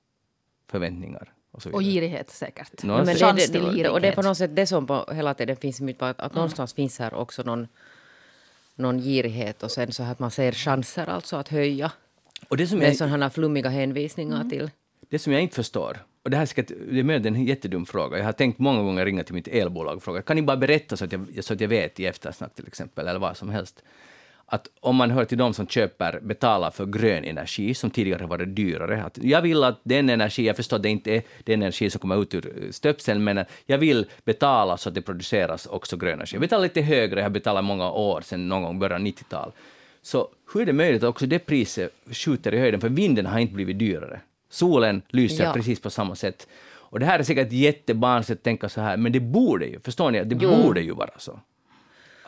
Förväntningar 0.71 1.33
och. 1.51 1.67
Och 1.67 1.83
girighet 1.83 2.31
säkert. 2.31 2.85
Ja, 2.85 2.97
men 2.97 3.07
det, 3.07 3.15
Chans 3.15 3.47
det, 3.47 3.53
till 3.53 3.63
girighet. 3.63 3.91
och 3.91 4.01
det 4.01 4.09
är 4.09 4.15
på 4.15 4.23
något 4.23 4.39
sätt 4.39 4.57
det 4.57 4.67
som 4.67 4.87
på 4.87 5.09
hela 5.13 5.35
tiden 5.35 5.57
finns 5.57 5.81
i 5.81 5.83
mitt 5.83 6.03
att, 6.03 6.21
att 6.21 6.35
någonstans 6.35 6.75
finns 6.75 6.99
här 6.99 7.15
också 7.15 7.43
någon, 7.43 7.69
någon 8.75 8.99
girighet 8.99 9.63
och 9.63 9.71
sen 9.71 9.93
så 9.93 10.03
att 10.03 10.19
man 10.19 10.31
ser 10.31 10.53
chanser 10.53 11.07
alltså 11.07 11.37
att 11.37 11.49
höja 11.49 11.93
Och 12.49 12.57
det 12.57 12.67
som 12.67 12.79
med 12.79 12.89
jag, 12.89 12.97
sådana 12.97 13.25
här 13.25 13.31
flummiga 13.31 13.69
hänvisningar 13.69 14.45
till. 14.45 14.71
Det 15.09 15.19
som 15.19 15.33
jag 15.33 15.43
inte 15.43 15.55
förstår, 15.55 15.99
och 16.23 16.31
det 16.31 16.37
här 16.37 16.43
är 16.43 16.47
säkert, 16.47 16.69
det 16.91 16.99
är 16.99 17.05
möjligt 17.05 17.27
en 17.27 17.45
jättedum 17.45 17.87
fråga. 17.87 18.19
Jag 18.19 18.25
har 18.25 18.33
tänkt 18.33 18.59
många 18.59 18.83
gånger 18.83 19.05
ringa 19.05 19.25
till 19.25 19.35
mitt 19.35 19.49
elbolag 19.49 19.97
och 19.97 20.03
fråga, 20.03 20.23
kan 20.23 20.37
ni 20.37 20.43
bara 20.43 20.57
berätta 20.57 20.97
så 20.97 21.05
att 21.05 21.13
jag, 21.13 21.45
så 21.45 21.53
att 21.53 21.61
jag 21.61 21.69
vet 21.69 22.01
i 22.01 22.07
eftersnack 22.07 22.55
till 22.55 22.67
exempel, 22.67 23.09
eller 23.09 23.21
vad 23.21 23.37
som 23.37 23.49
helst. 23.49 23.83
Att 24.49 24.69
om 24.81 24.97
man 24.97 25.11
hör 25.11 25.25
till 25.25 25.39
de 25.39 25.55
som 25.55 25.67
köper, 25.67 26.21
betalar 26.23 26.71
för 26.71 26.87
grön 26.87 27.25
energi, 27.25 27.75
som 27.75 27.91
tidigare 27.91 28.27
varit 28.27 28.57
dyrare, 28.57 29.05
att 29.05 29.19
jag 29.23 29.43
vill 29.43 29.65
att 29.65 29.81
den 29.83 30.11
energi, 30.11 30.47
jag 30.47 30.57
förstår 30.57 30.77
att 30.77 30.83
det 30.83 30.89
inte 30.89 31.15
är 31.15 31.23
den 31.45 31.63
energi 31.63 31.91
som 31.91 32.01
kommer 32.01 32.23
ut 32.23 32.35
ur 32.35 32.69
stöpseln, 32.71 33.25
men 33.25 33.45
jag 33.67 33.79
vill 33.79 34.07
betala 34.25 34.77
så 34.77 34.89
att 34.89 34.95
det 34.95 35.03
produceras 35.03 35.67
också 35.67 35.97
grön 35.97 36.13
energi. 36.13 36.35
Jag 36.35 36.41
betalar 36.41 36.63
lite 36.63 36.81
högre, 36.81 37.21
jag 37.21 37.25
har 37.25 37.31
betalat 37.31 37.65
många 37.65 37.91
år 37.91 38.21
sedan 38.21 38.49
någon 38.49 38.63
gång 38.63 38.79
början 38.79 39.07
90-tal. 39.07 39.53
Så 40.03 40.29
hur 40.55 40.61
är 40.63 40.67
det 40.67 40.73
möjligt 40.73 41.03
att 41.03 41.09
också 41.09 41.27
det 41.27 41.39
priset 41.39 41.93
skjuter 42.11 42.55
i 42.55 42.59
höjden, 42.59 42.81
för 42.81 42.89
vinden 42.89 43.27
har 43.27 43.39
inte 43.39 43.55
blivit 43.55 43.79
dyrare. 43.79 44.21
Solen 44.51 45.03
lyser 45.09 45.45
Ja. 45.45 45.53
precis 45.53 45.81
på 45.81 45.91
samma 45.91 46.15
sätt. 46.15 46.49
Och 46.73 47.01
det 47.01 47.07
här 47.07 47.19
är 47.19 47.23
säkert 47.23 47.53
jättebarnsligt 47.53 48.41
att 48.41 48.45
tänka 48.45 48.69
så 48.69 48.81
här, 48.81 48.97
men 48.97 49.13
det 49.13 49.21
borde 49.21 49.67
ju, 49.67 49.81
förstår 49.81 50.11
ni, 50.11 50.25
det 50.25 50.37
Jo. 50.41 50.63
borde 50.63 50.81
ju 50.81 50.93
vara 50.93 51.11
så. 51.19 51.41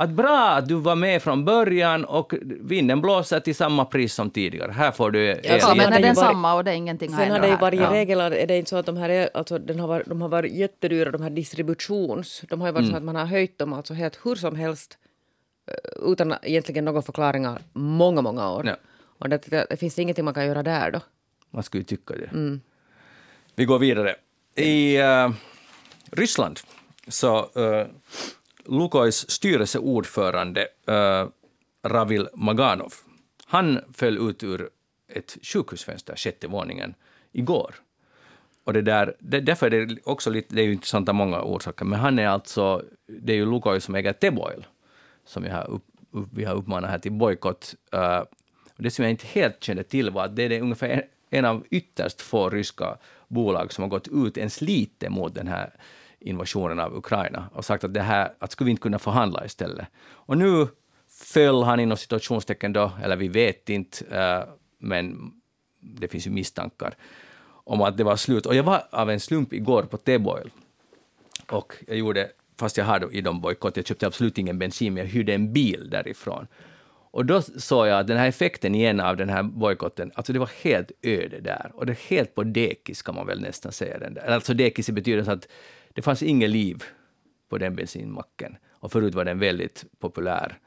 Att 0.01 0.11
bra 0.11 0.49
att 0.49 0.69
du 0.69 0.75
var 0.75 0.95
med 0.97 1.23
från 1.23 1.45
början 1.45 2.05
och 2.05 2.35
vinden 2.61 3.01
blåser 3.01 3.41
till 3.41 3.55
samma 3.55 3.85
pris 3.85 4.15
som 4.15 4.31
tidigare. 4.31 4.73
Här 4.73 4.91
får 4.91 5.11
du 5.11 5.29
el. 5.31 5.39
Ja, 5.43 5.75
men 5.77 5.93
är 5.93 6.01
den 6.03 6.17
samma 6.17 6.55
och 6.55 6.65
det 6.65 6.71
är 6.71 6.75
ingenting 6.75 7.11
Sen 7.11 7.31
har 7.31 7.41
det 7.41 7.49
ju 7.49 7.57
varit 7.57 7.81
Ja. 7.81 7.93
regel, 7.93 8.21
är 8.21 8.47
det 8.47 8.57
inte 8.59 8.71
så 8.71 8.77
att 8.77 8.87
de 8.87 8.97
här 8.97 9.09
är, 9.09 9.31
alltså, 9.35 9.59
den 9.59 9.81
har 9.81 9.89
varit, 9.89 10.07
de 10.07 10.23
har 10.23 10.29
varit 10.29 10.53
jättedyra, 10.53 11.11
de 11.11 11.23
här 11.23 11.31
distributions... 11.31 12.43
De 12.49 12.61
har 12.61 12.69
ju 12.69 12.73
varit 12.73 12.83
Mm. 12.85 12.91
så 12.91 12.97
att 12.97 13.03
man 13.05 13.17
har 13.17 13.25
höjt 13.27 13.59
dem 13.59 13.73
alltså 13.73 13.95
helt 13.95 14.19
hur 14.25 14.35
som 14.35 14.57
helst 14.57 14.99
eh, 15.67 16.13
utan 16.13 16.35
egentligen 16.43 16.85
några 16.85 17.03
förklaringar 17.03 17.63
många, 17.73 18.23
många 18.23 18.51
år. 18.51 18.67
Ja. 18.67 18.77
Och 19.19 19.29
det, 19.29 19.43
det, 19.47 19.67
det 19.71 19.77
finns 19.77 19.99
ingenting 19.99 20.25
man 20.25 20.35
kan 20.35 20.47
göra 20.47 20.63
där 20.63 20.91
då. 20.91 21.01
Man 21.51 21.63
skulle 21.63 21.81
ju 21.81 21.85
tycka 21.85 22.15
det. 22.15 22.59
Vi 23.55 23.65
går 23.65 23.79
vidare. 23.79 24.17
I 24.55 24.97
eh, 24.97 25.31
Ryssland 26.11 26.61
så 27.09 27.39
uh, 27.57 27.87
Lukois 28.69 29.31
styrelseordförande 29.31 30.69
äh, 30.87 31.27
Ravil 31.83 32.29
Maganov, 32.35 32.95
han 33.47 33.81
föll 33.93 34.31
ut 34.31 34.43
ur 34.43 34.71
ett 35.09 35.39
sjukhusfönster, 35.43 36.17
sjätte 36.17 36.47
våningen, 36.47 36.95
igår. 37.33 37.75
Och 38.65 38.73
det 38.73 38.83
där, 38.83 39.15
det, 39.19 39.41
därför 39.41 39.75
är 39.75 39.87
det 39.87 39.99
också 40.05 40.31
lite, 40.31 40.55
det 40.55 40.63
är 40.63 40.67
ju 40.67 40.73
intressant 40.73 41.09
av 41.09 41.15
många 41.15 41.43
orsaker, 41.43 41.85
men 41.85 42.01
han 42.01 42.19
är 42.19 42.29
alltså, 42.29 42.85
det 43.07 43.33
är 43.33 43.37
ju 43.37 43.47
Lukoil 43.47 43.81
som 43.81 43.95
äger 43.95 44.13
Teboil, 44.13 44.67
som 45.25 45.43
vi 45.43 45.49
har, 45.49 45.71
upp, 45.71 45.85
upp, 46.11 46.29
vi 46.33 46.45
har 46.45 46.55
uppmanat 46.55 46.91
här 46.91 46.99
till 46.99 47.13
bojkott. 47.13 47.75
Uh, 47.95 48.23
det 48.77 48.91
som 48.91 49.05
jag 49.05 49.11
inte 49.11 49.27
helt 49.27 49.65
kände 49.65 49.83
till 49.83 50.11
var 50.11 50.25
att 50.25 50.37
det 50.37 50.43
är 50.43 50.49
det 50.49 50.61
ungefär 50.61 50.89
en, 50.89 51.03
en 51.31 51.45
av 51.45 51.65
ytterst 51.71 52.23
få 52.23 52.51
ryska 52.51 52.97
bolag 53.29 53.73
som 53.73 53.83
har 53.83 53.89
gått 53.89 54.09
ut 54.09 54.39
ens 54.39 54.61
lite 54.61 55.11
mot 55.11 55.35
den 55.35 55.47
här 55.47 55.71
invasionen 56.21 56.81
av 56.81 56.97
Ukraina 56.97 57.49
och 57.53 57.65
sagt 57.65 57.85
att 57.85 57.95
det 57.95 58.01
här, 58.01 58.33
att 58.39 58.53
skulle 58.53 58.67
vi 58.67 58.71
inte 58.71 58.83
kunna 58.83 58.99
förhandla 58.99 59.45
istället? 59.45 59.87
Och 60.11 60.39
nu 60.39 60.67
föll 61.09 61.63
han 61.63 61.81
inom 61.81 61.97
situationstecken 61.97 62.73
då, 62.73 62.93
eller 63.03 63.17
vi 63.17 63.29
vet 63.29 63.69
inte, 63.69 64.17
eh, 64.17 64.55
men 64.79 65.33
det 65.81 66.09
finns 66.09 66.27
ju 66.27 66.31
misstankar 66.31 66.95
om 67.65 67.83
att 67.83 67.97
det 67.97 68.05
var 68.05 68.17
slut. 68.17 68.47
Och 68.47 68.55
jag 68.55 68.63
var 68.63 68.83
av 68.91 69.11
en 69.11 69.21
slump 69.21 69.53
igår 69.53 69.83
på 69.83 69.97
T-Boil 69.97 70.51
och 71.51 71.75
jag 71.87 71.97
gjorde, 71.97 72.31
fast 72.59 72.77
jag 72.77 72.85
hade 72.85 73.07
i 73.13 73.21
dem 73.21 73.41
bojkott, 73.41 73.77
jag 73.77 73.87
köpte 73.87 74.07
absolut 74.07 74.39
ingen 74.39 74.59
bensin, 74.59 74.95
men 74.95 75.05
jag 75.05 75.11
hyrde 75.11 75.35
en 75.35 75.53
bil 75.53 75.91
därifrån. 75.91 76.47
Och 77.11 77.27
då 77.27 77.43
såg 77.43 77.87
jag 77.87 78.01
att 78.01 78.07
den 78.07 78.17
här 78.17 78.29
effekten 78.29 78.75
igen 78.75 79.01
av 79.01 79.17
den 79.17 79.29
här 79.29 79.43
bojkotten, 79.43 80.13
alltså 80.15 80.33
det 80.33 80.39
var 80.39 80.51
helt 80.63 80.93
öde 81.03 81.41
där. 81.41 81.71
Och 81.75 81.87
det 81.87 81.93
är 81.93 82.11
helt 82.11 82.35
på 82.35 82.43
dekis 82.43 83.03
kan 83.03 83.15
man 83.15 83.27
väl 83.27 83.41
nästan 83.41 83.73
säga. 83.73 83.99
Den 83.99 84.15
där. 84.15 84.23
Alltså 84.23 84.55
dekis 84.55 84.89
i 84.89 84.93
betydelsen 84.93 85.35
att 85.35 85.49
det 85.95 86.03
fanns 86.03 86.23
inget 86.23 86.51
liv 86.51 86.85
på 87.49 87.59
den 87.59 87.77
bensinmacken. 87.77 88.57
Och 88.71 88.93
förut 88.93 89.15
var 89.15 89.25
den 89.25 89.39
väldigt 89.39 89.85
populär. 89.99 90.59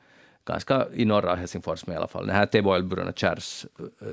Ganska 0.45 0.87
i 0.93 1.05
norra 1.05 1.35
Helsingfors 1.35 1.87
med 1.87 1.93
i 1.93 1.97
alla 1.97 2.07
fall. 2.07 2.27
Den 2.27 2.35
här 2.35 2.45
Teboil, 2.45 2.83
Bruna 2.83 3.13
Kärs 3.13 3.65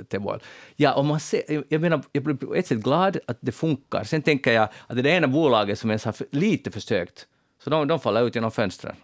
Teboil. 0.08 0.40
Ja, 0.76 0.94
och 0.94 1.04
man 1.04 1.20
ser, 1.20 1.64
jag- 1.68 1.80
menar, 1.80 2.02
jag 2.12 2.24
blir 2.24 2.34
på 2.34 2.54
ett 2.54 2.66
sätt 2.66 2.78
glad 2.78 3.18
att 3.26 3.38
det 3.40 3.52
funkar. 3.52 4.04
Sen 4.04 4.22
tänker 4.22 4.52
jag 4.52 4.62
att 4.86 4.96
det 4.96 5.00
är 5.00 5.02
det 5.02 5.10
ena 5.10 5.28
bolaget 5.28 5.78
som 5.78 5.90
ens 5.90 6.04
har 6.04 6.14
lite 6.30 6.70
försökt, 6.70 7.26
så 7.64 7.70
de, 7.70 7.88
de 7.88 8.00
faller 8.00 8.26
ut 8.26 8.34
genom 8.34 8.50
fönstren 8.50 8.96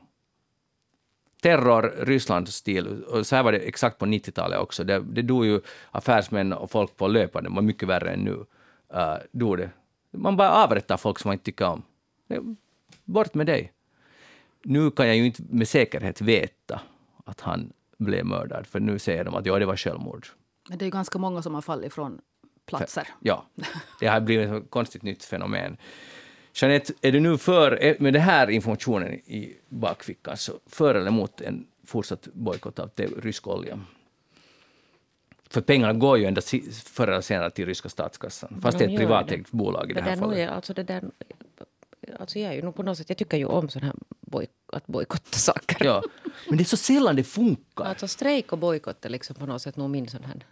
terror, 1.45 1.95
Ryssland-stil. 2.01 3.03
Och 3.05 3.27
så 3.27 3.37
här 3.37 3.43
var 3.43 3.53
det 3.53 3.59
exakt 3.59 3.99
på 3.99 4.07
90-talet 4.07 4.59
också. 4.59 4.85
Det, 4.85 5.01
det 5.01 5.23
dog 5.23 5.47
ju 5.47 5.61
affärsmän 5.91 6.53
och 6.53 6.71
folk 6.71 6.97
på 6.97 7.09
löpande, 7.09 7.51
det 7.51 7.55
var 7.55 7.63
mycket 7.63 7.89
värre 7.89 8.11
än 8.11 8.21
nu. 8.21 8.31
Uh, 8.95 9.17
dog 9.33 9.59
det. 9.59 9.71
Man 10.11 10.37
bara 10.37 10.51
avrättar 10.51 10.97
folk 10.97 11.19
som 11.19 11.29
man 11.29 11.33
inte 11.33 11.45
tycker 11.45 11.67
om. 11.67 11.83
Det- 12.27 12.55
Bort 13.05 13.35
med 13.35 13.47
dig. 13.47 13.73
Nu 14.63 14.91
kan 14.91 15.07
jag 15.07 15.17
ju 15.17 15.27
inte 15.27 15.43
med 15.51 15.69
säkerhet 15.69 16.21
veta 16.21 16.81
att 17.25 17.41
han 17.41 17.73
blev 17.99 18.25
mördad, 18.27 18.67
för 18.67 18.81
nu 18.81 18.99
säger 18.99 19.25
de 19.25 19.35
att 19.35 19.47
ja, 19.47 19.59
det 19.59 19.67
var 19.67 19.77
självmord. 19.77 20.27
Men 20.69 20.79
det 20.79 20.83
är 20.83 20.87
ju 20.87 20.91
ganska 20.91 21.19
många 21.19 21.43
som 21.43 21.55
har 21.55 21.63
fallit 21.63 21.93
från 21.93 22.21
platser. 22.67 23.09
Ja, 23.21 23.47
det 24.01 24.07
har 24.07 24.21
blivit 24.21 24.51
ett 24.51 24.71
konstigt 24.71 25.03
nytt 25.03 25.25
fenomen. 25.25 25.77
Jeanette, 26.55 26.93
är 27.01 27.13
du 27.13 27.21
nu 27.21 27.39
för, 27.39 27.85
eh, 27.85 27.95
med 27.99 28.13
den 28.13 28.23
här 28.23 28.51
informationen 28.51 29.13
i 29.15 29.57
bakfickan, 29.69 30.37
så 30.37 30.53
för 30.67 30.95
eller 30.95 31.09
emot 31.09 31.41
en 31.41 31.67
fortsatt 31.87 32.29
bojkott 32.33 32.79
av 32.79 32.91
rysk 33.23 33.47
olja? 33.47 33.81
För 35.51 35.61
pengarna 35.61 35.93
går 35.93 36.19
ju 36.19 36.25
ändå 36.25 36.41
si- 36.41 36.71
förr 36.73 37.09
eller 37.09 37.21
senare 37.21 37.51
till 37.51 37.67
ryska 37.67 37.89
statskassan, 37.89 38.61
fast 38.63 38.79
det 38.79 38.85
är 38.85 38.89
ett 38.89 38.97
privatägt 38.99 39.51
bolag 39.51 39.91
i 39.91 39.95
det 39.95 40.01
här 40.03 40.17
fallet. 40.17 40.39
är, 40.39 40.49
alltså 40.49 40.75
det 40.75 40.83
där, 40.83 41.05
alltså 42.19 42.39
jag 42.39 42.51
är 42.51 42.57
ju 42.57 42.63
nog 42.63 42.75
på 42.75 42.83
något 42.83 42.99
sätt, 42.99 43.09
jag 43.09 43.19
tycker 43.19 43.37
ju 43.37 43.45
om 43.47 43.69
sån 43.69 43.83
här 43.83 43.95
boj, 44.21 44.47
att 44.73 44.87
bojkotta 44.87 45.39
saker. 45.39 45.85
Ja, 45.85 46.03
men 46.49 46.59
det 46.59 46.63
är 46.63 46.67
så 46.67 46.77
sällan 46.77 47.17
det 47.17 47.25
funkar. 47.25 47.85
Alltså 47.85 48.09
strejk 48.09 48.53
och 48.53 48.59
bojkott 48.59 49.05
är 49.05 49.11
liksom 49.11 49.37
på 49.37 49.47
något 49.47 49.63
sätt 49.63 49.77
nog 49.77 49.91
min 49.91 50.09
sån 50.09 50.25
här 50.25 50.47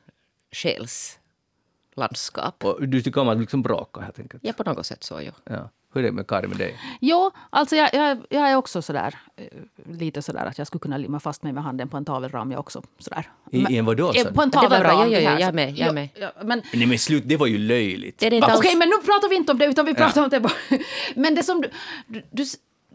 själslandskap. 1.96 2.64
Och 2.64 2.88
du 2.88 3.02
tycker 3.02 3.20
om 3.20 3.28
att 3.28 3.38
liksom 3.38 3.62
bråka 3.62 4.00
helt 4.00 4.18
enkelt. 4.18 4.42
Ja, 4.46 4.52
på 4.52 4.62
något 4.64 4.86
sätt 4.86 5.04
så, 5.04 5.20
ja. 5.22 5.32
Ja. 5.44 5.70
Hur 5.94 6.00
är 6.00 6.04
det 6.06 6.12
med 6.12 6.26
Kari 6.26 6.46
med 6.46 6.56
dig? 6.58 6.78
Jo, 7.00 7.30
alltså 7.50 7.76
jag, 7.76 7.94
jag, 7.94 8.18
jag 8.30 8.50
är 8.50 8.56
också 8.56 8.82
sådär, 8.82 9.14
eh, 9.36 9.46
lite 9.92 10.22
sådär 10.22 10.46
att 10.46 10.58
jag 10.58 10.66
skulle 10.66 10.80
kunna 10.80 10.96
limma 10.96 11.20
fast 11.20 11.42
mig 11.42 11.52
med 11.52 11.62
handen 11.64 11.88
på 11.88 11.96
en 11.96 12.04
tavelram 12.04 12.50
jag 12.50 12.60
också. 12.60 12.82
Sådär. 12.98 13.30
I- 13.50 13.66
i 13.70 13.76
en 13.78 13.84
vadå, 13.84 14.08
Eh, 14.08 14.24
du? 14.24 14.32
På 14.32 14.42
en 14.42 14.50
det 14.50 14.56
var 14.56 14.68
bra. 14.68 14.78
tavelram. 14.78 14.98
Ja, 14.98 15.06
ja, 15.06 15.18
det 15.18 15.22
ja, 15.24 15.30
här. 15.30 15.38
jag 15.40 15.48
är 15.48 15.52
med, 15.52 15.70
jag 15.70 15.78
är 15.80 15.86
Jo, 15.86 15.92
med. 15.94 16.08
ja, 16.14 16.32
men 16.44 16.62
Nej 16.74 16.86
men 16.86 16.98
slut, 16.98 17.22
det 17.26 17.36
var 17.36 17.46
ju 17.46 17.58
löjligt. 17.58 18.16
Okej, 18.22 18.76
men 18.76 18.88
nu 18.88 18.94
pratar 19.04 19.28
vi 19.28 19.36
inte 19.36 19.52
om 19.52 19.58
det, 19.58 19.64
utan 19.66 19.86
vi 19.86 19.94
pratar 19.94 20.20
Ja. 20.20 20.24
om 20.24 20.30
det 20.30 20.40
bara. 20.40 20.52
Men 21.16 21.34
det 21.34 21.42
som 21.42 21.60
du, 21.60 21.70
du, 22.06 22.22
du... 22.30 22.44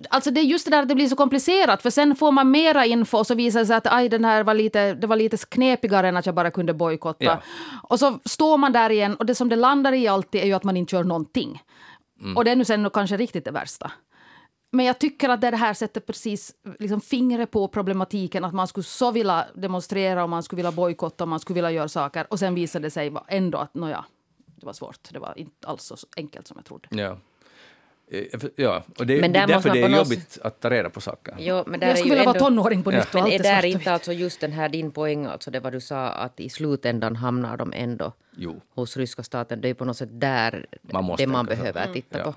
Alltså 0.10 0.32
det 0.32 0.42
är 0.42 0.44
just 0.44 0.66
det 0.66 0.72
där 0.72 0.82
att 0.82 0.90
det 0.90 0.96
blir 0.96 1.08
så 1.08 1.16
komplicerat, 1.16 1.82
för 1.82 1.90
sen 1.90 2.16
får 2.16 2.32
man 2.32 2.52
mera 2.52 2.86
info 2.86 3.18
och 3.18 3.28
så 3.28 3.36
visar 3.36 3.60
det 3.60 3.66
sig 3.66 3.76
att 3.76 3.88
aj, 3.88 4.10
den 4.10 4.26
här 4.26 4.44
var 4.44 4.54
lite, 4.54 4.94
det 4.94 5.08
var 5.08 5.16
lite 5.16 5.38
knepigare 5.38 6.08
än 6.08 6.18
att 6.18 6.26
jag 6.26 6.36
bara 6.36 6.52
kunde 6.52 6.74
bojkotta. 6.74 7.26
Ja. 7.26 7.42
Och 7.84 8.00
så 8.00 8.20
står 8.26 8.58
man 8.58 8.72
där 8.72 8.90
igen 8.90 9.16
och 9.16 9.26
det 9.26 9.36
som 9.36 9.50
det 9.50 9.56
landar 9.56 9.94
i 9.94 10.08
alltid 10.08 10.42
är 10.42 10.46
ju 10.46 10.54
att 10.54 10.64
man 10.64 10.78
inte 10.78 10.96
gör 10.96 11.04
någonting. 11.04 11.64
Och 12.36 12.46
det 12.46 12.52
är 12.52 12.56
nu 12.56 12.66
sen 12.66 12.90
kanske 12.90 13.18
riktigt 13.18 13.46
det 13.46 13.52
värsta. 13.52 13.92
Men 14.72 14.86
jag 14.86 15.00
tycker 15.00 15.30
att 15.30 15.42
det 15.42 15.56
här 15.56 15.74
sätter 15.74 16.02
precis 16.02 16.54
liksom 16.80 17.02
fingret 17.02 17.52
på 17.52 17.68
problematiken 17.68 18.44
att 18.44 18.54
man 18.54 18.68
skulle 18.68 18.84
så 18.84 19.12
vilja 19.12 19.46
demonstrera 19.54 20.24
och 20.24 20.30
man 20.30 20.44
skulle 20.44 20.58
vilja 20.58 20.72
bojkotta 20.72 21.24
och 21.24 21.28
man 21.28 21.40
skulle 21.40 21.56
vilja 21.56 21.72
göra 21.72 21.88
saker 21.88 22.28
och 22.30 22.40
sen 22.40 22.56
visade 22.56 22.88
det 22.88 22.92
sig 22.92 23.14
ändå 23.28 23.58
att 23.58 23.74
nåja, 23.74 24.06
det 24.56 24.66
var 24.66 24.74
svårt. 24.74 25.10
Det 25.12 25.20
var 25.20 25.34
inte 25.38 25.68
alls 25.68 25.84
så 25.84 25.96
enkelt 26.18 26.48
som 26.48 26.58
jag 26.58 26.66
trodde. 26.66 26.88
Ja. 27.02 27.18
Eh, 28.12 28.24
Ja, 28.56 28.84
och 29.00 29.06
det, 29.08 29.22
Men 29.22 29.34
det 29.34 29.40
där 29.40 29.44
är 29.44 29.48
därför 29.48 29.70
det 29.70 29.82
är 29.82 29.90
jobbigt 29.90 30.38
att 30.44 30.60
ta 30.60 30.70
reda 30.70 30.90
på 30.90 31.02
saker. 31.02 31.36
Jo, 31.40 31.64
men 31.68 31.80
där 31.80 31.88
Jag 31.88 31.94
är 31.94 31.98
skulle 32.00 32.10
vilja 32.16 32.26
vara 32.26 32.38
ändå- 32.38 32.46
tonåring 32.50 32.84
på 32.84 32.92
nytt 32.92 33.16
och 33.16 33.22
Men 33.22 33.32
är 33.32 33.36
är 33.36 33.44
där 33.44 33.66
inte 33.66 33.92
alltså 33.92 34.14
just 34.14 34.40
den 34.42 34.52
här 34.52 34.70
din 34.70 34.92
poäng, 34.92 35.26
alltså 35.26 35.52
det 35.52 35.60
vad 35.60 35.74
du 35.74 35.82
sa 35.82 36.08
att 36.10 36.40
i 36.40 36.50
slutändan 36.50 37.16
hamnar 37.16 37.58
de 37.58 37.74
ändå 37.76 38.14
Jo. 38.38 38.62
hos 38.76 38.98
ryska 38.98 39.24
staten. 39.24 39.62
Det 39.62 39.70
är 39.70 39.74
på 39.74 39.86
något 39.86 39.98
sätt 39.98 40.10
där 40.12 40.66
Man 40.82 41.16
det 41.18 41.28
man 41.28 41.46
behöver 41.46 41.94
titta 41.94 42.18
Ja, 42.18 42.24
på. 42.24 42.30
ja. 42.30 42.34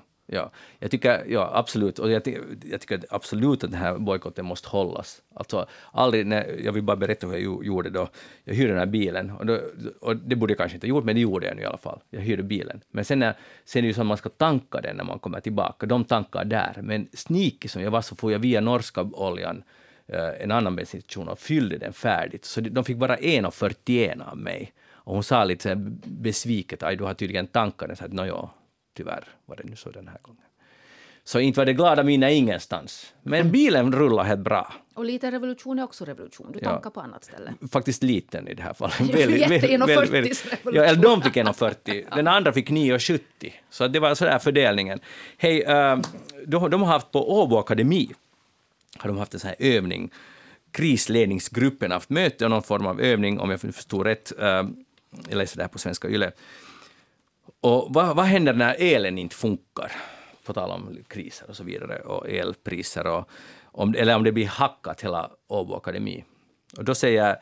Jag 0.79 0.91
tycker, 0.91 1.25
ja 1.27 1.51
absolut, 1.53 1.99
och 1.99 2.11
jag, 2.11 2.21
jag 2.63 2.81
tycker 2.81 2.95
att 2.95 3.05
absolut 3.09 3.63
att 3.63 3.71
den 3.71 3.79
här 3.79 3.97
bojkotten 3.97 4.45
måste 4.45 4.69
hållas. 4.69 5.21
Alltså, 5.33 5.65
aldrig, 5.91 6.25
när, 6.25 6.59
jag 6.65 6.71
vill 6.71 6.83
bara 6.83 6.97
berätta 6.97 7.27
hur 7.27 7.33
jag 7.33 7.65
gjorde 7.65 7.89
då. 7.89 8.09
Jag 8.43 8.53
hyrde 8.53 8.69
den 8.69 8.79
här 8.79 8.85
bilen, 8.85 9.31
och, 9.31 9.45
då, 9.45 9.59
och 10.01 10.15
det 10.15 10.35
borde 10.35 10.51
jag 10.51 10.57
kanske 10.57 10.75
inte 10.75 10.87
ha 10.87 10.89
gjort, 10.89 11.03
men 11.03 11.15
det 11.15 11.21
gjorde 11.21 11.45
jag 11.47 11.55
nu 11.55 11.61
i 11.61 11.65
alla 11.65 11.77
fall. 11.77 11.99
Jag 12.09 12.21
hyrde 12.21 12.43
bilen. 12.43 12.81
Men 12.91 13.05
sen, 13.05 13.19
när, 13.19 13.33
sen 13.65 13.79
är 13.79 13.81
det 13.81 13.87
ju 13.87 13.93
så 13.93 14.01
att 14.01 14.07
man 14.07 14.17
ska 14.17 14.29
tanka 14.29 14.81
den 14.81 14.97
när 14.97 15.03
man 15.03 15.19
kommer 15.19 15.39
tillbaka. 15.39 15.85
De 15.85 16.03
tankar 16.05 16.45
där. 16.45 16.79
Men 16.81 17.07
sneaky 17.13 17.67
som 17.67 17.81
jag 17.81 17.91
var 17.91 18.01
så 18.01 18.15
får 18.15 18.31
jag 18.31 18.39
via 18.39 18.61
norska 18.61 19.01
oljan 19.01 19.63
eh, 20.07 20.43
en 20.43 20.51
annan 20.51 20.75
bensinstation 20.75 21.27
och 21.27 21.39
fyllde 21.39 21.77
den 21.77 21.93
färdigt. 21.93 22.45
Så 22.45 22.61
de- 22.61 22.83
fick 22.83 22.97
bara 22.97 23.17
1,41 23.17 24.31
av 24.31 24.37
mig. 24.37 24.73
Och 25.03 25.13
hon 25.13 25.23
sa 25.23 25.43
lite 25.43 25.75
besviket, 26.05 26.83
att 26.83 26.97
du 26.97 27.03
har 27.03 27.13
tydligen 27.13 27.47
tankat 27.47 27.87
den. 27.87 27.97
Så 27.97 28.05
att, 28.05 28.27
ja, 28.27 28.53
tyvärr 28.93 29.27
var 29.45 29.55
det 29.55 29.63
nu 29.63 29.75
så 29.75 29.89
den 29.91 30.07
här 30.07 30.17
gången. 30.21 30.41
Så 31.23 31.39
inte 31.39 31.59
var 31.59 31.65
det 31.65 31.73
glada 31.73 32.03
mina 32.03 32.29
ingenstans. 32.31 33.13
Men 33.23 33.51
bilen 33.51 33.93
rullar 33.93 34.23
helt 34.23 34.39
bra. 34.41 34.73
Och 34.93 35.05
lite 35.05 35.31
revolution 35.31 35.79
är 35.79 35.83
också 35.83 36.05
revolution. 36.05 36.51
Du 36.51 36.59
Ja. 36.61 36.69
tankar 36.71 36.89
på 36.89 37.01
annat 37.01 37.23
ställe. 37.23 37.53
Faktiskt 37.71 38.03
liten 38.03 38.47
i 38.47 38.53
det 38.53 38.63
här 38.63 38.73
fallet. 38.73 38.99
jätte- 38.99 39.67
1,40 39.67 39.87
revolution. 39.87 40.73
Ja, 40.75 40.83
eller 40.83 41.01
de 41.01 41.21
fick 41.21 41.35
1,40. 41.37 42.05
Den 42.15 42.27
andra 42.27 42.53
fick 42.53 42.69
9,70. 42.69 43.53
Så 43.69 43.87
det 43.87 43.99
var 43.99 44.15
sådär 44.15 44.39
fördelningen. 44.39 44.99
Hej, 45.37 45.61
eh, 45.61 45.99
de, 46.45 46.69
de 46.69 46.81
har 46.81 46.87
haft 46.91 47.11
på 47.11 47.41
Åbo 47.41 47.57
Akademi 47.57 48.11
har 48.97 49.07
de 49.07 49.17
haft 49.17 49.33
en 49.33 49.39
sån 49.39 49.47
här 49.47 49.55
övning. 49.59 50.11
Krisledningsgruppen 50.71 51.91
har 51.91 51.95
haft 51.95 52.09
möte 52.09 52.45
och 52.45 52.51
någon 52.51 52.63
form 52.63 52.85
av 52.85 53.01
övning, 53.01 53.39
om 53.39 53.49
jag 53.51 53.61
förstod 53.61 54.05
rätt. 54.05 54.31
Jag 54.37 54.73
läste 55.29 55.57
det 55.57 55.63
här 55.63 55.67
på 55.69 55.79
Svenska 55.79 56.09
Yle. 56.09 56.31
Och 57.61 57.87
vad, 57.93 58.15
vad 58.15 58.25
händer 58.25 58.53
när 58.53 58.75
elen 58.79 59.17
inte 59.17 59.35
funkar? 59.35 59.91
På 60.45 60.53
tal 60.53 60.71
om 60.71 60.97
kriser 61.07 61.49
och 61.49 61.55
så 61.55 61.63
vidare, 61.63 61.99
och 61.99 62.29
elpriser, 62.29 63.07
och 63.07 63.29
om, 63.63 63.95
eller 63.97 64.15
om 64.15 64.23
det 64.23 64.31
blir 64.31 64.47
hackat 64.47 65.01
hela 65.01 65.31
Åbo 65.47 65.75
Akademi. 65.75 66.25
Och 66.77 66.85
då 66.85 66.95
säger 66.95 67.35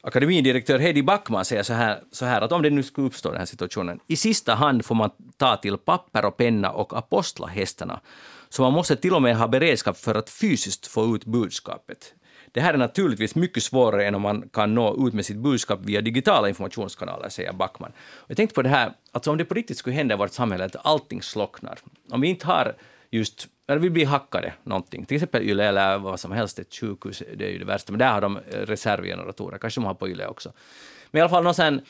akademidirektör 0.00 0.78
Heidi 0.78 1.02
Backman 1.02 1.44
säger 1.44 1.62
så 1.62 1.72
här, 1.72 2.00
så 2.12 2.24
här 2.24 2.40
att 2.40 2.52
om 2.52 2.62
det 2.62 2.70
nu 2.70 2.82
skulle 2.82 3.06
uppstå 3.06 3.30
den 3.30 3.38
här 3.38 3.46
situationen, 3.46 4.00
i 4.06 4.16
sista 4.16 4.54
hand 4.54 4.84
får 4.84 4.94
man 4.94 5.10
ta 5.36 5.56
till 5.56 5.78
papper 5.78 6.24
och 6.24 6.36
penna 6.36 6.70
och 6.70 6.98
apostla 6.98 7.46
hästarna. 7.46 8.00
Så 8.48 8.62
man 8.62 8.72
måste 8.72 8.96
till 8.96 9.14
och 9.14 9.22
med 9.22 9.36
ha 9.36 9.48
beredskap 9.48 9.96
för 9.96 10.14
att 10.14 10.30
fysiskt 10.30 10.86
få 10.86 11.16
ut 11.16 11.24
budskapet. 11.24 12.14
Det 12.52 12.60
här 12.60 12.74
är 12.74 12.78
naturligtvis 12.78 13.34
mycket 13.34 13.62
svårare 13.62 14.06
än 14.06 14.14
om 14.14 14.22
man 14.22 14.48
kan 14.52 14.74
nå 14.74 15.06
ut 15.08 15.14
med 15.14 15.26
sitt 15.26 15.36
budskap 15.36 15.80
via 15.82 16.00
digitala 16.00 16.48
informationskanaler, 16.48 17.28
säger 17.28 17.52
Backman. 17.52 17.92
Jag 18.26 18.36
tänkte 18.36 18.54
på 18.54 18.62
det 18.62 18.68
här, 18.68 18.92
alltså 19.12 19.30
om 19.30 19.38
det 19.38 19.44
på 19.44 19.54
riktigt 19.54 19.78
skulle 19.78 19.96
hända 19.96 20.14
i 20.14 20.18
vårt 20.18 20.32
samhälle 20.32 20.64
att 20.64 20.86
allting 20.86 21.22
slocknar, 21.22 21.78
om 22.10 22.20
vi 22.20 22.28
inte 22.28 22.46
har 22.46 22.74
just, 23.10 23.48
eller 23.66 23.80
vi 23.80 23.90
blir 23.90 24.06
hackade 24.06 24.52
någonting, 24.62 25.06
till 25.06 25.14
exempel 25.14 25.42
Yle 25.42 25.64
eller 25.64 25.98
vad 25.98 26.20
som 26.20 26.32
helst, 26.32 26.58
ett 26.58 26.74
sjukhus, 26.74 27.22
det 27.36 27.46
är 27.46 27.50
ju 27.50 27.58
det 27.58 27.64
värsta, 27.64 27.92
men 27.92 27.98
där 27.98 28.12
har 28.12 28.20
de 28.20 28.38
reservgeneratorer, 28.50 29.58
kanske 29.58 29.80
de 29.80 29.84
har 29.84 29.94
på 29.94 30.08
Yle 30.08 30.26
också. 30.26 30.52
Men 31.10 31.18
i 31.18 31.22
alla 31.22 31.30
fall 31.30 31.44
någon 31.44 31.54
sån 31.54 31.80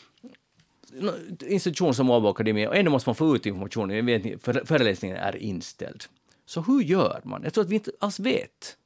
institution 1.40 1.94
som 1.94 2.10
Åbo 2.10 2.28
Akademi, 2.28 2.66
och 2.66 2.76
ändå 2.76 2.90
måste 2.90 3.08
man 3.08 3.14
få 3.14 3.36
ut 3.36 3.46
informationen, 3.46 4.06
vet 4.06 4.42
föreläsningen 4.42 5.16
är 5.16 5.36
inställd. 5.36 6.04
Så 6.46 6.60
hur 6.60 6.82
gör 6.82 7.20
man? 7.24 7.40
Jag 7.44 7.54
tror 7.54 7.64
att 7.64 7.70
vi 7.70 7.74
inte 7.74 7.90
alls 8.00 8.20
vet. 8.20 8.76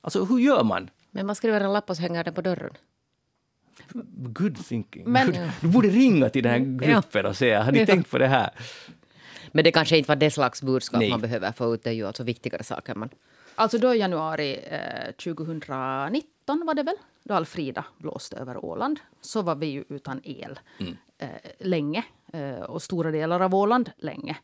Alltså 0.00 0.24
hur 0.24 0.38
gör 0.38 0.64
man? 0.64 0.90
Men 1.14 1.26
man 1.26 1.34
skriver 1.34 1.60
en 1.60 1.72
lapp 1.72 1.90
och 1.90 1.96
så 1.96 2.02
hänger 2.02 2.24
den 2.24 2.34
på 2.34 2.40
dörren. 2.42 2.72
Good 4.16 4.64
thinking. 4.66 5.04
Men- 5.10 5.26
Good. 5.26 5.50
Du 5.60 5.68
borde 5.68 5.88
ringa 5.88 6.28
till 6.28 6.42
den 6.42 6.52
här 6.52 6.86
gruppen 6.94 7.26
och 7.26 7.36
säga, 7.36 7.62
har 7.62 7.72
ni 7.72 7.78
Ja. 7.78 7.86
tänkt 7.86 8.10
på 8.10 8.18
det 8.18 8.26
här? 8.28 8.50
Men 9.52 9.64
det 9.64 9.72
kanske 9.72 9.98
inte 9.98 10.08
var 10.08 10.16
det 10.16 10.30
slags 10.30 10.62
budskap 10.62 11.00
Nej. 11.00 11.10
man 11.10 11.20
behöver 11.20 11.52
få 11.52 11.74
ut. 11.74 11.82
Det 11.84 11.90
är 11.90 11.94
ju 11.94 12.06
alltså 12.06 12.22
viktigare 12.22 12.64
saker. 12.64 12.94
Man, 12.94 13.08
Alltså 13.54 13.78
då 13.78 13.94
i 13.94 13.98
januari 13.98 14.60
eh, 14.70 15.12
2019 15.12 16.62
var 16.66 16.74
det 16.74 16.82
väl, 16.82 16.96
då 17.24 17.34
Alfrida 17.34 17.84
blåste 17.98 18.36
över 18.36 18.64
Åland, 18.64 19.00
så 19.20 19.42
var 19.42 19.54
vi 19.54 19.66
ju 19.66 19.84
utan 19.88 20.20
el 20.24 20.58
eh, 21.18 21.28
länge. 21.58 22.04
Eh, 22.32 22.54
och 22.60 22.82
stora 22.82 23.10
delar 23.10 23.40
av 23.40 23.54
Åland 23.54 23.90
länge. 23.98 24.36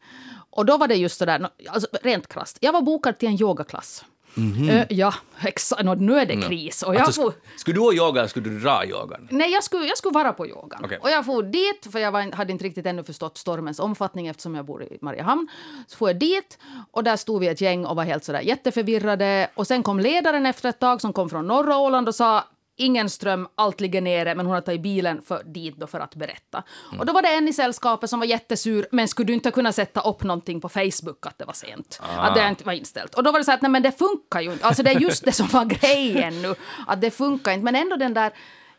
Och 0.51 0.67
då 0.67 0.77
var 0.77 0.89
det 0.89 0.95
just 0.95 1.19
sådär, 1.19 1.39
nå- 1.39 1.49
alltså 1.69 1.89
rent 2.03 2.29
krasst. 2.29 2.59
Jag 2.61 2.73
var 2.73 2.83
bokad 2.83 3.19
till 3.19 3.29
en 3.29 3.41
yogaklass. 3.43 4.05
Eh, 4.71 4.87
ja, 4.91 5.15
exakt. 5.43 5.83
Nu 5.99 6.19
är 6.19 6.27
det 6.27 6.43
kris. 6.43 6.83
Och 6.83 6.95
jag 6.95 7.03
Alltså, 7.03 7.23
sk- 7.29 7.33
skulle 7.57 7.77
du 7.77 7.81
gå 7.81 7.95
yoga 7.95 8.29
skulle 8.29 8.51
du 8.51 8.61
dra 8.61 8.87
yogan? 8.87 9.29
Nej, 9.31 9.51
jag 9.53 9.65
skulle, 9.65 9.85
jag 9.87 9.99
skulle 9.99 10.13
vara 10.13 10.33
på 10.33 10.47
yogan. 10.47 10.81
Okej. 10.85 10.99
Och 11.03 11.11
jag 11.11 11.27
for 11.27 11.43
dit, 11.43 11.93
för 11.93 11.99
jag 11.99 12.13
var, 12.13 12.33
hade 12.37 12.53
inte 12.53 12.65
riktigt 12.65 12.87
ännu 12.87 13.05
förstått 13.05 13.39
stormens 13.39 13.79
omfattning 13.81 14.27
eftersom 14.27 14.55
jag 14.55 14.65
bor 14.65 14.83
i 14.83 14.99
Mariehamn. 15.01 15.49
Så 15.87 15.97
får 15.97 16.09
jag 16.09 16.19
dit 16.19 16.59
och 16.91 17.05
där 17.05 17.17
stod 17.17 17.41
vi 17.41 17.49
ett 17.49 17.61
gäng 17.61 17.87
och 17.87 17.97
var 17.97 18.05
helt 18.05 18.25
sådär 18.25 18.41
jätteförvirrade. 18.41 19.49
Och 19.55 19.67
sen 19.67 19.83
kom 19.83 20.01
ledaren 20.01 20.47
efter 20.47 20.69
ett 20.69 20.79
tag 20.79 21.01
som 21.01 21.13
kom 21.13 21.31
från 21.31 21.47
norra 21.47 21.77
Åland 21.79 22.09
och 22.09 22.15
sa 22.15 22.45
ingen 22.81 23.11
ström, 23.11 23.49
allt 23.55 23.81
ligger 23.81 24.01
nere, 24.01 24.35
men 24.35 24.47
hon 24.47 24.55
har 24.55 24.61
tagit 24.61 24.81
bilen 24.83 25.23
för, 25.23 25.43
dit 25.45 25.77
då 25.77 25.87
för 25.87 26.01
att 26.01 26.15
berätta. 26.15 26.63
Och 26.99 27.07
då 27.07 27.13
var 27.13 27.23
det 27.23 27.29
en 27.29 27.49
i 27.49 27.53
sällskapet 27.53 28.11
som 28.11 28.19
var 28.21 28.27
jättesur, 28.27 28.87
men 28.93 29.09
skulle 29.09 29.27
du 29.27 29.33
inte 29.33 29.51
kunna 29.51 29.73
sätta 29.73 30.01
upp 30.01 30.23
någonting 30.23 30.61
på 30.61 30.69
Facebook 30.69 31.27
att 31.27 31.39
det 31.39 31.45
var 31.45 31.53
sent? 31.53 32.01
Att 32.17 32.35
det 32.35 32.49
inte 32.49 32.65
var 32.65 32.73
inställt. 32.73 33.15
Och 33.15 33.23
då 33.23 33.33
var 33.33 33.39
det 33.39 33.45
så 33.45 33.53
att 33.53 33.63
nej 33.63 33.71
men 33.71 33.83
det 33.83 33.93
funkar 33.93 34.41
ju 34.41 34.53
inte. 34.53 34.67
Alltså 34.67 34.83
det 34.83 34.91
är 34.91 35.01
just 35.01 35.25
det 35.25 35.33
som 35.33 35.47
var 35.47 35.65
grejen 35.81 36.43
nu, 36.43 36.55
att 36.87 37.01
det 37.01 37.11
funkar 37.11 37.53
inte. 37.53 37.65
Men 37.65 37.77
ändå 37.77 37.97
den 37.97 38.15
där 38.15 38.33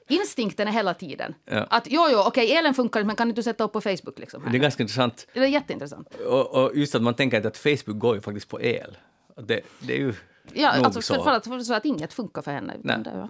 instinkten 0.10 0.68
är 0.68 0.72
hela 0.72 0.94
tiden. 0.94 1.36
Ja. 1.46 1.68
Att 1.70 1.88
jo, 1.90 2.08
jo, 2.12 2.24
okej, 2.28 2.52
elen 2.58 2.74
funkar 2.74 3.00
inte, 3.00 3.08
men 3.08 3.16
kan 3.16 3.32
du 3.32 3.44
sätta 3.44 3.64
upp 3.64 3.74
på 3.74 3.82
Facebook 3.82 4.20
liksom? 4.20 4.44
Det 4.52 4.58
är 4.58 4.60
ganska 4.62 4.84
intressant. 4.84 5.28
Det 5.34 5.40
är 5.40 5.46
jätteintressant. 5.46 6.16
Och, 6.28 6.64
och 6.64 6.76
just 6.76 6.96
att 6.96 7.02
man 7.02 7.14
tänker 7.14 7.38
inte 7.38 7.48
att 7.48 7.58
Facebook 7.58 8.00
går 8.00 8.16
ju 8.16 8.22
faktiskt 8.22 8.50
på 8.50 8.62
el. 8.62 8.98
Det, 9.38 9.62
det 9.80 9.94
är 9.94 9.98
ju 9.98 10.14
Ja, 10.54 10.70
alltså 10.70 11.02
så. 11.02 11.14
för, 11.16 11.24
för, 11.24 11.32
att, 11.32 11.44
för 11.48 11.60
så 11.60 11.74
att 11.74 11.86
inget 11.86 12.14
funkar 12.14 12.42
för 12.42 12.52
henne. 12.52 12.74
Nej. 12.84 12.98
Det, 13.04 13.12
ja. 13.16 13.30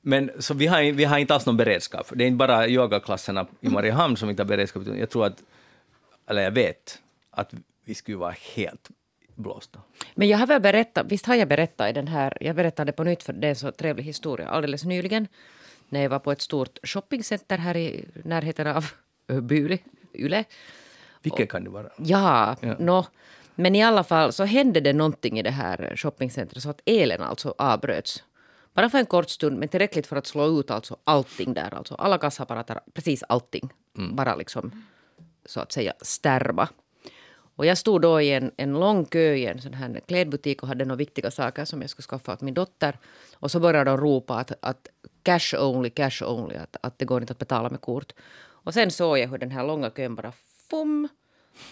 Men 0.00 0.30
så 0.38 0.54
vi 0.54 0.66
har, 0.66 0.92
vi 0.92 1.04
har 1.04 1.18
inte 1.18 1.34
alls 1.34 1.46
någon 1.46 1.56
beredskap. 1.56 2.06
Det 2.14 2.24
är 2.24 2.28
inte 2.28 2.36
bara 2.36 2.68
yogaklasserna 2.68 3.46
i 3.60 3.68
Mariehamn 3.68 4.16
som 4.16 4.30
inte 4.30 4.42
har 4.42 4.48
beredskap, 4.48 4.82
jag 4.98 5.10
tror 5.10 5.26
att, 5.26 5.42
eller 6.26 6.42
jag 6.42 6.50
vet, 6.50 6.98
att 7.30 7.54
vi 7.84 7.94
skulle 7.94 8.16
vara 8.16 8.34
helt 8.54 8.88
blåsta. 9.34 9.80
Men 10.14 10.28
jag 10.28 10.38
har 10.38 10.46
väl 10.46 10.60
berättat, 10.60 11.06
visst 11.08 11.26
har 11.26 11.34
jag 11.34 11.48
berättat 11.48 11.90
i 11.90 11.92
den 11.92 12.08
här, 12.08 12.36
jag 12.40 12.56
berättade 12.56 12.92
på 12.92 13.04
nytt 13.04 13.22
för 13.22 13.32
det 13.32 13.46
är 13.46 13.50
en 13.50 13.56
så 13.56 13.72
trevlig 13.72 14.04
historia 14.04 14.48
alldeles 14.48 14.84
nyligen. 14.84 15.28
När 15.88 16.02
jag 16.02 16.10
var 16.10 16.18
på 16.18 16.32
ett 16.32 16.40
stort 16.40 16.78
shoppingcenter 16.82 17.58
här 17.58 17.76
i 17.76 18.04
närheten 18.24 18.66
av 18.66 18.84
Buri, 19.26 19.78
Yle. 20.14 20.44
Vilket 21.22 21.50
kan 21.50 21.64
det 21.64 21.70
vara? 21.70 21.86
Ja, 21.96 22.56
Ja. 22.60 22.76
nå. 22.78 23.06
Men 23.54 23.74
i 23.74 23.82
alla 23.82 24.04
fall 24.04 24.32
så 24.32 24.44
hände 24.44 24.80
det 24.80 24.92
någonting 24.92 25.38
i 25.38 25.42
det 25.42 25.50
här 25.50 25.92
shoppingcentret 25.96 26.62
så 26.62 26.70
att 26.70 26.80
elen 26.86 27.22
alltså 27.22 27.54
avbröts. 27.58 28.24
Bara 28.74 28.90
för 28.90 28.98
en 28.98 29.06
kort 29.06 29.30
stund, 29.30 29.58
men 29.58 29.68
tillräckligt 29.68 30.06
för 30.06 30.16
att 30.16 30.26
slå 30.26 30.60
ut 30.60 30.70
alltså 30.70 30.96
allting 31.04 31.54
där. 31.54 31.74
Alltså 31.74 31.94
alla 31.94 32.18
kassaapparater, 32.18 32.80
precis 32.92 33.22
allting. 33.28 33.70
Bara 34.12 34.36
liksom 34.36 34.84
så 35.46 35.60
att 35.60 35.72
säga 35.72 35.92
stärva. 36.00 36.68
Och 37.56 37.66
jag 37.66 37.78
stod 37.78 38.02
då 38.02 38.20
i 38.20 38.32
en, 38.32 38.50
en 38.56 38.72
lång 38.72 39.04
kö 39.04 39.34
i 39.34 39.46
en 39.46 39.60
sån 39.60 39.74
här 39.74 40.00
klädbutik 40.06 40.62
och 40.62 40.68
hade 40.68 40.84
några 40.84 40.96
viktiga 40.96 41.30
saker 41.30 41.64
som 41.64 41.80
jag 41.80 41.90
skulle 41.90 42.06
skaffa 42.06 42.32
åt 42.32 42.40
min 42.40 42.54
dotter. 42.54 42.98
Och 43.34 43.50
så 43.50 43.60
började 43.60 43.90
de 43.90 44.00
ropa 44.00 44.34
att, 44.34 44.52
att 44.60 44.88
cash 45.22 45.58
only, 45.60 45.90
cash 45.90 46.22
only, 46.22 46.56
att, 46.56 46.76
att 46.80 46.98
det 46.98 47.04
går 47.04 47.20
inte 47.20 47.32
att 47.32 47.38
betala 47.38 47.70
med 47.70 47.80
kort. 47.80 48.12
Och 48.64 48.74
sen 48.74 48.90
såg 48.90 49.18
jag 49.18 49.28
hur 49.28 49.38
den 49.38 49.50
här 49.50 49.66
långa 49.66 49.90
kön 49.90 50.14
bara 50.14 50.32
fum. 50.70 51.08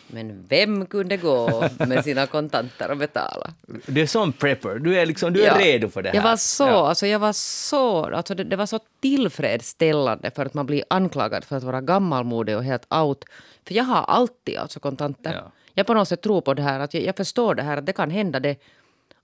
Men 0.06 0.46
vem 0.48 0.86
kunde 0.86 1.16
gå 1.16 1.68
med 1.78 2.04
sina 2.04 2.26
kontanter 2.26 2.90
och 2.90 2.96
betala? 2.96 3.54
Det 3.86 4.00
är 4.00 4.06
som 4.06 4.32
prepper, 4.32 4.78
du 4.78 4.98
är, 4.98 5.06
liksom, 5.06 5.32
du 5.32 5.42
är 5.42 5.46
Ja. 5.46 5.58
redo 5.58 5.88
för 5.88 6.02
det 6.02 6.08
här. 6.08 6.16
Jag 6.16 6.22
var 6.22 6.36
så, 6.36 6.64
Ja. 6.64 6.88
alltså 6.88 7.06
jag 7.06 7.18
var 7.18 7.32
så, 7.32 8.04
alltså 8.04 8.34
det, 8.34 8.44
det 8.44 8.56
var 8.56 8.66
så 8.66 8.78
tillfredsställande 9.00 10.30
för 10.30 10.46
att 10.46 10.54
man 10.54 10.66
blir 10.66 10.84
anklagad 10.90 11.44
för 11.44 11.56
att 11.56 11.62
vara 11.62 11.80
gammalmodig 11.80 12.56
och 12.56 12.64
helt 12.64 12.92
out. 12.94 13.24
För 13.66 13.74
jag 13.74 13.84
har 13.84 14.02
alltid 14.02 14.56
alltså 14.58 14.80
kontanter. 14.80 15.32
Ja. 15.34 15.52
Jag 15.74 15.86
på 15.86 15.94
något 15.94 16.08
sätt 16.08 16.22
tror 16.22 16.40
på 16.40 16.54
det 16.54 16.62
här, 16.62 16.80
att 16.80 16.94
jag, 16.94 17.02
jag 17.02 17.16
förstår 17.16 17.54
det 17.54 17.62
här 17.62 17.76
att 17.76 17.86
det 17.86 17.92
kan 17.92 18.10
hända 18.10 18.40
det 18.40 18.56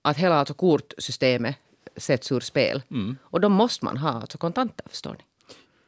att 0.01 0.17
hela 0.17 0.35
alltså 0.35 0.53
kortsystemet 0.53 1.55
sätts 1.97 2.31
ur 2.31 2.39
spel. 2.39 2.81
Mm. 2.91 3.17
Och 3.21 3.41
då 3.41 3.49
måste 3.49 3.85
man 3.85 3.97
ha 3.97 4.09
alltså 4.11 4.37
kontanter, 4.37 4.85
förstår 4.89 5.11
ni. 5.11 5.23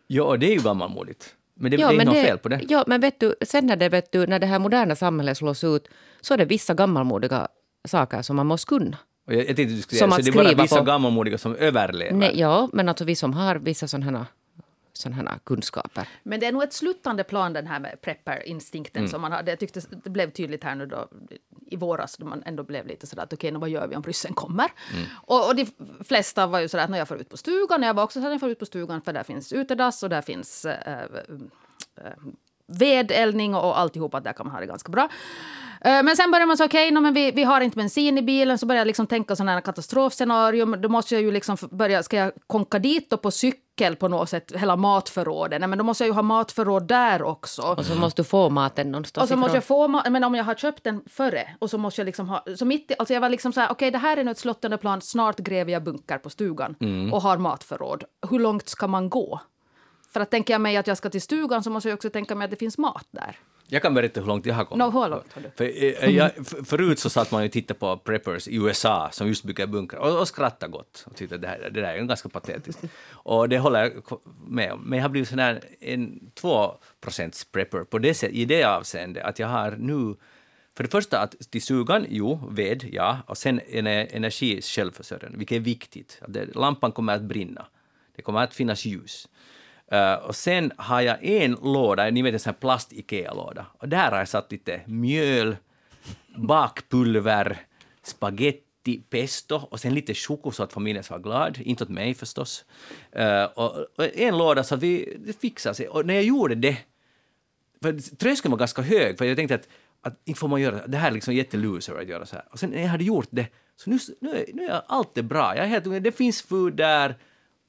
Ja, 0.08 0.38
det 0.38 0.46
är 0.46 0.54
ju 0.54 0.62
gammalmodigt. 0.62 1.36
Men 1.62 1.72
det, 1.72 1.78
Ja, 1.78 1.88
det 1.88 1.94
är 1.94 1.98
men 1.98 2.08
något 2.08 2.16
fel 2.16 2.38
på 2.38 2.50
det. 2.50 2.62
Ja, 2.70 2.84
men 2.88 3.02
vet 3.02 3.20
du, 3.20 3.36
sen 3.42 3.66
när 3.66 3.76
det, 3.76 3.90
vet 3.90 4.12
du, 4.12 4.28
när 4.28 4.40
det 4.40 4.46
här 4.48 4.60
moderna 4.60 4.96
samhället 4.96 5.38
slås 5.38 5.64
ut 5.64 5.88
så 6.22 6.34
är 6.34 6.38
det 6.38 6.46
vissa 6.46 6.74
gammalmodiga 6.74 7.48
saker 7.88 8.22
som 8.22 8.36
man 8.36 8.48
måste 8.48 8.68
kunna. 8.70 8.98
Och 9.28 9.34
jag, 9.34 9.40
jag 9.40 9.46
tänkte 9.56 9.64
du 9.76 9.82
skulle 9.82 10.00
Som 10.00 10.12
säga, 10.12 10.24
så 10.24 10.30
att 10.30 10.36
det 10.36 10.42
är 10.52 10.56
bara 10.56 10.64
vissa 10.64 10.78
på- 10.78 10.84
gammalmodiga 10.84 11.38
som 11.38 11.56
överlever. 11.56 12.14
Nej, 12.14 12.40
ja, 12.40 12.70
men 12.74 12.90
alltså 12.90 13.06
vi 13.06 13.16
som 13.16 13.34
har 13.34 13.56
vissa 13.56 13.88
sådana 13.88 14.26
här 15.04 15.40
kunskaper. 15.44 16.08
Men 16.24 16.40
det 16.40 16.46
är 16.46 16.52
nog 16.52 16.64
ett 16.64 16.74
sluttande 16.74 17.24
plan 17.24 17.54
den 17.54 17.68
här 17.68 17.80
med 17.80 18.02
prepper-instinkten 18.02 19.02
Mm. 19.02 19.12
som 19.12 19.22
man 19.22 19.32
hade. 19.32 19.52
Jag 19.52 19.60
tyckte 19.60 19.82
det 20.04 20.10
blev 20.10 20.32
tydligt 20.32 20.64
här 20.64 20.76
nu 20.76 20.86
då 20.86 21.08
i 21.68 21.76
våras 21.76 22.18
då 22.18 22.26
man 22.26 22.44
ändå 22.46 22.64
blev 22.64 22.88
lite 22.88 23.08
sådär 23.08 23.24
att 23.24 23.34
okej, 23.34 23.52
nu 23.52 23.60
vad 23.60 23.70
gör 23.70 23.88
vi 23.88 23.96
om 23.96 24.04
ryssen 24.04 24.34
kommer? 24.34 24.72
Mm. 24.94 25.06
Och, 25.14 25.48
och 25.48 25.56
de 25.56 25.68
flesta 26.04 26.48
var 26.48 26.60
ju 26.60 26.68
sådär 26.68 26.84
att 26.84 26.90
när 26.90 26.98
jag 26.98 27.08
får 27.08 27.18
ut 27.22 27.30
på 27.30 27.38
stugan, 27.38 27.84
jag 27.84 27.94
var 27.94 28.04
också 28.04 28.20
sådär, 28.20 28.32
jag 28.32 28.40
får 28.40 28.50
ut 28.50 28.60
på 28.60 28.66
stugan 28.66 29.02
för 29.02 29.14
där 29.14 29.24
finns 29.24 29.54
utedass 29.54 30.04
och 30.04 30.10
där 30.10 30.22
finns 30.22 30.66
äh, 30.66 31.02
äh, 31.02 32.12
vedeldning 32.68 33.56
och, 33.56 33.66
och 33.66 33.80
alltihop, 33.80 34.14
att 34.14 34.24
där 34.24 34.34
kan 34.34 34.46
man 34.46 34.54
ha 34.56 34.60
det 34.60 34.68
ganska 34.68 34.92
bra. 34.92 35.10
Men 35.84 36.16
sen 36.16 36.32
börjar 36.32 36.46
man 36.46 36.58
säga 36.58 36.66
okej, 36.66 36.92
okay, 36.92 37.02
men 37.02 37.14
vi, 37.14 37.32
vi 37.32 37.44
har 37.44 37.62
inte 37.62 37.78
bensin 37.78 38.18
i 38.18 38.22
bilen, 38.22 38.58
så 38.58 38.66
börjar 38.66 38.80
jag 38.80 38.88
liksom 38.88 39.08
tänka 39.08 39.36
sådana 39.36 39.52
här 39.52 39.62
katastrofscenarium. 39.62 40.76
Då 40.82 40.90
måste 40.90 41.16
jag 41.16 41.22
ju 41.22 41.32
liksom 41.32 41.58
börja, 41.72 42.04
ska 42.04 42.18
jag 42.18 42.32
konka 42.48 42.80
dit 42.80 43.10
då 43.10 43.18
på 43.18 43.32
cykel 43.32 43.62
på 43.90 44.08
något 44.08 44.30
sätt, 44.30 44.52
hela 44.56 44.76
matförrådet? 44.76 45.60
Nej, 45.60 45.70
men 45.70 45.78
då 45.78 45.84
måste 45.84 46.04
jag 46.04 46.08
ju 46.08 46.14
ha 46.14 46.22
matförråd 46.22 46.88
där 46.88 47.24
också. 47.24 47.62
Och 47.62 47.86
så 47.86 47.96
måste 47.96 48.22
du 48.22 48.24
få 48.26 48.50
maten 48.50 48.92
någonstans 48.92 49.24
Och 49.24 49.30
så 49.30 49.36
måste 49.36 49.58
ifrån. 49.58 49.82
jag 49.92 49.94
få 50.04 50.08
ma- 50.08 50.10
men 50.10 50.24
om 50.24 50.36
jag 50.36 50.44
har 50.44 50.56
köpt 50.56 50.84
den 50.84 51.02
före 51.10 51.50
och 51.60 51.70
så 51.70 51.78
måste 51.78 52.02
jag 52.02 52.06
liksom 52.06 52.30
ha, 52.30 52.44
så 52.58 52.66
mitt 52.66 52.92
i, 52.92 52.96
alltså 53.00 53.14
jag 53.14 53.22
var 53.22 53.30
liksom 53.30 53.54
så 53.54 53.60
här, 53.60 53.72
okej 53.72 53.92
det 53.92 53.98
här 53.98 54.18
är 54.18 54.24
nu 54.24 54.32
ett 54.32 54.38
slottande 54.38 54.78
plan, 54.78 55.02
snart 55.02 55.38
gräver 55.40 55.72
jag 55.72 55.84
bunker 55.84 56.18
på 56.18 56.30
stugan 56.30 56.76
och 57.14 57.22
har 57.22 57.38
matförråd. 57.38 58.04
Hur 58.30 58.40
långt 58.40 58.70
ska 58.70 58.88
man 58.88 59.10
gå? 59.10 59.40
För 60.14 60.20
att 60.20 60.32
tänker 60.32 60.54
jag 60.54 60.62
mig 60.62 60.78
att 60.78 60.88
jag 60.88 60.98
ska 60.98 61.10
till 61.10 61.22
stugan 61.22 61.64
så 61.64 61.70
måste 61.70 61.90
jag 61.90 61.96
också 61.96 62.10
tänka 62.10 62.36
mig 62.36 62.46
att 62.46 62.52
det 62.52 62.58
finns 62.58 62.78
mat 62.78 63.08
där. 63.12 63.36
Jag 63.74 63.82
kan 63.82 63.94
berätta 63.94 64.20
hur 64.20 64.28
långt 64.28 64.46
jag 64.46 64.54
har 64.56 64.66
kommit. 64.66 64.94
No, 64.94 65.02
hur 65.02 65.10
långt 65.10 65.34
har 65.34 65.42
du? 65.42 65.50
För, 65.56 65.64
eh, 66.04 66.10
jag, 66.16 66.32
f- 66.38 66.54
förut 66.66 67.00
så 67.00 67.10
satt 67.10 67.32
man 67.32 67.46
och 67.46 67.52
tittade 67.52 67.80
på 67.80 67.98
preppers 67.98 68.48
i 68.48 68.56
USA 68.56 69.10
som 69.12 69.28
just 69.28 69.44
bygger 69.44 69.68
bunkrar 69.68 70.00
och, 70.00 70.20
och 70.20 70.28
skrattade 70.28 70.72
gott 70.72 71.04
och 71.08 71.16
tyckte 71.16 71.38
det, 71.38 71.48
här, 71.48 71.70
det 71.74 71.82
där 71.82 71.94
är 71.94 72.02
ganska 72.04 72.30
patetiskt. 72.30 72.82
Och 73.12 73.50
det 73.50 73.60
håller 73.60 73.80
jag 73.84 73.94
med 74.48 74.72
om. 74.72 74.82
Men 74.82 74.98
jag 75.00 75.04
har 75.04 75.10
blivit 75.10 75.30
sån 75.30 75.40
här 75.40 75.62
en 75.80 76.32
2 76.36 76.74
procents 77.02 77.46
prepper 77.46 77.84
på 77.84 77.98
det, 78.00 78.24
i 78.24 78.46
det 78.46 78.64
avseendet 78.64 79.24
att 79.24 79.40
jag 79.40 79.48
har 79.48 79.72
nu 79.72 80.16
för 80.78 80.84
det 80.84 80.90
första 80.90 81.20
att 81.20 81.52
till 81.52 81.62
sugan, 81.62 82.06
jo, 82.10 82.40
ved, 82.52 82.90
ja, 82.92 83.18
och 83.28 83.38
sen 83.38 83.62
en 83.70 83.88
energi 83.88 84.62
självförsörjande, 84.62 85.38
vilket 85.38 85.56
är 85.56 85.60
viktigt. 85.60 86.22
Lampan 86.56 86.92
kommer 86.92 87.16
att 87.16 87.22
brinna. 87.22 87.66
Det 88.16 88.22
kommer 88.22 88.44
att 88.44 88.54
finnas 88.54 88.86
ljus. 88.86 89.28
Uh, 89.94 90.14
och 90.14 90.36
sen 90.36 90.72
har 90.78 91.02
jag 91.02 91.24
en 91.24 91.52
låda, 91.52 92.10
ni 92.10 92.22
vet 92.22 92.34
en 92.34 92.40
sån 92.40 92.54
här 92.54 92.60
plast-Ikea-låda, 92.60 93.66
och 93.78 93.90
där 93.90 94.12
har 94.12 94.18
jag 94.18 94.28
satt 94.28 94.52
lite 94.52 94.82
mjöl, 94.86 95.58
bakpulver, 96.36 97.58
spaghetti, 98.04 99.04
pesto 99.10 99.56
och 99.56 99.80
sen 99.80 99.94
lite 99.94 100.14
choko 100.14 100.52
så 100.52 100.64
att 100.64 100.74
familjen 100.74 101.04
ska 101.04 101.14
vara 101.14 101.22
glad, 101.22 101.60
inte 101.60 101.84
åt 101.84 101.90
mig 101.90 102.14
förstås. 102.14 102.66
Uh, 103.20 103.44
och, 103.44 103.76
och 103.98 104.16
en 104.16 104.38
låda 104.38 104.64
så 104.64 104.76
att 104.76 104.84
vi, 104.84 105.18
det 105.26 105.42
fixar 105.42 105.74
sig. 105.74 105.88
Och 105.88 106.06
när 106.06 106.14
jag 106.14 106.24
gjorde 106.24 106.56
det, 106.56 106.78
för 107.82 108.16
tröskeln 108.16 108.52
var 108.52 108.60
ganska 108.60 108.82
hög, 108.82 109.18
för 109.18 109.26
jag 109.26 109.38
tänkte 109.38 109.56
att, 109.56 109.68
att 110.02 110.22
inte 110.26 110.40
får 110.40 110.48
man 110.48 110.62
göra 110.62 110.88
det 110.88 110.98
här 110.98 111.08
är 111.08 111.14
liksom 111.14 111.34
jätteloser 111.34 112.00
att 112.00 112.08
göra 112.08 112.26
så 112.26 112.36
här. 112.36 112.46
Och 112.52 112.60
sen 112.60 112.70
när 112.70 112.82
jag 112.82 112.88
hade 112.88 113.04
gjort 113.04 113.28
det, 113.30 113.48
så 113.76 113.90
nu, 113.90 114.00
nu, 114.20 114.30
är, 114.30 114.46
nu 114.54 114.66
är 114.66 114.82
allt 114.88 115.16
det 115.16 115.24
bra. 115.24 115.56
Jag 115.56 115.66
är 115.66 115.70
helt, 115.70 116.04
det 116.04 116.12
finns 116.12 116.42
food 116.42 116.74
där, 116.74 117.16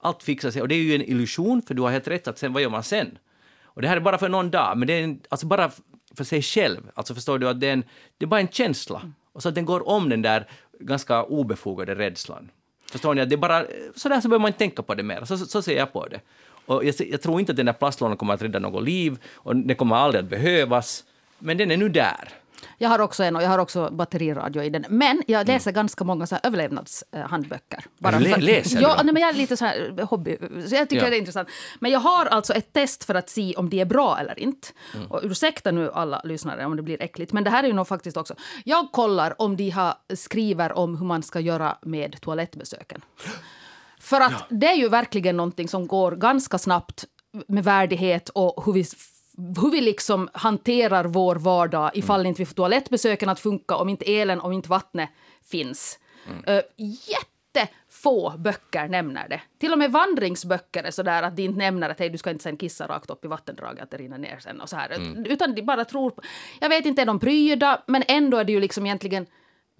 allt 0.02 0.22
fixar 0.22 0.50
sig. 0.50 0.62
Och 0.62 0.68
det 0.68 0.74
är 0.74 0.82
ju 0.82 0.94
en 0.94 1.02
illusion, 1.02 1.62
för 1.62 1.74
du 1.74 1.82
har 1.82 1.90
helt 1.90 2.08
rätt 2.08 2.28
att 2.28 2.38
sen, 2.38 2.52
vad 2.52 2.62
gör 2.62 2.70
man 2.70 2.82
sen? 2.82 3.18
Och 3.64 3.82
det 3.82 3.88
här 3.88 3.96
är 3.96 4.00
bara 4.00 4.18
för 4.18 4.28
någon 4.28 4.50
dag, 4.50 4.78
men 4.78 4.88
det 4.88 4.94
är 4.94 5.04
en, 5.04 5.20
alltså 5.28 5.46
bara 5.46 5.70
för 6.16 6.24
sig 6.24 6.42
själv. 6.42 6.90
Alltså 6.94 7.14
förstår 7.14 7.38
du 7.38 7.48
att 7.48 7.60
det 7.60 7.68
är, 7.68 7.72
en, 7.72 7.84
det 8.18 8.24
är 8.24 8.26
bara 8.26 8.40
en 8.40 8.48
känsla. 8.48 8.98
Mm. 8.98 9.14
Och 9.32 9.42
så 9.42 9.48
att 9.48 9.54
den 9.54 9.64
går 9.64 9.88
om 9.88 10.08
den 10.08 10.22
där 10.22 10.48
ganska 10.80 11.24
obefogade 11.24 11.94
rädslan. 11.94 12.50
Förstår 12.90 13.14
ni? 13.14 13.20
Att 13.20 13.28
det 13.28 13.34
är 13.34 13.38
bara, 13.38 13.60
eh, 13.60 13.66
så 13.94 14.08
där 14.08 14.20
så 14.20 14.28
behöver 14.28 14.42
man 14.42 14.48
inte 14.48 14.58
tänka 14.58 14.82
på 14.82 14.94
det 14.94 15.02
mer. 15.02 15.24
Så, 15.24 15.38
så, 15.38 15.46
så 15.46 15.62
ser 15.62 15.76
jag 15.76 15.92
på 15.92 16.06
det. 16.06 16.20
Och 16.66 16.84
jag, 16.84 16.94
jag 17.10 17.22
tror 17.22 17.40
inte 17.40 17.52
att 17.52 17.56
den 17.56 17.66
där 17.66 17.72
plastlådan 17.72 18.16
kommer 18.16 18.34
att 18.34 18.42
rädda 18.42 18.58
något 18.58 18.84
liv 18.84 19.18
och 19.34 19.56
den 19.56 19.76
kommer 19.76 19.96
aldrig 19.96 20.24
att 20.24 20.30
behövas. 20.30 21.04
Men 21.38 21.56
den 21.56 21.70
är 21.70 21.76
nu 21.76 21.88
där. 21.88 22.28
Jag 22.78 22.88
har 22.88 22.98
också 22.98 23.24
en 23.24 23.36
och 23.36 23.42
jag 23.42 23.48
har 23.48 23.58
också 23.58 23.88
batteriradio 23.92 24.62
i 24.62 24.70
den. 24.70 24.84
Men 24.88 25.22
jag 25.26 25.46
läser 25.48 25.72
ganska 25.72 26.04
många 26.04 26.26
så 26.26 26.36
överlevnadshandböcker. 26.42 27.84
Ja, 27.98 28.10
du 28.10 28.18
lä- 28.18 28.36
läser 28.36 28.76
du 28.76 28.82
ja, 28.82 28.88
dem? 28.96 29.06
nej, 29.06 29.12
men 29.12 29.22
Jag 29.22 29.30
är 29.30 29.34
lite 29.34 29.56
så 29.56 29.64
här 29.64 30.02
hobby, 30.02 30.38
så 30.68 30.74
jag 30.74 30.88
tycker 30.88 31.04
Ja. 31.04 31.10
det 31.10 31.16
är 31.16 31.18
intressant. 31.18 31.48
Men 31.80 31.90
jag 31.90 32.00
har 32.00 32.26
alltså 32.26 32.52
ett 32.52 32.72
test 32.72 33.04
för 33.04 33.14
att 33.14 33.30
se 33.30 33.54
om 33.56 33.70
det 33.70 33.80
är 33.80 33.84
bra 33.84 34.18
eller 34.20 34.38
inte. 34.38 34.68
Mm. 34.94 35.06
Och 35.10 35.20
ursäkta 35.22 35.70
nu 35.70 35.90
alla 35.90 36.20
lyssnare 36.24 36.66
om 36.66 36.76
det 36.76 36.82
blir 36.82 37.02
äckligt, 37.02 37.32
men 37.32 37.44
det 37.44 37.50
här 37.50 37.62
är 37.62 37.68
ju 37.68 37.72
nog 37.74 37.88
faktiskt 37.88 38.16
också... 38.16 38.34
Jag 38.64 38.92
kollar 38.92 39.42
om 39.42 39.56
de 39.56 39.70
har, 39.70 39.94
skriver 40.16 40.72
om 40.78 40.96
hur 40.96 41.06
man 41.06 41.22
ska 41.22 41.40
göra 41.40 41.78
med 41.82 42.20
toalettbesöken. 42.20 43.00
För 44.00 44.20
att 44.20 44.44
det 44.48 44.66
är 44.66 44.74
ju 44.76 44.88
verkligen 44.88 45.36
någonting 45.36 45.68
som 45.68 45.86
går 45.86 46.12
ganska 46.12 46.58
snabbt 46.58 47.04
med 47.48 47.64
värdighet 47.64 48.28
och 48.28 48.64
hur 48.66 48.72
vi, 48.72 48.84
hur 49.36 49.70
vi 49.70 49.80
liksom 49.80 50.28
hanterar 50.34 51.04
vår 51.04 51.36
vardag 51.36 51.90
ifall 51.94 52.26
inte 52.26 52.38
vi 52.42 52.46
får 52.46 52.54
toalettbesöken 52.54 53.28
att 53.28 53.40
funka, 53.40 53.76
om 53.76 53.88
inte 53.88 54.04
elen, 54.04 54.40
om 54.40 54.52
inte 54.52 54.68
vattnet 54.68 55.10
finns. 55.44 55.98
Uh, 56.48 56.60
jättefå 57.54 58.32
böcker 58.38 58.88
nämner 58.88 59.28
det. 59.28 59.40
Till 59.58 59.72
och 59.72 59.78
med 59.78 59.92
vandringsböcker 59.92 60.84
är 60.84 60.90
sådär 60.90 61.22
att 61.22 61.36
de 61.36 61.42
inte 61.42 61.58
nämner 61.58 61.90
att 61.90 61.98
hej, 61.98 62.08
du 62.10 62.18
ska 62.18 62.30
inte 62.30 62.42
sen 62.42 62.56
kissa 62.56 62.86
rakt 62.86 63.10
upp 63.10 63.24
i 63.24 63.28
vattendraget, 63.28 63.82
att 63.82 63.90
det 63.90 63.96
rinner 63.96 64.18
ner 64.18 64.38
sen 64.38 64.60
och 64.60 64.68
så 64.68 64.76
här. 64.76 65.16
Utan 65.26 65.54
de 65.54 65.62
bara 65.62 65.84
tror 65.84 66.10
på... 66.10 66.22
Jag 66.60 66.68
vet 66.68 66.86
inte, 66.86 67.02
är 67.02 67.06
de 67.06 67.18
pryda, 67.20 67.82
men 67.86 68.02
ändå 68.08 68.36
är 68.38 68.44
det 68.44 68.52
ju 68.52 68.60
liksom 68.60 68.86
egentligen 68.86 69.26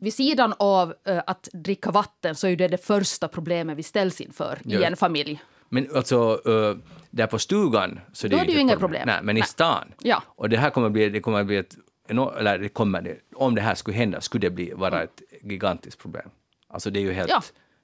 vid 0.01 0.15
sidan 0.15 0.55
av 0.59 0.95
eh, 1.07 1.23
att 1.27 1.49
dricka 1.53 1.91
vatten 1.91 2.35
så 2.35 2.47
är 2.49 2.57
det 2.57 2.69
det 2.69 2.85
första 2.87 3.29
problemet 3.29 3.79
vi 3.79 3.83
ställs 3.83 4.21
inför 4.21 4.59
i 4.65 4.75
Ja. 4.75 4.87
en 4.87 4.97
familj. 4.97 5.43
Men 5.73 5.89
alltså, 5.95 6.41
uh, 6.47 6.77
där 7.11 7.27
på 7.27 7.39
stugan 7.39 8.01
så 8.13 8.29
Då 8.29 8.37
är 8.37 8.39
det 8.39 8.45
inte 8.45 8.55
ju 8.55 8.61
inga 8.61 8.77
problem. 8.77 9.03
Nej, 9.07 9.19
men 9.23 9.37
i 9.37 9.41
Nej. 9.41 9.49
stan. 9.49 9.95
Ja. 10.03 10.23
Och 10.27 10.49
det 10.49 10.57
här 10.57 10.71
kommer 10.71 10.87
att 10.87 10.93
bli, 10.93 11.09
det 11.09 11.21
kommer 11.21 11.41
att 11.41 11.47
bli 11.47 11.57
ett, 11.57 11.77
eller 12.09 12.59
det 12.59 12.69
kommer, 12.69 13.03
det- 13.03 13.19
om 13.35 13.55
det 13.55 13.61
här 13.61 13.75
skulle 13.75 13.97
hända 13.97 14.21
skulle 14.21 14.47
det 14.47 14.51
bli, 14.51 14.73
vara 14.75 15.03
ett 15.03 15.23
gigantiskt 15.43 15.99
problem. 16.03 16.31
Alltså 16.69 16.91
det 16.91 16.99
är 16.99 17.03
ju 17.03 17.13
helt, 17.13 17.31
Ja. 17.31 17.43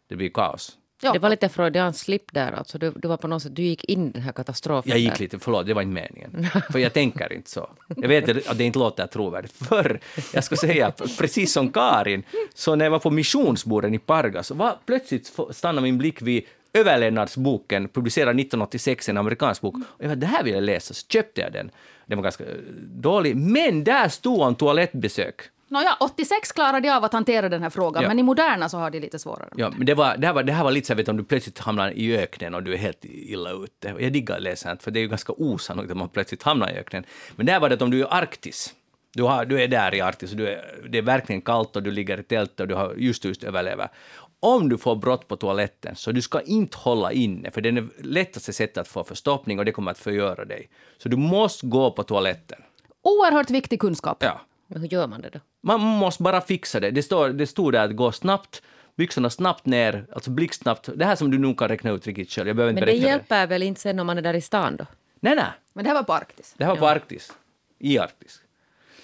det 0.08 0.16
blir 0.16 0.28
kaos. 0.28 0.76
Ja. 1.02 1.12
Det 1.12 1.18
var 1.18 1.30
lite 1.30 1.48
freudiansk 1.48 2.04
slip 2.04 2.32
där. 2.32 2.52
Alltså, 2.52 2.78
du, 2.78 2.90
du 2.96 3.08
var 3.08 3.16
på 3.16 3.28
något 3.28 3.42
sätt, 3.42 3.56
du 3.56 3.62
gick 3.62 3.84
in 3.84 4.08
i 4.08 4.10
den 4.12 4.22
här 4.22 4.32
katastrofen. 4.32 4.90
Jag 4.90 4.98
gick 4.98 5.12
där. 5.12 5.18
lite, 5.20 5.38
förlåt, 5.38 5.66
det 5.66 5.74
var 5.74 5.82
inte 5.82 5.94
meningen. 5.94 6.46
För 6.72 6.78
jag 6.78 6.92
tänker 6.92 7.32
inte 7.32 7.50
så. 7.50 7.70
Jag 7.96 8.08
vet 8.08 8.48
att 8.48 8.58
det 8.58 8.64
inte 8.64 8.78
låter 8.78 9.06
trovärdigt. 9.06 9.52
För 9.52 10.00
jag 10.34 10.44
ska 10.44 10.56
säga, 10.56 10.90
precis 11.18 11.52
som 11.52 11.72
Karin, 11.72 12.22
så 12.54 12.74
när 12.74 12.84
jag 12.84 12.90
var 12.90 12.98
på 12.98 13.10
missionsborden 13.10 13.94
i 13.94 13.98
Parga 13.98 14.42
så 14.42 14.54
var 14.54 14.78
plötsligt 14.86 15.36
stannade 15.50 15.82
min 15.82 15.98
blick 15.98 16.22
vid 16.22 16.44
Överlevnadsboken, 16.80 17.88
publicerad 17.88 18.28
1986, 18.40 19.08
en 19.08 19.16
amerikansk 19.16 19.60
bok. 19.60 19.74
Och 19.74 20.04
jag 20.04 20.08
var, 20.08 20.16
det 20.16 20.26
här 20.26 20.42
vill 20.42 20.54
jag 20.54 20.62
läsa, 20.62 20.94
så 20.94 21.06
köpte 21.08 21.40
jag 21.40 21.52
den. 21.52 21.70
Den 22.06 22.18
var 22.18 22.22
ganska 22.22 22.44
eh, 22.44 22.50
dålig, 22.80 23.36
men 23.36 23.84
där 23.84 24.08
stod 24.08 24.40
om 24.40 24.54
toalettbesök. 24.54 25.34
Nåja, 25.70 25.96
86 26.00 26.52
klarade 26.52 26.88
jag 26.88 26.96
av 26.96 27.04
att 27.04 27.12
hantera 27.12 27.48
den 27.48 27.62
här 27.62 27.70
frågan, 27.70 28.02
Ja. 28.02 28.08
men 28.08 28.18
i 28.18 28.22
moderna 28.22 28.68
så 28.68 28.78
har 28.78 28.90
de 28.90 29.00
lite 29.00 29.18
svårare. 29.18 29.48
Ja, 29.56 29.72
men 29.76 29.86
det, 29.86 29.94
var, 29.94 30.16
det, 30.16 30.26
här 30.26 30.34
var, 30.34 30.42
det 30.42 30.52
här 30.52 30.64
var 30.64 30.70
lite 30.70 30.86
så 30.86 30.94
vet 30.94 31.08
om 31.08 31.16
du 31.16 31.24
plötsligt 31.24 31.58
hamnar 31.58 31.90
i 31.90 32.16
öknen 32.18 32.54
och 32.54 32.62
du 32.62 32.72
är 32.72 32.76
helt 32.78 33.04
illa 33.04 33.50
ute. 33.52 33.94
Jag 33.98 34.12
diggar 34.12 34.40
läsandet, 34.40 34.82
för 34.82 34.90
det 34.90 34.98
är 34.98 35.02
ju 35.02 35.08
ganska 35.08 35.32
osannolikt 35.32 35.90
att 35.90 35.96
man 35.96 36.08
plötsligt 36.08 36.42
hamnar 36.42 36.70
i 36.70 36.72
öknen. 36.78 37.04
Men 37.36 37.46
där 37.46 37.60
var 37.60 37.68
det 37.68 37.74
att 37.74 37.82
om 37.82 37.90
du 37.90 37.98
är 38.00 38.04
i 38.04 38.08
Arktis, 38.10 38.74
du, 39.14 39.22
har, 39.22 39.44
du 39.44 39.62
är 39.62 39.68
där 39.68 39.94
i 39.94 40.00
Arktis 40.00 40.30
och 40.30 40.36
du 40.36 40.48
är, 40.48 40.64
det 40.88 40.98
är 40.98 41.02
verkligen 41.02 41.40
kallt 41.42 41.76
och 41.76 41.82
du 41.82 41.90
ligger 41.90 42.20
i 42.20 42.22
tält 42.22 42.60
och 42.60 42.68
du 42.68 42.74
har 42.74 42.94
just 42.96 43.24
just 43.24 43.44
överlever. 43.44 43.88
Om 44.40 44.68
du 44.68 44.78
får 44.78 44.96
brott 44.96 45.28
på 45.28 45.36
toaletten 45.36 45.96
så 45.96 46.12
du 46.12 46.22
ska 46.22 46.40
inte 46.40 46.78
hålla 46.78 47.12
inne, 47.12 47.50
för 47.50 47.60
det 47.60 47.68
är 47.68 47.72
det 47.72 47.88
lättaste 47.98 48.52
sättet 48.52 48.78
att 48.78 48.88
få 48.88 49.04
förstoppning 49.04 49.58
och 49.58 49.64
det 49.64 49.72
kommer 49.72 49.90
att 49.90 49.98
förgöra 49.98 50.44
dig. 50.44 50.68
Så 50.98 51.08
du 51.08 51.16
måste 51.16 51.66
gå 51.66 51.90
på 51.90 52.02
toaletten. 52.02 52.62
Oerhört 53.02 53.50
viktig 53.50 53.80
kunskap. 53.80 54.16
Ja. 54.20 54.40
Men 54.66 54.80
hur 54.80 54.88
gör 54.88 55.06
man 55.06 55.20
det 55.20 55.28
då? 55.32 55.38
Man 55.60 55.80
måste 55.80 56.22
bara 56.22 56.40
fixa 56.40 56.80
det. 56.80 56.90
Det, 56.90 57.02
står, 57.02 57.28
det 57.28 57.46
stod 57.46 57.72
där 57.72 57.84
att 57.84 57.96
gå 57.96 58.12
snabbt, 58.12 58.62
byxorna 58.96 59.30
snabbt 59.30 59.66
ner, 59.66 60.06
alltså 60.12 60.30
blixtsnabbt. 60.30 60.88
Det 60.94 61.04
här 61.04 61.16
som 61.16 61.30
du 61.30 61.38
nog 61.38 61.58
kan 61.58 61.68
räkna 61.68 61.90
ut 61.90 62.06
riktigt 62.06 62.30
själv. 62.30 62.48
Jag 62.48 62.56
behöver 62.56 62.70
inte 62.70 62.86
Men 62.86 62.94
det 62.94 63.06
hjälper 63.06 63.46
väl 63.46 63.62
inte 63.62 63.80
sen 63.80 64.00
om 64.00 64.06
man 64.06 64.18
är 64.18 64.22
där 64.22 64.34
i 64.34 64.40
stan 64.40 64.76
då? 64.76 64.86
Nej, 65.20 65.34
nej. 65.36 65.44
Men 65.72 65.84
det 65.84 65.90
här 65.90 65.94
var 65.94 66.02
på 66.02 66.12
Arktis. 66.12 66.54
Det 66.58 66.64
här 66.64 66.72
var 66.72 66.78
på 66.78 66.88
Arktis. 66.88 67.32
I 67.78 67.98
Arktis. 67.98 68.40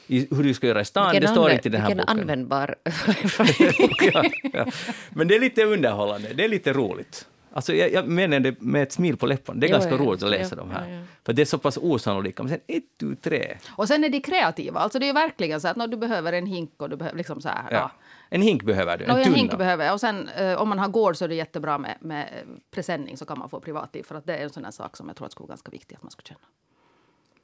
I, 0.07 0.29
hur 0.35 0.43
du 0.43 0.55
ska 0.55 0.67
göra 0.67 0.81
i 0.81 0.85
stan, 0.85 1.15
det 1.21 1.29
står 1.29 1.51
inte 1.51 1.69
i 1.69 1.71
den 1.71 1.81
här 1.81 1.89
vilken 1.89 2.07
boken. 2.07 2.21
användbar... 2.21 2.75
ja, 4.13 4.25
ja. 4.53 4.67
Men 5.11 5.29
det 5.29 5.35
är 5.37 5.41
lite 5.41 5.65
underhållande, 5.65 6.33
det 6.35 6.45
är 6.45 6.49
lite 6.49 6.73
roligt. 6.73 7.27
Alltså 7.53 7.75
jag, 7.75 7.93
jag 7.93 8.09
menar 8.09 8.41
det 8.41 8.61
med 8.61 8.83
ett 8.83 8.93
smil 8.93 9.17
på 9.17 9.27
läpparna. 9.27 9.61
Det 9.61 9.67
är 9.67 9.69
Jo, 9.69 9.73
ganska 9.73 9.91
ja, 9.91 9.99
roligt 9.99 10.23
att 10.23 10.31
läsa 10.31 10.57
ja, 10.57 10.63
de 10.63 10.71
här. 10.71 10.89
ja, 10.89 10.95
ja. 10.95 11.03
För 11.25 11.33
det 11.33 11.43
är 11.43 11.47
så 11.47 11.59
pass 11.59 11.79
osannolika. 11.83 12.43
Men 12.43 12.51
sen 12.51 12.61
ett, 12.67 12.85
tu, 13.01 13.17
tre. 13.17 13.57
Och 13.71 13.89
sen 13.89 14.05
är 14.05 14.09
de 14.09 14.21
kreativa. 14.21 14.81
Alltså 14.81 14.99
det 14.99 15.05
är 15.05 15.07
ju 15.07 15.13
verkligen 15.13 15.61
så 15.61 15.69
att 15.69 15.77
när 15.77 15.87
du 15.89 15.97
behöver 15.97 16.33
en 16.33 16.47
hink 16.47 16.71
och 16.77 16.91
du 16.91 16.97
behöver 16.97 17.19
liksom 17.19 17.41
så 17.41 17.49
här. 17.49 17.65
Ja. 17.71 17.77
Ja. 17.77 17.91
En 18.29 18.43
hink 18.43 18.63
behöver 18.63 18.99
du, 18.99 19.05
en 19.05 19.11
Nå, 19.11 19.17
en 19.17 19.25
tunna. 19.25 19.37
hink 19.37 19.59
behöver. 19.59 19.93
Och 19.93 20.01
sen 20.01 20.29
eh, 20.29 20.55
om 20.63 20.69
man 20.69 20.79
har 20.79 20.89
gård 20.89 21.17
så 21.17 21.25
är 21.25 21.29
det 21.29 21.35
jättebra 21.35 21.79
med, 21.79 21.97
med 22.01 22.23
eh, 22.23 22.49
presenning 22.71 23.17
så 23.17 23.25
kan 23.27 23.39
man 23.39 23.49
få 23.49 23.61
privatliv. 23.61 24.03
För 24.03 24.15
att 24.15 24.27
det 24.27 24.37
är 24.37 24.43
en 24.45 24.51
sån 24.51 24.65
här 24.65 24.71
sak 24.73 24.97
som 24.97 25.09
jag 25.09 25.17
tror 25.17 25.27
att 25.27 25.33
skulle 25.33 25.45
vara 25.45 25.53
ganska 25.53 25.71
viktigt 25.71 25.97
att 25.97 26.03
man 26.03 26.11
skulle 26.11 26.27
känna. 26.27 26.47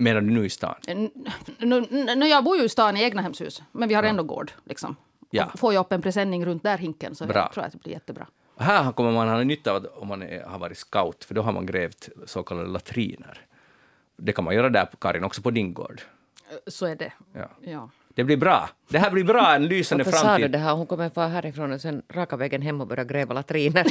Menar 0.01 0.21
du 0.21 0.31
nu 0.31 0.47
i 0.47 0.51
stan? 0.51 0.75
N- 0.87 1.11
Nu, 1.59 1.81
nu, 2.17 2.27
jag 2.27 2.45
bor 2.45 2.57
ju 2.57 2.63
i 2.65 2.69
stan 2.69 2.97
i 2.97 3.03
egna 3.03 3.23
hemshus, 3.23 3.63
men 3.73 3.89
vi 3.89 3.95
har 3.95 4.03
ändå 4.03 4.23
gård. 4.23 4.53
Liksom. 4.65 4.97
Ja. 5.31 5.51
Får 5.57 5.75
jag 5.75 5.81
upp 5.81 5.93
en 5.93 6.03
presenning 6.03 6.47
runt 6.47 6.63
där 6.63 6.79
hinken 6.79 7.15
så 7.15 7.27
Bra. 7.27 7.37
jag 7.37 7.53
tror 7.53 7.63
jag 7.63 7.67
att 7.67 7.73
det 7.73 7.79
blir 7.79 7.93
jättebra. 7.93 8.27
Här 8.59 8.93
kommer 8.93 9.13
man 9.13 9.29
ha 9.29 9.43
nytta 9.43 9.71
av 9.71 9.77
att- 9.77 9.97
om 9.99 10.09
man 10.09 10.23
är, 10.23 10.43
har 10.45 10.59
varit 10.59 10.79
scout, 10.79 11.25
för 11.25 11.35
då 11.35 11.43
har 11.43 11.53
man 11.53 11.67
grävt 11.67 12.09
så 12.27 12.43
kallade 12.43 12.69
latriner. 12.69 13.47
Det 14.17 14.33
kan 14.33 14.45
man 14.45 14.55
göra 14.55 14.69
där, 14.69 14.89
Karin, 15.01 15.25
också 15.25 15.43
på 15.43 15.51
din 15.51 15.75
gård. 15.75 16.03
Eh, 16.51 16.57
Så 16.67 16.87
är 16.87 16.97
det. 16.97 17.13
Ja. 17.33 17.49
Ja. 17.63 17.91
Det 18.15 18.25
blir 18.25 18.37
bra. 18.37 18.71
Det 18.89 18.99
här 18.99 19.11
blir 19.11 19.25
bra, 19.25 19.55
en 19.55 19.67
lysande 19.67 20.05
Varför 20.05 20.19
sa 20.19 20.25
du 20.25 20.29
framtid. 20.29 20.51
det 20.51 20.59
här? 20.59 20.73
Hon 20.75 20.87
kommer 20.87 21.11
fara 21.11 21.29
härifrån 21.29 21.73
och 21.73 21.81
sen 21.81 22.03
raka 22.13 22.37
vägen 22.37 22.63
hem 22.63 22.81
och 22.81 22.87
börja 22.87 23.05
gräva 23.05 23.35
latriner. 23.35 23.87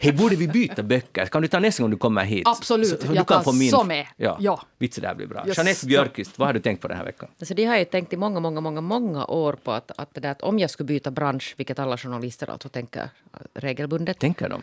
Hej, 0.00 0.12
borde 0.12 0.36
vi 0.36 0.48
byta 0.48 0.82
böcker? 0.82 1.26
Kan 1.26 1.42
du 1.42 1.48
ta 1.48 1.58
nästa 1.58 1.82
gång 1.82 1.90
du 1.90 1.96
kommer 1.96 2.24
hit? 2.24 2.46
Absolut. 2.48 2.88
Så, 2.88 2.96
så 2.96 3.06
Jag 3.06 3.12
du 3.12 3.16
kan 3.16 3.26
tar 3.26 3.40
få 3.42 3.52
min... 3.52 3.70
så 3.70 3.84
med. 3.84 4.06
Ja. 4.16 4.36
Ja. 4.40 4.62
Vitsen, 4.78 5.02
det 5.02 5.08
här 5.08 5.14
blir 5.14 5.26
bra. 5.26 5.46
Yes. 5.46 5.56
Jeanette 5.58 5.86
Björkqvist, 5.86 6.38
vad 6.38 6.48
har 6.48 6.52
du 6.54 6.60
tänkt 6.60 6.82
på 6.82 6.88
den 6.88 6.96
här 6.96 7.04
veckan? 7.04 7.28
Alltså 7.40 7.54
det 7.54 7.64
har 7.64 7.76
jag 7.76 7.90
tänkt 7.90 8.12
i 8.12 8.16
många, 8.16 8.40
många, 8.40 8.60
många, 8.60 8.80
många 8.80 9.26
år 9.26 9.52
på 9.52 9.72
att, 9.72 9.90
att, 9.98 10.14
det 10.14 10.20
där, 10.20 10.30
att 10.30 10.42
om 10.42 10.58
jag 10.58 10.70
skulle 10.70 10.86
byta 10.86 11.10
bransch, 11.10 11.54
vilket 11.56 11.78
alla 11.78 11.96
journalister 11.98 12.50
alltså 12.50 12.68
tänker 12.68 13.08
regelbundet. 13.54 14.18
Tänker 14.18 14.48
de? 14.48 14.62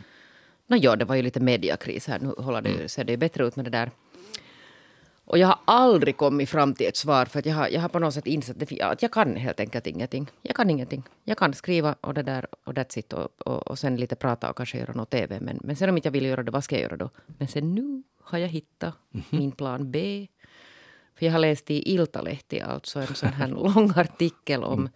Nå, 0.68 0.78
ja, 0.78 0.96
det 0.96 1.06
var 1.06 1.16
ju 1.16 1.22
lite 1.22 1.40
mediakris 1.40 2.08
här. 2.08 2.20
Nu 2.20 2.34
håller 2.38 2.62
det, 2.62 2.70
ju- 2.70 2.88
ser 2.88 3.04
det 3.04 3.12
ju 3.12 3.18
bättre 3.18 3.48
ut 3.48 3.56
med 3.56 3.66
det 3.66 3.72
där. 3.72 3.92
Och 5.26 5.38
jag 5.38 5.48
har 5.48 5.60
aldrig 5.66 6.18
kommit 6.18 6.50
fram 6.50 6.74
till 6.76 6.88
ett 6.88 6.98
svar 6.98 7.26
för 7.26 7.48
jag 7.48 7.56
har, 7.56 7.68
jag 7.68 7.82
har 7.82 7.90
på 7.90 8.00
något 8.00 8.14
sätt 8.14 8.28
insett 8.28 8.82
att 8.82 9.02
jag 9.02 9.12
kan 9.12 9.36
helt 9.36 9.60
enkelt 9.60 9.88
ingenting. 9.88 10.30
Jag 10.42 10.56
kan 10.56 10.70
ingenting. 10.70 11.04
Jag 11.24 11.38
kan 11.38 11.54
skriva 11.54 11.96
och 12.02 12.14
det 12.14 12.24
där 12.24 12.46
och 12.64 12.74
that's 12.74 13.00
it 13.00 13.14
och, 13.14 13.42
och, 13.48 13.68
och 13.68 13.80
sen 13.80 13.96
lite 13.96 14.16
prata 14.16 14.50
och 14.50 14.58
kanske 14.58 14.78
göra 14.78 14.94
något 14.94 15.10
TV. 15.10 15.40
Men, 15.40 15.60
men 15.64 15.76
sen 15.76 15.90
om 15.90 15.96
inte 15.98 16.08
jag 16.08 16.12
vill 16.14 16.26
göra 16.26 16.44
det, 16.44 16.52
vad 16.52 16.64
ska 16.64 16.76
jag 16.76 16.82
göra 16.82 16.98
då? 16.98 17.10
Men 17.38 17.48
sen 17.48 17.76
nu 17.76 18.04
har 18.24 18.38
jag 18.40 18.48
hittat 18.48 18.94
min 19.30 19.52
plan 19.52 19.92
B. 19.92 20.28
För 21.16 21.26
jag 21.26 21.34
har 21.34 21.40
läst 21.40 21.72
i 21.72 21.94
Iltalehti 21.94 22.62
alltså 22.62 23.00
en 23.00 23.08
sån 23.16 23.30
här 23.30 23.48
lång 23.76 23.92
artikel 23.96 24.64
om 24.64 24.90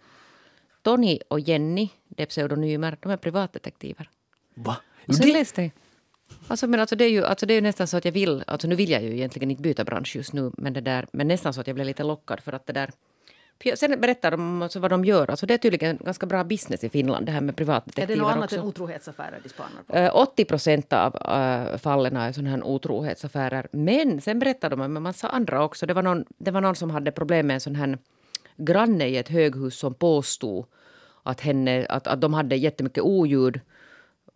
Tony 0.82 1.18
och 1.28 1.40
Jenny, 1.40 1.88
det 2.08 2.22
är 2.22 2.26
pseudonymer, 2.26 2.96
de 3.00 3.12
är 3.12 3.16
privatdetektiver. 3.16 4.10
Va? 4.54 4.76
Och 5.08 5.14
sen 5.14 5.26
Det- 5.26 5.32
läste 5.32 5.62
jag. 5.62 5.70
Alltså, 6.48 6.66
men 6.66 6.80
alltså, 6.80 6.96
det, 6.96 7.04
är 7.04 7.10
ju, 7.10 7.24
alltså, 7.24 7.46
det 7.46 7.52
är 7.52 7.56
ju 7.56 7.60
nästan 7.60 7.86
så 7.86 7.96
att 7.96 8.04
jag 8.04 8.12
vill, 8.12 8.44
alltså 8.46 8.68
nu 8.68 8.74
vill 8.74 8.90
jag 8.90 9.02
ju 9.02 9.12
egentligen 9.12 9.50
inte 9.50 9.62
byta 9.62 9.84
bransch 9.84 10.16
just 10.16 10.32
nu, 10.32 10.50
men, 10.56 10.72
det 10.72 10.80
där, 10.80 11.06
men 11.12 11.28
nästan 11.28 11.54
så 11.54 11.60
att 11.60 11.66
jag 11.66 11.74
blev 11.74 11.86
lite 11.86 12.04
lockad 12.04 12.40
för 12.40 12.52
att 12.52 12.66
det 12.66 12.72
där 12.72 12.90
Sen 13.74 14.00
berättar 14.00 14.30
de 14.30 14.62
alltså 14.62 14.80
vad 14.80 14.90
de 14.90 15.04
gör. 15.04 15.30
Alltså 15.30 15.46
det 15.46 15.54
är 15.54 15.58
tydligen 15.58 15.98
ganska 16.04 16.26
bra 16.26 16.44
business 16.44 16.84
i 16.84 16.88
Finland, 16.88 17.26
det 17.26 17.32
här 17.32 17.40
med 17.40 17.52
Är 17.52 17.56
privatdetektiver 17.56 18.16
det 18.16 18.22
något 18.22 18.32
annat 18.32 18.44
också. 18.44 18.56
än 18.56 18.62
otrohetsaffärer 18.62 19.40
de 19.42 19.48
spanar 19.48 19.82
på? 19.86 19.96
Eh, 19.96 20.16
80 20.16 20.44
procent 20.44 20.92
av 20.92 21.14
uh, 21.14 21.76
fallen 21.78 22.16
är 22.16 22.32
sådana 22.32 22.50
här 22.50 22.64
otrohetsaffärer. 22.64 23.68
Men 23.72 24.20
sen 24.20 24.38
berättar 24.38 24.70
de 24.70 24.80
om 24.80 24.96
en 24.96 25.02
massa 25.02 25.28
andra 25.28 25.64
också. 25.64 25.86
Det 25.86 25.94
var, 25.94 26.02
någon, 26.02 26.24
det 26.38 26.50
var 26.50 26.60
någon 26.60 26.76
som 26.76 26.90
hade 26.90 27.12
problem 27.12 27.46
med 27.46 27.54
en 27.54 27.60
sån 27.60 27.74
här 27.74 27.98
granne 28.56 29.06
i 29.06 29.16
ett 29.16 29.28
höghus 29.28 29.78
som 29.78 29.94
påstod 29.94 30.66
att, 31.22 31.40
henne, 31.40 31.86
att, 31.88 32.06
att 32.06 32.20
de 32.20 32.34
hade 32.34 32.56
jättemycket 32.56 33.02
oljud. 33.02 33.60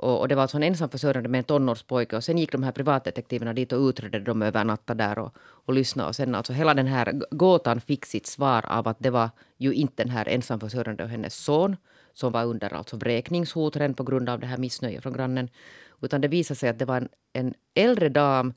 Och, 0.02 0.20
och 0.20 0.28
det 0.28 0.34
var 0.34 0.42
alltså 0.42 0.56
en 0.56 0.62
ensamförsörjande 0.62 1.28
med 1.28 1.38
en 1.38 1.44
tonårspojke. 1.44 2.16
Och 2.16 2.24
sen 2.24 2.38
gick 2.38 2.52
de 2.52 2.62
här 2.62 2.72
privatdetektiverna 2.72 3.52
dit 3.52 3.72
och 3.72 3.88
utredde 3.88 4.20
dem 4.20 4.42
över 4.42 4.64
natten 4.64 4.96
där 4.96 5.18
och, 5.18 5.36
och 5.38 5.74
lyssnade. 5.74 6.08
Och 6.08 6.16
sen 6.16 6.34
alltså 6.34 6.52
hela 6.52 6.74
den 6.74 6.86
här 6.86 7.22
gåtan 7.30 7.80
fick 7.80 8.06
sitt 8.06 8.26
svar 8.26 8.64
av 8.68 8.88
att 8.88 8.96
det 8.98 9.10
var 9.10 9.30
ju 9.58 9.72
inte 9.72 10.02
den 10.02 10.12
här 10.12 10.28
ensamförsörjande 10.28 11.04
och 11.04 11.10
hennes 11.10 11.34
son 11.34 11.76
som 12.12 12.32
var 12.32 12.44
under 12.44 12.74
alltså 12.74 12.96
vräkningshot 12.96 13.76
redan 13.76 13.94
på 13.94 14.02
grund 14.02 14.28
av 14.28 14.40
det 14.40 14.46
här 14.46 14.58
missnöjet 14.58 15.02
från 15.02 15.12
grannen. 15.12 15.48
Utan 16.00 16.20
det 16.20 16.28
visade 16.28 16.58
sig 16.58 16.68
att 16.68 16.78
det 16.78 16.84
var 16.84 16.96
en, 16.96 17.08
en 17.32 17.54
äldre 17.74 18.08
dam 18.08 18.54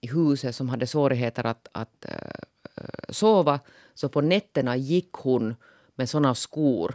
i 0.00 0.06
huset 0.06 0.56
som 0.56 0.68
hade 0.68 0.86
svårigheter 0.86 1.46
att, 1.46 1.68
att 1.72 2.04
äh, 2.04 2.82
sova. 3.08 3.60
Så 3.94 4.08
på 4.08 4.20
nätterna 4.20 4.76
gick 4.76 5.12
hon 5.12 5.54
med 5.94 6.08
såna 6.08 6.34
skor 6.34 6.94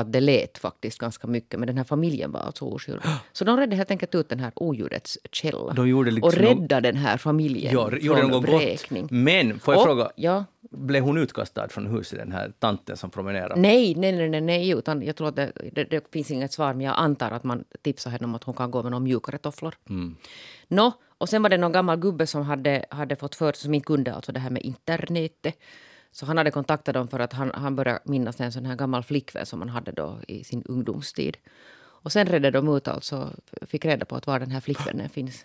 att 0.00 0.12
det 0.12 0.20
lät 0.20 0.58
faktiskt 0.58 0.98
ganska 0.98 1.26
mycket. 1.26 1.60
Men 1.60 1.66
den 1.66 1.76
här 1.76 1.84
familjen 1.84 2.32
var 2.32 2.40
alltså 2.40 2.64
oskyldig. 2.64 3.02
Så 3.32 3.44
de 3.44 3.56
redde 3.56 3.76
helt 3.76 3.90
enkelt 3.90 4.14
ut 4.14 4.28
den 4.28 4.40
här 4.40 4.52
oljudets 4.56 5.18
källa. 5.32 5.72
De 5.72 5.88
gjorde 5.88 6.10
liksom 6.10 6.28
och 6.28 6.34
räddade 6.34 6.88
den 6.92 6.96
här 7.00 7.16
familjen 7.16 7.72
Ja, 7.74 7.90
gjorde 7.92 8.20
från 8.20 8.30
något 8.30 8.44
vräkning. 8.48 9.02
gott. 9.02 9.10
Men, 9.10 9.58
får 9.58 9.74
jag 9.74 9.80
Och- 9.80 9.86
fråga, 9.86 10.10
Ja. 10.16 10.44
blev 10.70 11.02
hon 11.04 11.18
utkastad 11.18 11.68
från 11.68 11.86
huset, 11.86 12.18
den 12.18 12.32
här 12.32 12.52
tanten 12.58 12.96
som 12.96 13.10
promenerade? 13.10 13.60
Nej, 13.60 13.94
nej, 13.94 14.12
nej, 14.12 14.28
nej, 14.28 14.40
nej, 14.40 14.70
utan 14.70 15.02
jag 15.02 15.16
tror 15.16 15.28
att 15.28 15.36
det, 15.36 15.52
det, 15.72 15.84
det 15.84 16.12
finns 16.12 16.30
inget 16.30 16.52
svar, 16.52 16.74
men 16.74 16.86
jag 16.86 16.94
antar 16.98 17.30
att 17.30 17.44
man 17.44 17.64
tipsar 17.82 18.10
henne 18.10 18.24
om 18.24 18.34
att 18.34 18.44
hon 18.44 18.54
kan 18.54 18.70
gå 18.70 18.82
med 18.82 18.90
några 18.92 19.04
mjukare 19.04 19.38
tofflor. 19.38 19.74
Mm. 19.88 20.16
Nå, 20.68 20.92
och 21.18 21.28
sen 21.28 21.42
var 21.42 21.48
det 21.50 21.56
någon 21.58 21.72
gammal 21.72 21.96
gubbe 21.96 22.26
som 22.26 22.42
hade, 22.42 22.84
hade 22.90 23.16
fått 23.16 23.34
för 23.34 23.52
sig, 23.52 23.62
som 23.62 23.74
inte 23.74 23.86
kunde 23.86 24.14
alltså 24.14 24.32
det 24.32 24.40
här 24.40 24.50
med 24.50 24.62
internetet. 24.62 25.54
Så 26.18 26.26
han 26.26 26.38
hade 26.38 26.50
kontaktat 26.50 26.94
dem 26.94 27.08
för 27.08 27.18
att 27.20 27.32
han, 27.32 27.50
han 27.54 27.76
började 27.76 27.98
minnas 28.04 28.40
en 28.40 28.52
sån 28.52 28.66
här 28.66 28.76
gammal 28.76 29.02
flickvän 29.02 29.46
som 29.46 29.60
han 29.60 29.68
hade 29.68 29.92
då 29.92 30.18
i 30.28 30.44
sin 30.44 30.62
ungdomstid. 30.62 31.36
Och 31.80 32.12
sen 32.12 32.26
redde 32.26 32.50
de 32.50 32.76
ut 32.76 32.88
alltså, 32.88 33.30
fick 33.66 33.84
reda 33.84 34.04
på 34.04 34.16
att 34.16 34.26
var 34.26 34.38
den 34.40 34.50
här 34.50 34.60
flickvännen 34.60 35.08
finns. 35.08 35.44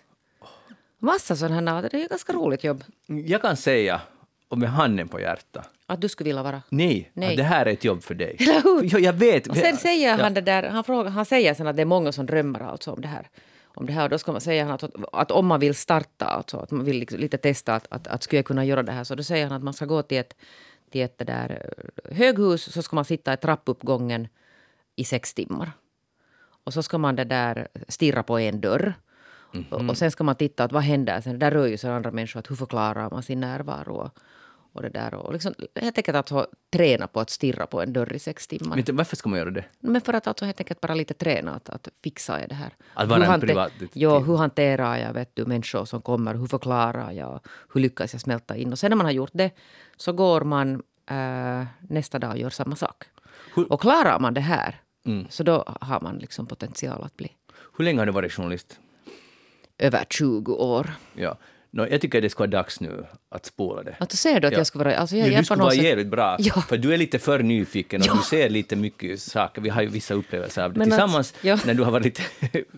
Massa 0.98 1.36
sådana 1.36 1.72
här, 1.74 1.82
det 1.82 2.00
är 2.00 2.04
ett 2.04 2.10
ganska 2.10 2.32
roligt 2.32 2.64
jobb. 2.64 2.84
Jag 3.06 3.42
kan 3.42 3.56
säga, 3.56 4.00
och 4.48 4.58
med 4.58 4.68
handen 4.70 5.08
på 5.08 5.20
hjärtat, 5.20 5.68
Att 5.86 6.00
du 6.00 6.08
skulle 6.08 6.28
vilja 6.28 6.42
vara. 6.42 6.62
nej, 6.68 7.10
Nej. 7.12 7.36
Det 7.36 7.42
här 7.42 7.66
är 7.66 7.72
ett 7.72 7.84
jobb 7.84 8.02
för 8.02 8.14
dig. 8.14 8.36
Eller 8.40 8.62
hur? 8.62 8.88
Ja, 8.92 8.98
jag 8.98 9.12
vet. 9.12 9.46
Och 9.46 9.56
sen 9.56 9.76
säger 9.76 10.08
Ja. 10.18 10.22
han 10.22 10.34
det 10.34 10.40
där, 10.40 10.62
han, 10.68 10.84
frågar, 10.84 11.10
han 11.10 11.24
säger 11.24 11.54
sen 11.54 11.66
att 11.66 11.76
det 11.76 11.82
är 11.82 11.86
många 11.86 12.12
som 12.12 12.26
drömmer 12.26 12.60
alltså 12.60 12.92
om 12.92 13.00
det 13.00 13.08
här. 13.08 13.28
Om 13.74 13.86
det 13.86 13.92
här. 13.92 14.04
Och 14.04 14.10
då 14.10 14.18
ska 14.18 14.32
man 14.32 14.40
säga 14.40 14.72
att, 14.72 14.84
att 15.12 15.30
om 15.30 15.46
man 15.46 15.60
vill 15.60 15.74
starta, 15.74 16.26
alltså, 16.26 16.56
att 16.56 16.70
man 16.70 16.84
vill 16.84 16.98
liksom 16.98 17.20
lite 17.20 17.38
testa 17.38 17.74
att, 17.74 17.86
att, 17.90 18.06
att 18.06 18.22
skulle 18.22 18.38
jag 18.38 18.46
kunna 18.46 18.64
göra 18.64 18.82
det 18.82 18.92
här, 18.92 19.04
så 19.04 19.14
då 19.14 19.22
säger 19.22 19.46
han 19.46 19.56
att 19.56 19.62
man 19.62 19.74
ska 19.74 19.84
gå 19.84 20.02
till 20.02 20.18
ett, 20.18 20.36
till 20.90 21.02
ett 21.02 21.18
där 21.18 21.50
eh, 21.50 22.16
höghus, 22.16 22.72
så 22.72 22.82
ska 22.82 22.96
man 22.96 23.04
sitta 23.04 23.34
i 23.34 23.36
trappuppgången 23.36 24.28
i 24.96 25.04
sex 25.04 25.34
timmar. 25.34 25.72
Och 26.64 26.72
så 26.72 26.82
ska 26.82 26.98
man 26.98 27.16
det 27.16 27.24
där 27.24 27.68
stirra 27.88 28.22
på 28.22 28.38
en 28.38 28.60
dörr. 28.60 28.94
Och, 29.70 29.88
och 29.88 29.98
sen 29.98 30.10
ska 30.10 30.24
man 30.24 30.36
titta 30.36 30.64
att 30.64 30.72
vad 30.72 30.82
händer 30.82 31.20
sen. 31.20 31.38
Där 31.38 31.50
rör 31.50 31.66
ju 31.66 31.76
sig 31.76 31.90
andra 31.90 32.10
människor. 32.10 32.40
Att 32.40 32.50
hur 32.50 32.56
förklarar 32.56 33.10
man 33.10 33.22
sin 33.22 33.40
närvaro? 33.40 34.10
Och, 34.74 34.82
det 34.82 34.88
där. 34.88 35.14
Och 35.14 35.32
liksom, 35.32 35.54
helt 35.80 35.98
enkelt 35.98 36.16
alltså 36.16 36.46
träna 36.72 37.06
på 37.06 37.20
att 37.20 37.30
stirra 37.30 37.66
på 37.66 37.82
en 37.82 37.92
dörr 37.92 38.12
i 38.12 38.18
sex 38.18 38.46
timmar. 38.46 38.76
Men 38.86 38.96
varför 38.96 39.16
ska 39.16 39.28
man 39.28 39.38
göra 39.38 39.50
det? 39.50 39.64
Men 39.80 40.00
för 40.00 40.12
att 40.12 40.26
alltså 40.26 40.44
helt 40.44 40.60
enkelt 40.60 40.80
bara 40.80 40.94
lite 40.94 41.14
träna 41.14 41.54
att, 41.54 41.68
att 41.68 41.88
fixa 42.04 42.40
jag 42.40 42.48
det 42.48 42.54
här. 42.54 42.74
Att 42.94 43.08
vara 43.08 43.24
Hur 43.24 43.34
en 43.34 43.40
privatdetektiv. 43.40 44.02
Ja, 44.02 44.18
hur 44.18 44.36
hanterar 44.36 44.96
jag 44.96 45.12
vet 45.12 45.30
du, 45.36 45.44
människor 45.46 45.84
som 45.84 46.02
kommer? 46.02 46.34
Hur 46.34 46.46
förklarar 46.46 47.12
jag? 47.12 47.40
Hur 47.74 47.80
lyckas 47.80 48.12
jag 48.14 48.20
smälta 48.20 48.56
in? 48.56 48.72
Och 48.72 48.78
sen 48.78 48.90
när 48.90 48.96
man 48.96 49.06
har 49.06 49.12
gjort 49.12 49.30
det 49.32 49.50
så 49.96 50.12
går 50.12 50.40
man 50.40 50.82
eh, 51.10 51.64
nästa 51.88 52.18
dag 52.18 52.30
och 52.30 52.38
gör 52.38 52.50
samma 52.50 52.76
sak. 52.76 53.04
Hur- 53.54 53.72
Och 53.72 53.80
klarar 53.80 54.18
man 54.20 54.34
det 54.34 54.40
här 54.40 54.80
Mm. 55.06 55.26
så 55.30 55.42
då 55.42 55.64
har 55.80 56.00
man 56.00 56.16
liksom 56.18 56.46
potential 56.46 57.02
att 57.04 57.16
bli 57.16 57.32
Hur 57.78 57.84
länge 57.84 57.98
har 57.98 58.06
du 58.06 58.12
varit 58.12 58.32
journalist? 58.32 58.78
över 59.78 60.04
20 60.10 60.52
år. 60.54 60.90
Ja. 61.14 61.36
Nå, 61.76 61.86
jag 61.90 62.00
tycker 62.00 62.20
det 62.20 62.30
ska 62.30 62.38
vara 62.38 62.50
dags 62.50 62.80
nu 62.80 63.06
att 63.30 63.46
spola 63.46 63.82
det. 63.82 63.96
Alltså 63.98 64.16
ser 64.16 64.40
du 64.40 64.46
att 64.46 64.52
Ja. 64.52 64.58
jag 64.58 64.66
skulle 64.66 64.84
vara... 64.84 64.96
Alltså 64.96 65.16
jag, 65.16 65.32
Ja, 65.32 65.38
du 65.38 65.44
skulle 65.44 65.58
något 65.58 65.64
vara 65.64 65.74
sätt- 65.74 65.84
jävligt 65.84 66.06
bra, 66.06 66.36
Ja. 66.38 66.54
för 66.68 66.76
du 66.76 66.94
är 66.94 66.96
lite 66.96 67.18
för 67.18 67.38
nyfiken 67.38 68.00
och 68.10 68.16
du 68.16 68.22
ser 68.22 68.48
lite 68.48 68.76
mycket 68.76 69.20
saker. 69.22 69.60
Vi 69.62 69.68
har 69.68 69.82
ju 69.82 69.88
vissa 69.88 70.14
upplevelser 70.14 70.62
av 70.62 70.72
det 70.72 70.78
Men 70.78 70.88
att- 70.92 70.98
tillsammans 70.98 71.34
ja. 71.42 71.58
när 71.66 71.74
du 71.74 71.82
har 71.82 71.90
varit 71.90 72.04
lite, 72.04 72.22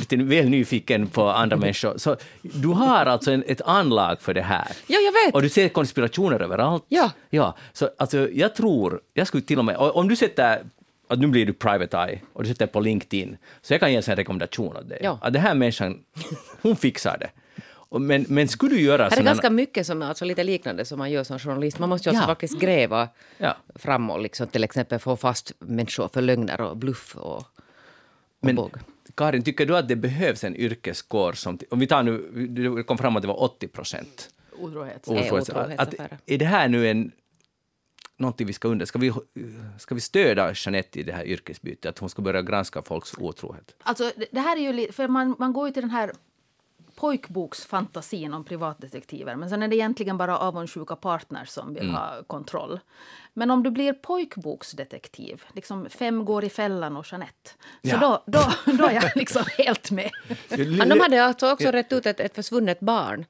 lite 0.00 0.16
väl 0.16 0.48
nyfiken 0.48 1.06
på 1.06 1.28
andra 1.30 1.56
människor. 1.56 1.98
Så 1.98 2.16
du 2.42 2.68
har 2.68 3.06
alltså 3.06 3.30
en, 3.32 3.44
ett 3.46 3.60
anlag 3.60 4.20
för 4.20 4.34
det 4.34 4.42
här. 4.42 4.68
Ja, 4.86 4.98
jag 4.98 5.12
vet. 5.26 5.34
Och 5.34 5.42
du 5.42 5.48
ser 5.48 5.68
konspirationer 5.68 6.40
överallt. 6.42 6.84
Ja. 6.88 7.10
ja. 7.30 7.56
Så 7.72 7.90
alltså, 7.98 8.28
jag 8.32 8.54
tror, 8.54 9.00
jag 9.14 9.26
skulle 9.26 9.42
till 9.42 9.58
och 9.58 9.64
med, 9.64 9.76
och 9.76 9.96
om 9.96 10.08
du 10.08 10.16
sätter 10.16 10.62
att 11.08 11.18
nu 11.18 11.26
blir 11.26 11.46
du 11.46 11.52
private 11.52 11.96
eye 11.96 12.20
och 12.32 12.42
du 12.42 12.48
sätter 12.48 12.66
på 12.66 12.80
LinkedIn, 12.80 13.36
så 13.62 13.72
jag 13.74 13.80
kan 13.80 13.92
ge 13.92 13.96
en 13.96 14.16
rekommendation 14.16 14.76
åt 14.76 14.88
dig. 14.88 14.98
Ja. 15.02 15.18
Att 15.22 15.32
den 15.32 15.42
här 15.42 15.54
människan, 15.54 15.98
hon 16.62 16.76
fixar 16.76 17.16
det. 17.20 17.30
Men, 17.98 18.24
men 18.28 18.48
skulle 18.48 18.74
du 18.74 18.80
göra 18.80 19.02
Här 19.02 19.06
är 19.06 19.10
sådana- 19.10 19.30
ganska 19.30 19.50
mycket 19.50 19.86
som 19.86 20.02
är 20.02 20.06
alltså 20.06 20.24
lite 20.24 20.44
liknande 20.44 20.84
som 20.84 20.98
man 20.98 21.10
gör 21.10 21.24
som 21.24 21.38
journalist. 21.38 21.78
Man 21.78 21.88
måste 21.88 22.08
ju 22.08 22.10
alltså 22.10 22.22
Ja. 22.22 22.26
faktiskt 22.26 22.58
gräva 22.60 23.08
Ja. 23.38 23.56
fram 23.74 24.10
och 24.10 24.20
liksom 24.20 24.46
till 24.46 24.64
exempel 24.64 24.98
få 24.98 25.16
fast 25.16 25.52
människor 25.58 26.08
för 26.08 26.22
lögner 26.22 26.60
och 26.60 26.76
bluff 26.76 27.16
och, 27.16 27.36
och 27.36 27.44
Men 28.40 28.56
båg. 28.56 28.72
Karin, 29.14 29.42
tycker 29.42 29.66
du 29.66 29.76
att 29.76 29.88
det 29.88 29.96
behövs 29.96 30.44
en 30.44 30.56
yrkeskår 30.56 31.32
som... 31.32 31.58
Om 31.70 31.78
vi 31.78 31.86
tar 31.86 32.02
nu, 32.02 32.46
det 32.76 32.82
kom 32.82 32.98
fram 32.98 33.16
att 33.16 33.22
det 33.22 33.28
var 33.28 33.42
80 33.42 33.68
procent. 33.68 34.30
Otrohet. 34.58 35.08
Är 35.08 35.16
Att, 35.16 35.24
otrohetsaffärer. 35.26 36.18
är 36.26 36.38
det 36.38 36.44
här 36.44 36.68
nu 36.68 36.88
en... 36.90 37.12
Någonting 38.18 38.46
vi 38.46 38.52
ska 38.52 38.68
undra. 38.68 38.86
Ska 38.86 38.98
vi, 38.98 39.12
ska 39.78 39.94
vi 39.94 40.00
stödja 40.00 40.52
Jeanette 40.54 41.00
i 41.00 41.02
det 41.02 41.12
här 41.12 41.24
yrkesbytet? 41.24 41.86
Att 41.86 41.98
hon 41.98 42.08
ska 42.10 42.22
börja 42.22 42.42
granska 42.42 42.82
folks 42.82 43.14
otrohet? 43.18 43.74
Alltså, 43.82 44.12
det- 44.30 44.40
här 44.40 44.56
är 44.56 44.72
ju 44.72 44.92
för 44.92 45.08
man, 45.08 45.34
man 45.38 45.52
går 45.52 45.68
ju 45.68 45.72
till 45.74 45.82
den 45.82 45.90
här 45.90 46.12
pojkboksfantasin 46.96 48.34
om 48.34 48.44
privatdetektiver 48.44 49.36
men 49.36 49.50
sen 49.50 49.62
är 49.62 49.68
det 49.68 49.76
egentligen 49.76 50.16
bara 50.18 50.38
avundsjuka 50.38 50.96
partners 50.96 51.48
som 51.48 51.74
vill 51.74 51.90
ha 51.90 52.22
kontroll. 52.26 52.80
Men 53.34 53.50
om 53.50 53.62
du 53.62 53.70
blir 53.70 53.92
pojkboksdetektiv, 53.92 55.42
liksom 55.52 55.86
Fem 55.90 56.24
går 56.24 56.44
i 56.44 56.48
fällan 56.50 56.96
och 56.96 57.06
Jeanette, 57.12 57.50
så 57.82 57.88
Ja. 57.88 57.98
då, 57.98 58.22
då, 58.26 58.72
då 58.78 58.84
är 58.86 58.92
jag 58.92 59.16
liksom 59.16 59.42
helt 59.58 59.90
med. 59.90 60.10
De 60.88 61.00
hade 61.00 61.24
alltså 61.24 61.52
också 61.52 61.68
rätt 61.68 61.92
ut 61.92 62.06
ett, 62.06 62.20
ett 62.20 62.34
försvunnet 62.34 62.80
barn. 62.80 63.24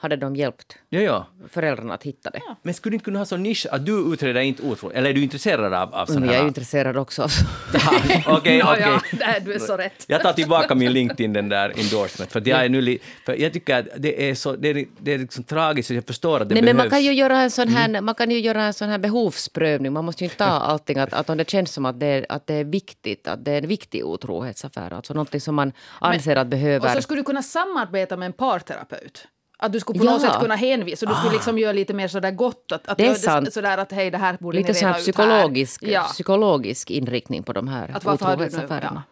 Hade 0.00 0.16
de 0.16 0.36
hjälpt 0.36 0.78
Ja, 0.88 1.00
ja. 1.00 1.26
föräldrarna 1.50 1.94
att 1.94 2.02
hitta 2.02 2.30
det. 2.30 2.40
Men 2.62 2.74
skulle 2.74 2.90
du 2.92 2.94
inte 2.94 3.04
kunna 3.04 3.18
ha 3.18 3.26
sån 3.26 3.42
nisch 3.42 3.66
att 3.70 3.86
du 3.86 4.12
utreder 4.12 4.40
inte 4.40 4.62
otrohet? 4.62 4.96
Eller 4.96 5.10
är 5.10 5.14
du 5.14 5.22
intresserad 5.22 5.74
av, 5.74 5.94
av 5.94 6.10
Men 6.10 6.22
här... 6.22 6.26
jag 6.30 6.36
är 6.38 6.42
ju 6.42 6.48
intresserad 6.48 6.96
också. 6.96 7.22
av- 7.22 7.30
Okej, 7.74 8.22
Ja, 8.26 8.38
okej. 8.38 8.58
ja, 8.82 9.00
där, 9.18 9.40
du 9.40 9.52
är 9.54 9.58
så 9.58 9.76
rätt. 9.76 10.04
Jag 10.08 10.22
tar 10.22 10.32
tillbaka 10.32 10.74
min 10.74 10.92
LinkedIn, 10.92 11.32
den 11.32 11.48
där 11.48 11.68
endorsement, 11.76 12.32
för, 12.32 12.40
att 12.40 12.46
jag, 12.46 12.64
är 12.64 12.68
nu 12.68 12.80
li, 12.80 12.98
för 13.26 13.34
jag 13.40 13.52
tycker 13.52 13.78
att 13.78 13.86
det 13.96 14.30
är 14.30 14.34
så 14.34 14.56
det 14.56 14.68
är, 14.68 14.84
det 15.00 15.14
är 15.14 15.18
liksom 15.18 15.44
tragiskt, 15.44 15.90
och 15.90 15.96
jag 15.96 16.06
förstår 16.06 16.40
att 16.40 16.48
det 16.48 16.54
Nej, 16.54 16.62
men 16.64 16.76
behövs. 16.76 16.90
man 16.92 16.98
kan 16.98 17.04
ju 17.04 17.12
göra 17.12 17.40
en 17.40 17.50
sån 17.50 17.68
här, 17.68 17.88
Mm. 17.88 18.04
man 18.04 18.14
kan 18.14 18.30
ju 18.30 18.38
göra 18.40 18.62
en 18.62 18.74
sån 18.74 18.88
här 18.88 18.98
behovsprövning. 18.98 19.92
Man 19.92 20.04
måste 20.04 20.24
ju 20.24 20.26
inte 20.26 20.36
ta 20.36 20.44
allting. 20.70 20.98
Att, 20.98 21.12
att 21.12 21.30
om 21.30 21.36
det 21.38 21.50
känns 21.50 21.72
som 21.72 21.86
att 21.86 22.00
det, 22.00 22.06
är, 22.06 22.26
att 22.28 22.46
det 22.46 22.54
är 22.54 22.64
viktigt, 22.64 23.28
att 23.28 23.44
det 23.44 23.52
är 23.52 23.62
en 23.62 23.68
viktig 23.68 24.06
otrohetsaffär, 24.06 24.92
alltså 24.92 25.14
någonting 25.14 25.40
som 25.40 25.54
man 25.54 25.72
anser 26.00 26.36
att 26.36 26.44
Och 26.44 26.50
behöver... 26.50 26.94
så 26.94 27.02
skulle 27.02 27.20
du 27.20 27.24
kunna 27.24 27.42
samarbeta 27.42 28.16
med 28.16 28.26
en 28.26 28.32
parterapeut. 28.32 29.24
Att 29.60 29.72
du 29.72 29.80
skulle 29.80 29.98
på 29.98 30.04
Ja. 30.04 30.10
något 30.12 30.20
sätt 30.22 30.40
kunna 30.40 30.54
hänvisa, 30.56 31.06
du 31.06 31.14
skulle 31.14 31.32
liksom 31.32 31.58
göra 31.58 31.72
lite 31.72 31.94
mer 31.94 32.08
sådär 32.08 32.30
gott. 32.30 32.72
Att, 32.72 32.88
att 32.88 32.98
Det 32.98 33.02
är 33.04 33.06
göra 33.06 33.16
sant. 33.16 33.52
Sådär 33.52 33.78
att 33.78 33.92
hej, 33.92 34.10
det 34.10 34.18
här 34.18 34.36
borde 34.40 34.58
Lite 34.58 34.72
ni 34.72 34.74
sån 34.78 34.86
här 34.88 34.94
reda 34.94 35.02
psykologisk, 35.02 35.82
här. 35.84 35.92
Ja. 35.92 36.02
psykologisk 36.02 36.90
inriktning 36.90 37.42
på 37.42 37.52
de 37.52 37.68
här 37.68 37.96
otrohetsaffärerna. 38.04 39.02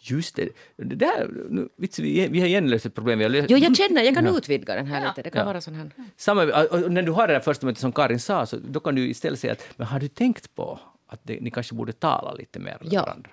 Just 0.00 0.36
det. 0.36 0.48
det 0.76 0.94
där, 0.94 1.28
nu, 1.50 1.68
vi, 1.76 2.28
vi 2.30 2.40
har 2.40 2.46
igen 2.46 2.70
löst 2.70 2.86
ett 2.86 2.94
problem. 2.94 3.18
Vi 3.18 3.24
har 3.24 3.30
löst, 3.30 3.50
Jo, 3.50 3.56
jag 3.58 3.76
känner, 3.76 4.02
jag 4.02 4.14
kan 4.14 4.26
utvidga 4.36 4.74
den 4.74 4.86
här 4.86 5.02
Ja. 5.02 5.08
lite. 5.08 5.22
Det 5.22 5.30
kan 5.30 5.40
Ja. 5.40 5.46
vara 5.46 5.60
sån 5.60 5.74
här... 5.74 5.90
Samma, 6.16 6.44
när 6.88 7.02
du 7.02 7.12
har 7.12 7.28
det 7.28 7.32
där 7.34 7.40
första 7.40 7.66
mötet 7.66 7.80
som 7.80 7.92
Karin 7.92 8.20
sa, 8.20 8.46
så 8.46 8.56
då 8.56 8.80
kan 8.80 8.94
du 8.94 9.08
istället 9.10 9.40
säga 9.40 9.52
att 9.52 9.64
men 9.76 9.86
har 9.86 10.00
du 10.00 10.08
tänkt 10.08 10.54
på 10.54 10.78
att 11.06 11.20
det, 11.22 11.40
ni 11.40 11.50
kanske 11.50 11.74
borde 11.74 11.92
tala 11.92 12.32
lite 12.34 12.58
mer 12.58 12.76
med 12.80 12.92
Ja. 12.92 13.00
varandra? 13.02 13.30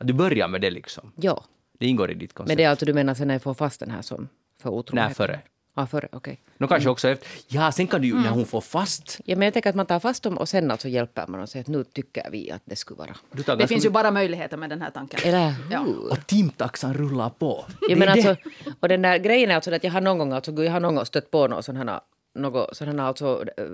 Att 0.00 0.06
du 0.06 0.12
börjar 0.12 0.48
med 0.48 0.60
det 0.60 0.70
liksom. 0.70 1.12
Ja. 1.16 1.44
Det 1.78 1.86
ingår 1.86 2.10
i 2.10 2.14
ditt 2.14 2.32
koncept. 2.34 2.48
Men 2.48 2.56
det 2.56 2.64
är 2.64 2.68
alltså 2.70 2.86
du 2.86 2.94
menar 2.94 3.14
sen 3.14 3.28
när 3.28 3.34
jag 3.34 3.42
får 3.42 3.54
fast 3.54 3.80
den 3.80 3.90
här 3.90 4.02
som 4.02 4.28
för 4.62 4.70
otrohet? 4.70 5.06
Nej, 5.06 5.14
före. 5.14 5.40
Ja, 5.78 5.86
före, 5.86 6.08
okej. 6.12 6.40
Nå 6.58 6.66
kanske 6.68 6.90
också 6.90 7.08
efter. 7.08 7.28
Ja, 7.48 7.72
sen 7.72 7.86
kan 7.86 8.00
du 8.00 8.06
ju 8.08 8.14
när 8.14 8.28
hon 8.30 8.46
får 8.46 8.60
fast. 8.60 9.20
Ja, 9.24 9.36
men 9.36 9.46
jag 9.46 9.52
tänker 9.52 9.70
att 9.70 9.76
man 9.76 9.86
tar 9.86 10.00
fast 10.00 10.22
dem 10.22 10.38
och 10.38 10.48
sen 10.48 10.70
alltså 10.70 10.88
hjälper 10.88 11.26
man 11.26 11.40
och 11.40 11.48
säger 11.48 11.64
att 11.64 11.68
nu 11.68 11.84
tycker 11.84 12.30
vi 12.30 12.50
att 12.50 12.62
det 12.64 12.76
skulle 12.76 12.98
vara. 12.98 13.16
Du 13.32 13.42
tar 13.42 13.52
Det 13.52 13.58
ganska 13.58 13.74
finns 13.74 13.84
ju 13.84 13.90
bara 13.90 14.10
möjligheter 14.10 14.56
med 14.56 14.70
den 14.70 14.82
här 14.82 14.90
tanken. 14.90 15.20
Eller 15.24 15.54
Ja. 15.70 15.80
hur? 15.80 16.10
Och 16.12 16.26
timtaxan 16.26 16.94
rullar 16.94 17.30
på. 17.30 17.64
Ja, 17.80 17.96
men 17.96 18.00
det. 18.00 18.08
alltså, 18.12 18.36
och 18.80 18.88
den 18.88 19.02
där 19.02 19.18
grejen 19.18 19.50
är 19.50 19.54
alltså 19.54 19.74
att 19.74 19.84
jag 19.84 19.90
har 19.90 20.00
någon 20.00 20.18
gång, 20.18 20.32
alltså, 20.32 20.52
jag 20.64 20.72
har 20.72 20.80
någon 20.80 20.94
gång 20.94 21.06
stött 21.06 21.30
på 21.30 21.48
någon 21.48 21.62
sådana, 21.62 22.00
något, 22.34 22.76
sådana 22.76 23.08
alltså, 23.08 23.44
äh, 23.56 23.64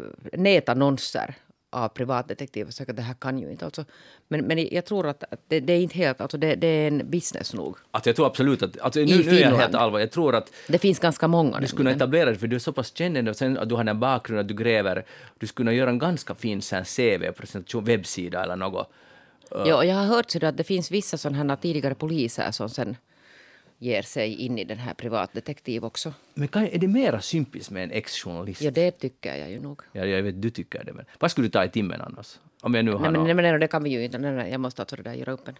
nätannonser 0.40 1.34
av 1.75 1.89
privatdetektiver. 1.89 2.83
Att 2.91 2.97
det 2.97 3.03
här 3.03 3.14
kan 3.14 3.39
ju 3.39 3.51
inte 3.51 3.64
alltså. 3.64 3.85
Men, 4.29 4.47
men 4.47 4.68
jag 4.70 4.85
tror 4.85 5.07
att 5.07 5.25
det, 5.49 5.61
det 5.61 5.72
är 5.72 5.81
inte 5.81 5.95
helt, 5.95 6.20
alltså 6.20 6.39
det, 6.39 6.55
det 6.55 6.66
är 6.66 6.89
en 6.89 7.11
business 7.11 7.55
nog. 7.55 7.77
Alltså 7.91 8.09
jag 8.09 8.16
tror 8.16 8.27
absolut 8.27 8.62
att, 8.62 8.81
alltså 8.81 9.01
nu, 9.01 9.07
nu 9.07 9.37
är 9.37 9.41
jag 9.41 9.57
helt 9.57 9.75
allvar, 9.75 10.01
jag 10.01 10.11
tror 10.11 10.35
att 10.35 10.53
Det 10.68 10.79
finns 10.79 10.99
ganska 10.99 11.29
många. 11.29 11.61
du 11.61 11.66
skulle 11.66 11.79
kunna 11.79 11.97
etablera 11.97 12.25
dig 12.25 12.39
för 12.39 12.47
du 12.47 12.57
är 12.57 12.61
så 12.61 12.72
pass 12.72 12.93
känd 12.97 13.29
och 13.29 13.37
sen 13.37 13.59
att 13.59 13.68
du 13.68 13.75
har 13.75 13.85
den 13.85 14.01
bakgrunden 14.01 14.47
du 14.47 14.55
gräver, 14.55 15.05
du 15.39 15.47
skulle 15.47 15.64
kunna 15.64 15.72
göra 15.72 15.91
en 15.91 15.99
ganska 15.99 16.35
fin 16.35 16.62
sån 16.62 16.85
CV-presentation, 16.85 17.85
webbsida 17.85 18.43
eller 18.43 18.57
något. 18.57 18.91
Ja, 19.51 19.85
jag 19.85 19.95
har 19.95 20.05
hört 20.05 20.31
så 20.31 20.47
att 20.47 20.57
det 20.57 20.64
finns 20.64 20.91
vissa 20.91 21.18
sådana 21.18 21.53
här 21.53 21.57
tidigare 21.57 21.95
poliser 21.95 22.51
som 22.51 22.68
sen 22.68 22.97
ger 23.79 24.03
sig 24.03 24.35
in 24.35 24.59
i 24.59 24.64
den 24.64 24.79
här 24.79 24.95
privatdetektiv 24.95 25.85
också. 25.85 26.12
Men 26.35 26.49
kan, 26.49 26.66
är 26.66 26.79
det 26.79 26.89
mera 26.89 27.20
sympatiskt 27.20 27.70
med 27.70 27.85
en 27.85 27.91
ex-journalist? 27.91 28.62
Ja, 28.62 28.70
det 28.70 28.91
tycker 28.91 29.37
jag 29.37 29.51
ju 29.51 29.61
nog. 29.61 29.81
Ja, 29.93 30.05
jag 30.05 30.22
vet 30.22 30.43
du 30.43 30.51
tycker 30.51 30.85
det, 30.85 30.93
men 30.93 31.05
vad 31.20 31.31
skulle 31.31 31.47
du 31.47 31.51
ta 31.51 31.64
i 31.64 31.68
timmen 31.68 32.01
annars? 32.01 32.39
Om 32.62 32.75
jag 32.75 32.85
nu 32.85 32.93
har 32.93 32.99
Nej, 32.99 33.11
men, 33.11 33.12
någon- 33.20 33.25
nej, 33.27 33.35
men 33.51 33.61
det 33.61 33.68
kan 33.68 33.83
vi 33.83 33.91
ju 33.91 34.05
inte. 34.05 34.18
Nej, 34.18 34.33
nej, 34.33 34.51
jag 34.51 34.61
måste 34.61 34.83
alltså 34.83 34.97
det 34.97 35.03
där 35.03 35.14
göra 35.14 35.33
upp 35.33 35.49
en. 35.49 35.55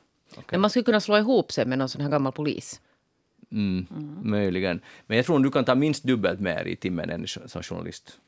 Men 0.51 0.61
man 0.61 0.71
skulle 0.71 0.85
kunna 0.85 1.01
slå 1.01 1.19
ihop 1.19 1.53
sig 1.53 1.67
med 1.67 1.79
någon 1.79 1.89
sån 1.89 2.01
här 2.01 2.09
gammal 2.11 2.33
polis. 2.33 2.81
Mm, 3.53 3.87
Möjligen. 4.23 4.81
Men 5.07 5.17
jag 5.17 5.27
tror 5.27 5.39
du 5.41 5.51
kan 5.51 5.65
ta 5.65 5.75
minst 5.75 6.03
dubbelt 6.05 6.41
mer 6.41 6.65
i 6.65 6.77
timmen 6.77 7.11
än 7.11 7.27
som 7.27 7.63
journalist. 7.63 8.19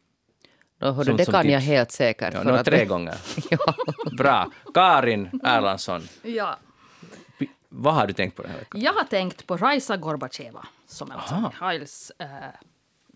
Då, 0.79 0.87
hördu, 0.91 1.05
Som- 1.09 1.17
det 1.17 1.25
som 1.25 1.33
kan 1.33 1.51
jag 1.51 1.61
tips. 1.61 1.69
helt 1.69 1.91
säkert. 1.91 2.35
Ja, 2.35 2.43
för 2.43 2.51
att- 2.53 2.67
tre 2.67 2.85
gånger. 2.85 3.15
ja. 3.51 3.75
Bra. 4.19 4.51
Karin 4.75 5.41
Erlandsson, 5.45 6.03
Ja. 6.23 6.59
Vad 7.69 7.95
har 7.95 8.07
du 8.07 8.13
tänkt 8.13 8.37
på 8.37 8.43
den 8.43 8.51
här 8.51 8.59
veckan? 8.59 8.81
Jag 8.81 8.93
har 8.93 9.05
tänkt 9.05 9.47
på 9.47 9.57
Raisa 9.57 9.97
Gorbacheva, 9.97 10.67
som 10.87 11.11
är 11.11 11.15
alltså. 11.15 11.35
Mihails 11.41 12.13
eh, 12.19 12.27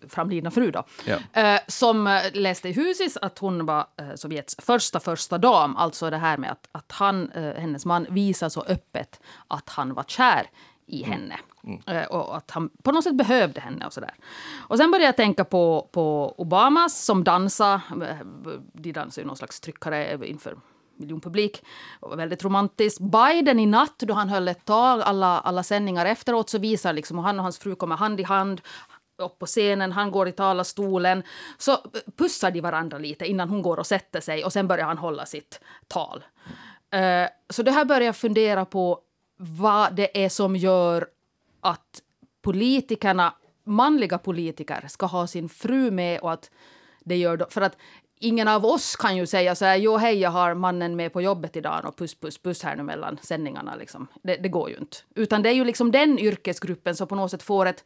framlidna 0.09 0.51
fru. 0.51 0.71
Då, 0.71 0.83
Ja. 1.05 1.17
eh, 1.41 1.59
som 1.67 2.07
eh, 2.07 2.21
läste 2.33 2.69
i 2.69 2.71
Husis 2.73 3.17
att 3.17 3.39
hon 3.39 3.65
var 3.65 3.87
eh, 3.97 4.15
Sovjets 4.15 4.55
första 4.59 4.99
första 4.99 5.37
dam. 5.37 5.75
Alltså 5.77 6.09
det 6.09 6.17
här 6.17 6.37
med 6.37 6.51
att, 6.51 6.67
att 6.71 6.91
han, 6.91 7.29
eh, 7.31 7.53
hennes 7.61 7.85
man 7.85 8.07
visar 8.09 8.49
så 8.49 8.61
öppet 8.61 9.19
att 9.47 9.69
han 9.69 9.93
var 9.93 10.03
kär 10.03 10.49
i 10.85 11.03
henne. 11.03 11.39
Eh, 11.87 12.03
och 12.03 12.37
att 12.37 12.51
han 12.51 12.69
på 12.83 12.91
något 12.91 13.03
sätt 13.03 13.15
behövde 13.15 13.61
henne 13.61 13.85
och 13.85 13.93
sådär. 13.93 14.13
Och 14.67 14.77
sen 14.77 14.91
började 14.91 15.05
jag 15.05 15.15
tänka 15.17 15.45
på, 15.45 15.89
på 15.91 16.35
Obamas 16.37 17.05
som 17.05 17.23
dansar. 17.23 17.75
Eh, 18.03 18.15
De 18.73 18.91
dansar 18.91 19.21
ju 19.21 19.27
någon 19.27 19.37
slags 19.37 19.59
tryckare 19.59 20.27
inför 20.27 20.55
miljonpublik. 20.95 21.63
Väldigt 22.15 22.43
romantiskt. 22.43 22.99
Biden 22.99 23.59
i 23.59 23.65
natt, 23.65 23.99
då 23.99 24.13
han 24.13 24.29
höll 24.29 24.47
ett 24.47 24.65
tal, 24.65 25.01
alla, 25.01 25.39
alla 25.39 25.63
sändningar 25.63 26.05
efteråt, 26.05 26.49
så 26.49 26.57
visar 26.57 26.93
liksom 26.93 27.17
hur 27.17 27.23
han 27.23 27.39
och 27.39 27.43
hans 27.43 27.59
fru 27.59 27.75
kommer 27.75 27.95
hand 27.95 28.19
i 28.19 28.23
hand 28.23 28.61
upp 29.21 29.39
på 29.39 29.45
scenen, 29.45 29.91
han 29.91 30.11
går 30.11 30.27
i 30.27 30.31
talarstolen. 30.31 31.23
Så 31.57 31.77
pussar 32.17 32.51
de 32.51 32.61
varandra 32.61 32.97
lite 32.97 33.25
innan 33.25 33.49
hon 33.49 33.61
går 33.61 33.77
och 33.77 33.87
sätter 33.87 34.21
sig 34.21 34.45
och 34.45 34.53
sen 34.53 34.67
börjar 34.67 34.85
han 34.85 34.97
hålla 34.97 35.25
sitt 35.25 35.59
tal. 35.87 36.23
Eh, 36.91 37.29
så 37.49 37.63
det 37.63 37.71
här 37.71 37.85
börjar 37.85 38.01
jag 38.01 38.15
fundera 38.15 38.65
på 38.65 38.99
vad 39.37 39.95
det 39.95 40.23
är 40.23 40.29
som 40.29 40.55
gör 40.55 41.07
att 41.61 42.01
politikerna, 42.41 43.33
manliga 43.63 44.17
politiker, 44.17 44.85
ska 44.87 45.05
ha 45.05 45.27
sin 45.27 45.49
fru 45.49 45.91
med 45.91 46.19
och 46.19 46.31
att 46.31 46.51
det 46.99 47.15
gör... 47.15 47.47
För 47.49 47.61
att 47.61 47.77
ingen 48.21 48.47
av 48.47 48.65
oss 48.65 48.95
kan 48.95 49.17
ju 49.17 49.25
säga 49.25 49.55
så 49.55 49.65
här, 49.65 49.75
jo 49.75 49.97
hej 49.97 50.19
jag 50.19 50.29
har 50.29 50.53
mannen 50.53 50.95
med 50.95 51.13
på 51.13 51.21
jobbet 51.21 51.55
idag 51.55 51.85
och 51.85 51.97
puss 51.97 52.15
puss 52.15 52.37
puss 52.37 52.63
här 52.63 52.75
nu 52.75 52.83
mellan 52.83 53.17
sändningarna 53.21 53.75
liksom. 53.75 54.07
Det, 54.23 54.35
det 54.35 54.49
går 54.49 54.69
ju 54.69 54.75
inte. 54.77 54.97
Utan 55.15 55.41
det 55.41 55.49
är 55.49 55.53
ju 55.53 55.65
liksom 55.65 55.91
den 55.91 56.19
yrkesgruppen 56.19 56.95
som 56.95 57.07
på 57.07 57.15
något 57.15 57.31
sätt 57.31 57.43
får 57.43 57.65
ett 57.65 57.83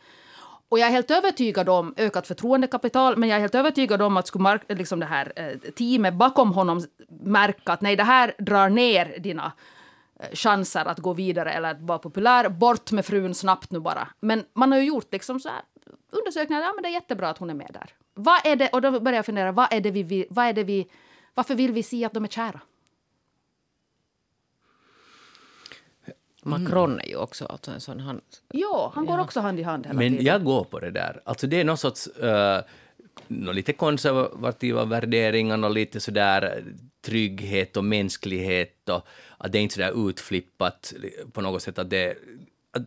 och 0.70 0.80
jag 0.80 0.88
är 0.88 0.92
helt 0.92 1.12
övertygad 1.12 1.70
om 1.70 1.94
ökat 1.98 2.28
förtroendekapital, 2.28 3.18
men 3.18 3.30
jag 3.30 3.36
är 3.36 3.40
helt 3.40 3.56
övertygad 3.56 4.02
om 4.02 4.18
att 4.18 4.28
skulle 4.28 4.42
mark- 4.44 4.66
liksom 4.70 5.00
det 5.00 5.06
här 5.06 5.34
eh, 5.36 5.72
teamet 5.72 6.14
bakom 6.14 6.52
honom 6.54 6.84
märka 7.08 7.74
att 7.74 7.82
nej, 7.82 7.96
det 7.96 8.04
här 8.04 8.34
drar 8.38 8.70
ner 8.70 9.20
dina 9.20 9.52
eh, 10.20 10.30
chanser 10.34 10.86
att 10.86 11.00
gå 11.00 11.14
vidare 11.14 11.52
eller 11.52 11.72
att 11.72 11.82
vara 11.82 12.00
populär. 12.00 12.50
Bort 12.50 12.92
med 12.92 13.06
frun 13.06 13.36
snabbt 13.36 13.72
nu 13.72 13.80
bara. 13.80 14.08
Men 14.20 14.44
man 14.54 14.72
har 14.72 14.80
ju 14.80 14.86
gjort 14.86 15.12
liksom 15.12 15.40
så 15.40 15.50
här 15.50 15.62
undersökningar, 16.12 16.62
ja 16.62 16.74
men 16.76 16.84
det 16.84 16.90
är 16.90 16.94
jättebra 16.94 17.30
att 17.30 17.38
hon 17.38 17.50
är 17.50 17.54
med 17.54 17.70
där. 17.74 17.90
Vad 18.18 18.46
är 18.46 18.56
det, 18.56 18.70
och 18.70 18.82
då 18.82 19.00
börjar 19.00 19.18
jag 19.18 19.26
fundera, 19.26 19.52
vad 19.52 19.74
är 19.74 19.82
det 19.82 19.92
vi, 19.92 20.04
vill- 20.04 20.26
vad 20.30 20.46
är 20.46 20.54
det 20.54 20.64
vi, 20.64 20.88
varför 21.34 21.56
vill 21.56 21.72
vi 21.72 21.84
se 21.84 22.06
att 22.06 22.14
de 22.14 22.24
är 22.24 22.28
kära? 22.28 22.62
Macron 26.44 27.00
är 27.00 27.06
ju 27.08 27.16
också 27.16 27.46
alltså 27.46 27.72
en 27.72 27.82
sån 27.82 28.00
han... 28.00 28.22
Ja, 28.52 28.92
han 28.96 29.06
går 29.06 29.20
också 29.20 29.40
hand 29.40 29.60
i 29.60 29.64
hand 29.64 29.86
hela 29.86 30.00
Men 30.00 30.12
tiden. 30.12 30.26
jag 30.26 30.44
går 30.44 30.64
på 30.64 30.80
det 30.80 30.92
där. 30.92 31.22
Alltså 31.26 31.48
det 31.48 31.60
är 31.60 31.64
någon 31.64 31.78
sorts 31.78 32.10
uh, 32.24 32.60
lite 33.54 33.74
konservativa 33.74 34.86
värderingar 34.86 35.64
och 35.64 35.72
lite 35.72 36.00
sådär 36.00 36.64
trygghet 37.02 37.78
och 37.78 37.84
mänsklighet 37.84 38.90
och 38.90 39.08
att 39.38 39.52
det 39.52 39.58
är 39.58 39.62
inte 39.62 39.76
sådär 39.76 40.10
utflippat 40.10 40.94
på 41.32 41.42
något 41.42 41.64
sätt 41.64 41.80
att 41.80 41.90
det... 41.90 42.18
Att, 42.72 42.84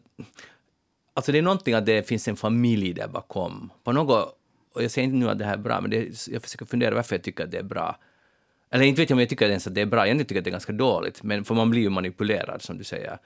alltså 1.15 1.33
det 1.33 1.39
är 1.39 1.43
någonting 1.43 1.75
att 1.75 1.87
det 1.87 2.09
finns 2.09 2.29
en 2.29 2.37
familj 2.37 2.93
där 2.93 3.09
bakom. 3.09 3.73
På 3.85 3.93
något, 3.93 4.38
och 4.79 4.85
jag 4.85 4.91
säger 4.91 5.05
inte 5.05 5.17
nu 5.17 5.31
att 5.31 5.39
det 5.39 5.45
här 5.45 5.53
är 5.53 5.59
bra, 5.59 5.81
men 5.81 5.91
det, 5.91 6.27
jag 6.29 6.43
försöker 6.43 6.65
fundera 6.67 6.95
varför 6.95 7.15
jag 7.17 7.23
tycker 7.23 7.45
att 7.45 7.51
det 7.51 7.59
är 7.59 7.63
bra. 7.63 7.97
Eller 8.71 8.85
inte 8.85 9.01
vet 9.03 9.11
jag 9.11 9.17
om 9.17 9.21
jag 9.21 9.29
tycker 9.29 9.49
ens 9.49 9.67
att 9.67 9.75
det 9.75 9.81
är 9.81 9.87
bra, 9.87 10.09
jag 10.09 10.19
tycker 10.19 10.39
att 10.39 10.45
det 10.45 10.51
är 10.51 10.53
ganska 10.53 10.73
dåligt, 10.73 11.23
men 11.23 11.45
för 11.45 11.55
man 11.55 11.71
blir 11.71 11.81
ju 11.83 11.89
manipulerad 11.91 12.63
som 12.63 12.79
du 12.79 12.85
säger. 12.85 13.19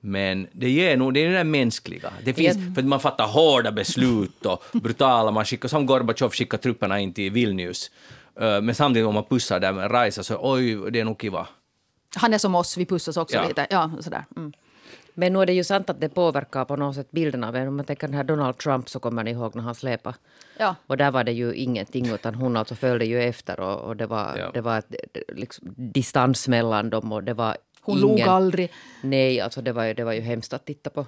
Men 0.00 0.46
det 0.52 0.70
ger 0.70 0.96
nog, 0.96 1.14
det 1.14 1.20
är 1.24 1.28
det 1.30 1.36
där 1.36 1.44
mänskliga. 1.44 2.12
Det 2.24 2.32
finns, 2.34 2.74
för 2.74 2.82
att 2.82 2.88
man 2.88 3.00
fattar 3.00 3.26
hårda 3.26 3.72
beslut 3.72 4.46
och 4.46 4.64
brutala, 4.72 5.30
man 5.30 5.44
skickar, 5.44 5.68
som 5.68 5.86
Gorbatjov 5.86 6.30
skickar 6.30 6.58
trupperna 6.58 7.00
in 7.00 7.12
till 7.12 7.30
Vilnius. 7.32 7.90
Eh, 8.40 8.60
Men 8.60 8.74
samtidigt 8.74 9.06
om 9.08 9.14
man 9.14 9.24
pussar 9.24 9.60
där 9.60 9.72
med 9.72 9.90
Raisa 9.90 10.22
så 10.22 10.38
oj, 10.52 10.90
det 10.90 11.00
är 11.00 11.04
nog 11.04 11.20
kiva. 11.20 11.46
Han 12.16 12.34
är 12.34 12.38
som 12.38 12.54
oss, 12.54 12.76
vi 12.76 12.86
pussas 12.86 13.16
också 13.16 13.36
Ja. 13.36 13.48
lite. 13.48 13.66
Ja, 13.70 13.90
sådär. 14.00 14.24
Mm. 14.36 14.52
Men 15.14 15.32
nu 15.32 15.38
är 15.42 15.46
det 15.46 15.52
ju 15.52 15.64
sant 15.64 15.90
att 15.90 16.00
det 16.00 16.08
påverkar 16.08 16.64
på 16.64 16.76
något 16.76 16.94
sätt 16.94 17.10
bilden 17.10 17.44
av 17.44 17.56
en. 17.56 17.68
Om 17.68 17.76
man 17.76 17.84
tänker 17.84 18.06
den 18.08 18.16
här 18.16 18.24
Donald 18.24 18.58
Trump 18.58 18.88
så 18.88 19.00
kommer 19.00 19.24
ni 19.24 19.30
ihåg 19.30 19.54
när 19.54 19.62
han 19.62 19.74
släpade. 19.74 20.16
Ja. 20.58 20.74
Och 20.86 20.96
där 20.96 21.10
var 21.10 21.24
det 21.24 21.32
ju 21.32 21.54
ingenting 21.54 22.08
utan 22.08 22.34
hon 22.34 22.56
alltså 22.56 22.74
följde 22.74 23.04
ju 23.06 23.22
efter 23.22 23.60
och, 23.60 23.80
och 23.80 23.96
det 23.96 24.06
var, 24.06 24.36
Ja. 24.38 24.50
det 24.54 24.60
var 24.60 24.78
ett, 24.78 24.94
liksom, 25.28 25.74
distans 25.76 26.48
mellan 26.48 26.90
dem 26.90 27.12
och 27.12 27.24
det 27.24 27.34
var 27.34 27.56
Hon 27.80 27.98
ingen... 27.98 28.08
log 28.08 28.20
aldrig. 28.20 28.72
Nej, 29.02 29.40
alltså 29.40 29.62
det 29.62 29.72
var, 29.72 29.84
ju, 29.84 29.94
det 29.94 30.04
var 30.04 30.12
ju 30.12 30.20
hemskt 30.20 30.52
att 30.52 30.64
titta 30.64 30.90
på. 30.90 31.06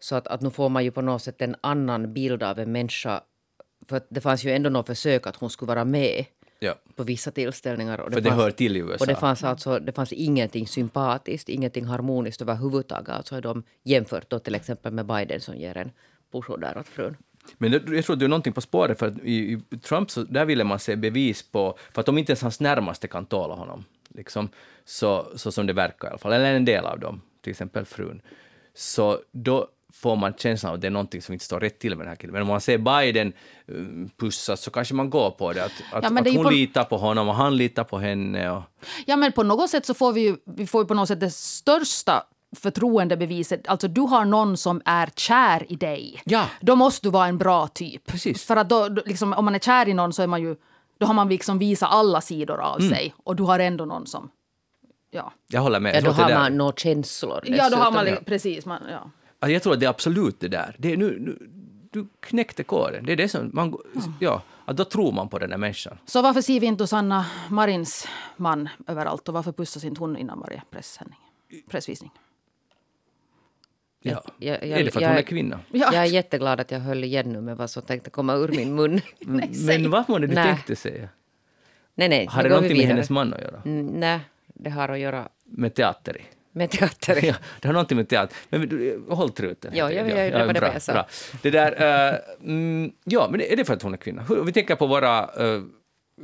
Så 0.00 0.16
att, 0.16 0.26
att 0.26 0.40
nu 0.40 0.50
får 0.50 0.68
man 0.68 0.84
ju 0.84 0.90
på 0.90 1.02
något 1.02 1.22
sätt 1.22 1.42
en 1.42 1.56
annan 1.60 2.12
bild 2.12 2.42
av 2.42 2.58
en 2.58 2.72
människa. 2.72 3.20
För 3.88 3.96
att 3.96 4.06
det 4.10 4.20
fanns 4.20 4.44
ju 4.44 4.50
ändå 4.52 4.70
något 4.70 4.86
försök 4.86 5.26
att 5.26 5.36
hon 5.36 5.50
skulle 5.50 5.68
vara 5.68 5.84
med 5.84 6.24
Ja. 6.58 6.74
på 6.94 7.02
vissa 7.02 7.30
tillställningar. 7.30 8.00
Och 8.00 8.12
För 8.12 8.20
det 8.20 8.30
fanns, 8.30 8.42
hör 8.42 8.50
till 8.50 8.76
i 8.76 8.80
USA. 8.80 8.96
Och 9.00 9.06
det 9.06 9.16
fanns, 9.16 9.44
alltså, 9.44 9.78
det 9.78 9.92
fanns 9.92 10.12
ingenting 10.12 10.66
sympatiskt, 10.66 11.48
ingenting 11.48 11.84
harmoniskt 11.84 12.42
överhuvudtaget. 12.42 13.08
Alltså 13.08 13.40
de, 13.40 13.62
jämfört 13.82 14.30
då 14.30 14.38
till 14.38 14.54
exempel 14.54 14.92
med 14.92 15.06
Biden 15.06 15.40
som 15.40 15.56
ger 15.56 15.76
en 15.76 15.90
push 16.32 16.58
där 16.58 16.78
åt 16.78 16.88
frun. 16.88 17.16
Men 17.58 17.70
det, 17.70 17.82
jag 17.88 18.04
tror 18.04 18.14
att 18.14 18.20
du 18.20 18.24
är 18.24 18.28
någonting 18.28 18.52
på 18.52 18.60
spåret, 18.60 18.98
för 18.98 19.06
att 19.06 19.18
i, 19.18 19.62
i 19.70 19.78
Trump 19.78 20.10
så 20.10 20.22
där 20.22 20.44
ville 20.44 20.64
man 20.64 20.78
se 20.78 20.96
bevis 20.96 21.42
på, 21.42 21.78
för 21.92 22.00
att 22.00 22.08
om 22.08 22.18
inte 22.18 22.30
ens 22.32 22.42
hans 22.42 22.60
närmaste 22.60 23.08
kan 23.08 23.26
tåla 23.26 23.54
honom, 23.54 23.84
liksom, 24.08 24.48
så, 24.84 25.26
så 25.34 25.52
som 25.52 25.66
det 25.66 25.72
verkar 25.72 26.08
i 26.08 26.10
alla 26.10 26.18
fall, 26.18 26.32
eller 26.32 26.54
en 26.54 26.64
del 26.64 26.84
av 26.84 27.00
dem, 27.00 27.20
till 27.40 27.50
exempel 27.50 27.84
frun, 27.84 28.22
så 28.74 29.20
då 29.32 29.68
får 29.94 30.16
man 30.16 30.32
känslan 30.34 30.70
av 30.70 30.74
att 30.74 30.80
det 30.80 30.86
är 30.86 30.90
någonting 30.90 31.22
som 31.22 31.32
inte 31.32 31.44
står 31.44 31.60
rätt 31.60 31.78
till 31.78 31.90
med 31.96 31.98
den 32.06 32.08
här 32.08 32.16
killen. 32.16 32.32
Men 32.32 32.42
om 32.42 32.48
man 32.48 32.60
ser 32.60 32.78
Biden 32.78 33.32
um, 33.66 34.10
pussas 34.16 34.60
så 34.62 34.70
kanske 34.70 34.94
man 34.94 35.10
går 35.10 35.30
på 35.30 35.52
det, 35.52 35.64
att, 35.64 35.72
att, 35.92 36.04
Ja, 36.04 36.10
det 36.10 36.20
att 36.30 36.34
hon 36.36 36.44
på- 36.44 36.50
litar 36.50 36.84
på 36.84 36.96
honom 36.96 37.28
och 37.28 37.34
han 37.34 37.56
litar 37.56 37.84
på 37.84 37.98
henne. 37.98 38.50
Och, 38.50 38.62
Ja, 39.06 39.16
men 39.16 39.32
på 39.32 39.42
något 39.42 39.70
sätt 39.70 39.86
så 39.86 39.94
får 39.94 40.12
vi 40.12 40.20
ju 40.20 40.36
vi 40.44 40.66
får 40.66 40.84
på 40.84 40.94
något 40.94 41.08
sätt 41.08 41.20
det 41.20 41.30
största 41.30 42.22
förtroendebeviset. 42.56 43.68
Alltså 43.68 43.88
du 43.88 44.00
har 44.00 44.24
någon 44.24 44.56
som 44.56 44.82
är 44.84 45.06
kär 45.16 45.72
i 45.72 45.76
dig. 45.76 46.20
Ja. 46.24 46.44
Då 46.60 46.76
måste 46.76 47.06
du 47.06 47.10
vara 47.10 47.26
en 47.26 47.38
bra 47.38 47.68
typ. 47.68 48.06
Precis. 48.06 48.44
För 48.44 48.56
att 48.56 48.68
då, 48.68 48.88
liksom, 48.88 49.32
om 49.32 49.44
man 49.44 49.54
är 49.54 49.58
kär 49.58 49.88
i 49.88 49.94
någon 49.94 50.12
så 50.12 50.22
är 50.22 50.26
man 50.26 50.42
ju, 50.42 50.56
då 50.98 51.06
har 51.06 51.14
man 51.14 51.28
liksom 51.28 51.58
visat 51.58 51.88
alla 51.92 52.20
sidor 52.20 52.60
av 52.60 52.80
Mm. 52.80 52.94
sig. 52.94 53.14
Och 53.24 53.36
du 53.36 53.42
har 53.42 53.58
ändå 53.58 53.84
någon 53.84 54.06
som, 54.06 54.30
ja. 55.10 55.32
jag 55.48 55.60
håller 55.60 55.80
med. 55.80 55.94
Ja, 55.96 56.00
då 56.00 56.10
har 56.10 56.34
man 56.34 56.56
några 56.56 56.72
känslor 56.72 57.40
Ja, 57.46 57.56
då 57.70 57.76
har 57.76 57.90
dessutom. 57.90 58.14
man, 58.14 58.24
precis, 58.24 58.66
man, 58.66 58.82
ja. 58.90 59.10
Alltså, 59.46 59.52
jag 59.52 59.62
tror 59.62 59.72
att 59.72 59.80
det 59.80 59.86
är 59.86 59.90
absolut 59.90 60.40
det 60.40 60.48
där. 60.48 60.74
Det 60.78 60.92
är 60.92 60.96
nu, 60.96 61.18
nu, 61.20 61.38
du 61.90 62.06
knäckte 62.20 62.62
koden. 62.64 63.04
Det 63.06 63.12
är 63.12 63.16
det 63.16 63.28
som 63.28 63.50
man... 63.54 63.70
går- 63.70 63.82
Ja, 64.20 64.42
att 64.64 64.76
då 64.76 64.84
tror 64.84 65.12
man 65.12 65.28
på 65.28 65.38
den 65.38 65.50
där 65.50 65.56
människan. 65.56 65.98
Så 66.06 66.22
varför 66.22 66.40
ser 66.40 66.60
vi 66.60 66.66
inte 66.66 66.86
Sanna 66.86 67.26
Marins 67.50 68.08
man 68.36 68.68
överallt 68.86 69.28
och 69.28 69.34
varför 69.34 69.52
pussas 69.52 69.84
inte 69.84 70.00
hon 70.00 70.16
innan 70.16 70.40
varje 70.40 70.62
pressvisning? 71.70 72.10
Ja. 74.02 74.22
Jag- 74.38 74.66
jag- 74.66 74.80
är 74.80 74.84
det 74.84 74.90
för 74.90 74.98
att 74.98 75.02
jag- 75.02 75.08
hon 75.08 75.18
är 75.18 75.22
kvinna? 75.22 75.60
Ja. 75.72 75.90
Jag 75.92 76.02
är 76.02 76.04
jätteglad 76.04 76.60
att 76.60 76.70
jag 76.70 76.80
höll 76.80 77.04
igen 77.04 77.32
nu 77.32 77.40
med 77.40 77.56
vad 77.56 77.70
som 77.70 77.82
tänkte 77.82 78.10
komma 78.10 78.34
ur 78.34 78.48
min 78.48 78.74
mun. 78.74 79.00
Men 79.66 79.90
vad 79.90 80.08
var 80.08 80.18
det 80.20 80.26
du 80.26 80.34
Nej. 80.34 80.46
tänkte 80.54 80.76
säga? 80.76 81.08
nej, 81.94 82.08
nej. 82.08 82.26
Har 82.26 82.42
det 82.42 82.48
någonting 82.48 82.76
med 82.78 82.86
hennes 82.86 83.10
man 83.10 83.34
att 83.34 83.40
göra? 83.40 83.62
Mm, 83.64 83.86
Nej, 83.86 84.20
det 84.54 84.70
har 84.70 84.88
att 84.88 84.98
göra 84.98 85.28
Med 85.44 85.74
teater? 85.74 86.20
Med 86.56 86.70
teater. 86.70 87.24
Ja, 87.24 87.34
det 87.60 87.68
har 87.68 87.72
någonting 87.72 87.96
med 87.96 88.08
teater. 88.08 88.36
Men 88.48 89.04
håll 89.08 89.30
truten. 89.30 89.70
Ja, 89.74 89.84
helt 89.86 89.96
ja, 89.96 90.02
enkelt. 90.02 90.32
ja, 90.32 90.38
det 90.38 90.46
var 90.46 90.52
det 90.54 90.60
bra, 90.60 90.72
jag 90.72 90.82
sa. 90.82 90.92
bra. 90.92 91.06
Det 91.42 91.50
där, 91.50 91.72
eh, 92.12 92.18
mm, 92.44 92.92
ja, 93.04 93.28
men 93.30 93.40
är 93.40 93.56
det 93.56 93.64
för 93.64 93.74
att 93.74 93.82
hon 93.82 93.92
är 93.92 93.98
kvinna? 93.98 94.22
Hur- 94.28 94.42
Vi 94.44 94.52
tänker 94.52 94.74
på 94.76 94.86
våra 94.86 95.18
eh, 95.18 95.62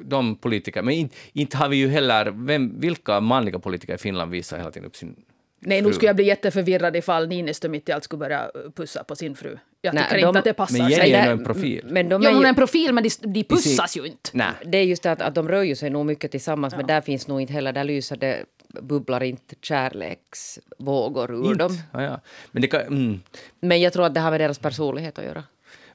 de 0.05 0.37
politiker, 0.37 0.83
men 0.83 0.95
inte, 0.95 1.16
inte 1.33 1.57
har 1.57 1.68
vi 1.68 1.76
ju 1.76 1.89
heller, 1.89 2.33
vem, 2.47 2.80
vilka 2.80 3.20
manliga 3.20 3.59
politiker 3.59 3.95
i 3.95 3.99
Finland 3.99 4.30
visar 4.30 4.59
hela 4.59 4.70
tiden 4.70 4.87
upp 4.87 4.97
sin 4.97 5.16
Nej, 5.64 5.83
nu 5.83 5.93
skulle 5.93 6.09
jag 6.09 6.16
bli 6.16 6.24
jätteförvirrad 6.24 6.97
ifall 6.97 7.28
Niinistö 7.28 7.68
mitt 7.68 7.89
i 7.89 7.93
allt 7.93 8.05
skulle 8.05 8.18
börja 8.18 8.51
pussa 8.76 9.05
på 9.05 9.16
sin 9.16 9.35
fru. 9.37 9.59
Jag 9.80 9.95
Nej, 9.95 10.05
tycker 10.05 10.22
de- 10.22 10.26
inte 10.28 10.39
att 10.39 10.45
det 10.45 10.53
passar 10.55 10.78
Men. 10.78 10.91
Jenny 10.91 11.11
är 11.11 11.18
Nej, 11.18 11.26
ju 11.26 11.33
en 11.33 11.45
profil. 11.45 11.85
Men 11.89 12.09
de 12.09 12.22
Ja, 12.22 12.30
är 12.30 12.35
hon 12.35 12.45
är 12.45 12.49
en 12.49 12.55
profil, 12.55 12.93
men 12.93 13.05
de, 13.05 13.11
de 13.33 13.45
pussas 13.45 13.97
ju 13.97 14.07
inte. 14.07 14.30
Nej. 14.33 14.47
det 14.64 14.78
är 14.78 14.83
just 14.85 15.03
det 15.03 15.12
att, 15.12 15.22
att 15.22 15.35
de 15.35 15.49
rör 15.49 15.62
ju 15.62 15.74
sig 15.76 15.91
nog 15.91 16.07
mycket 16.07 16.30
tillsammans, 16.30 16.76
men 16.76 16.87
där 16.87 17.01
finns 17.01 17.28
nog 17.28 17.41
inte 17.41 17.53
heller, 17.53 17.72
där 17.72 17.85
lyser 17.85 18.16
det, 18.16 18.45
bubblar 18.73 19.23
inte 19.23 19.55
kärleksvågor 19.62 21.35
ur 21.35 21.45
Inte. 21.47 21.59
dem. 21.64 21.79
Ja, 21.93 22.03
ja. 22.03 22.20
Men 22.53 22.62
det 22.62 22.68
kan, 22.68 22.81
mm, 22.81 23.20
Men 23.61 23.81
jag 23.81 23.93
tror 23.93 24.05
att 24.07 24.14
det 24.14 24.20
har 24.20 24.31
med 24.31 24.41
deras 24.41 24.59
personlighet 24.59 25.18
att 25.18 25.25
göra. 25.25 25.45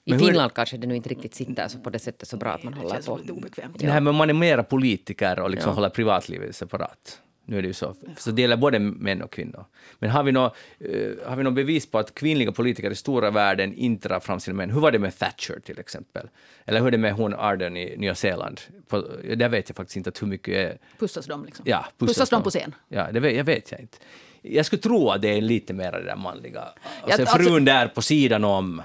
I 0.06 0.12
Men 0.12 0.20
hur- 0.20 0.28
Finland 0.28 0.54
kanske 0.54 0.78
det 0.78 0.88
nu 0.88 0.96
inte 0.96 1.10
riktigt 1.10 1.36
sitter 1.36 1.68
så 1.68 1.80
på 1.80 1.90
det 1.90 2.00
sättet 2.00 2.28
så 2.28 2.38
bra 2.38 2.50
att 2.52 2.64
man 2.64 2.74
Det 2.74 2.80
håller 2.80 2.94
känns 2.94 3.06
på. 3.06 3.18
lite 3.18 3.32
obekvämt. 3.32 3.80
det 3.80 3.88
här 3.92 4.02
med 4.02 4.14
man 4.14 4.30
är 4.30 4.34
mera 4.34 4.64
politiker 4.64 5.40
och 5.40 5.50
liksom 5.50 5.76
håller 5.76 5.90
privatlivet 5.90 6.56
separat. 6.56 7.22
Nu 7.50 7.58
är 7.58 7.62
det 7.62 7.68
ju 7.68 7.74
så. 7.74 7.96
Så 8.18 8.32
det 8.32 8.42
gäller 8.42 8.58
både 8.58 8.80
män 8.80 9.22
och 9.22 9.32
kvinnor. 9.32 9.66
Men 10.00 10.10
har 10.10 10.24
vi 10.24 10.32
något 10.32 10.56
har 11.26 11.36
vi 11.36 11.44
nå 11.44 11.52
bevis 11.52 11.92
på 11.92 12.00
att 12.00 12.16
kvinnliga 12.16 12.52
politiker 12.52 12.92
i 12.92 12.96
stora 12.96 13.32
världen 13.32 13.74
inte 13.74 14.08
drar 14.08 14.20
fram 14.20 14.40
sina 14.40 14.58
män? 14.58 14.72
Hur 14.72 14.80
var 14.80 14.92
det 14.92 15.00
med 15.00 15.20
Thatcher 15.20 15.60
till 15.60 15.80
exempel? 15.80 16.30
Eller 16.66 16.80
hur 16.80 16.88
är 16.88 16.92
det 16.92 16.98
med 16.98 17.14
hon 17.14 17.34
Arden 17.34 17.78
i 17.78 17.98
Nya 17.98 18.16
Zeeland? 18.16 18.62
På, 18.88 19.02
där 19.36 19.50
vet 19.50 19.70
jag 19.70 19.76
faktiskt 19.76 19.98
inte 19.98 20.12
hur 20.20 20.28
mycket 20.28 20.56
är... 20.56 20.78
Pussas 21.00 21.26
de 21.26 21.46
liksom? 21.46 21.66
Ja, 21.68 21.86
pussas, 21.98 22.30
de 22.30 22.44
på 22.44 22.50
scen? 22.50 22.76
Ja, 22.88 23.12
det 23.12 23.20
vet, 23.20 23.36
jag 23.36 23.44
vet 23.44 23.72
jag 23.72 23.80
inte. 23.80 23.98
Jag 24.42 24.66
skulle 24.66 24.82
tro 24.82 25.10
att 25.10 25.22
det 25.22 25.38
är 25.38 25.42
lite 25.42 25.74
mer 25.74 25.92
det 25.92 26.04
där 26.04 26.16
manliga. 26.16 26.62
Och 26.62 27.10
sen 27.12 27.26
Ja, 27.26 27.32
alltså- 27.32 27.38
frun 27.38 27.66
där 27.66 27.88
på 27.88 28.02
sidan 28.02 28.44
om. 28.44 28.82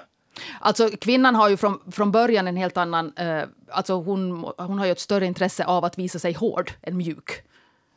Alltså 0.60 0.88
kvinnan 1.00 1.34
har 1.34 1.48
ju 1.48 1.56
från, 1.56 1.78
från 1.92 2.12
början 2.12 2.48
en 2.48 2.56
helt 2.56 2.76
annan... 2.76 3.12
Eh, 3.16 3.42
alltså 3.68 3.94
hon, 3.94 4.52
hon 4.58 4.78
har 4.78 4.86
ju 4.86 4.92
ett 4.92 5.00
större 5.00 5.26
intresse 5.26 5.64
av 5.64 5.84
att 5.84 5.98
visa 5.98 6.18
sig 6.18 6.32
hård 6.32 6.72
än 6.82 6.96
mjuk. 6.96 7.42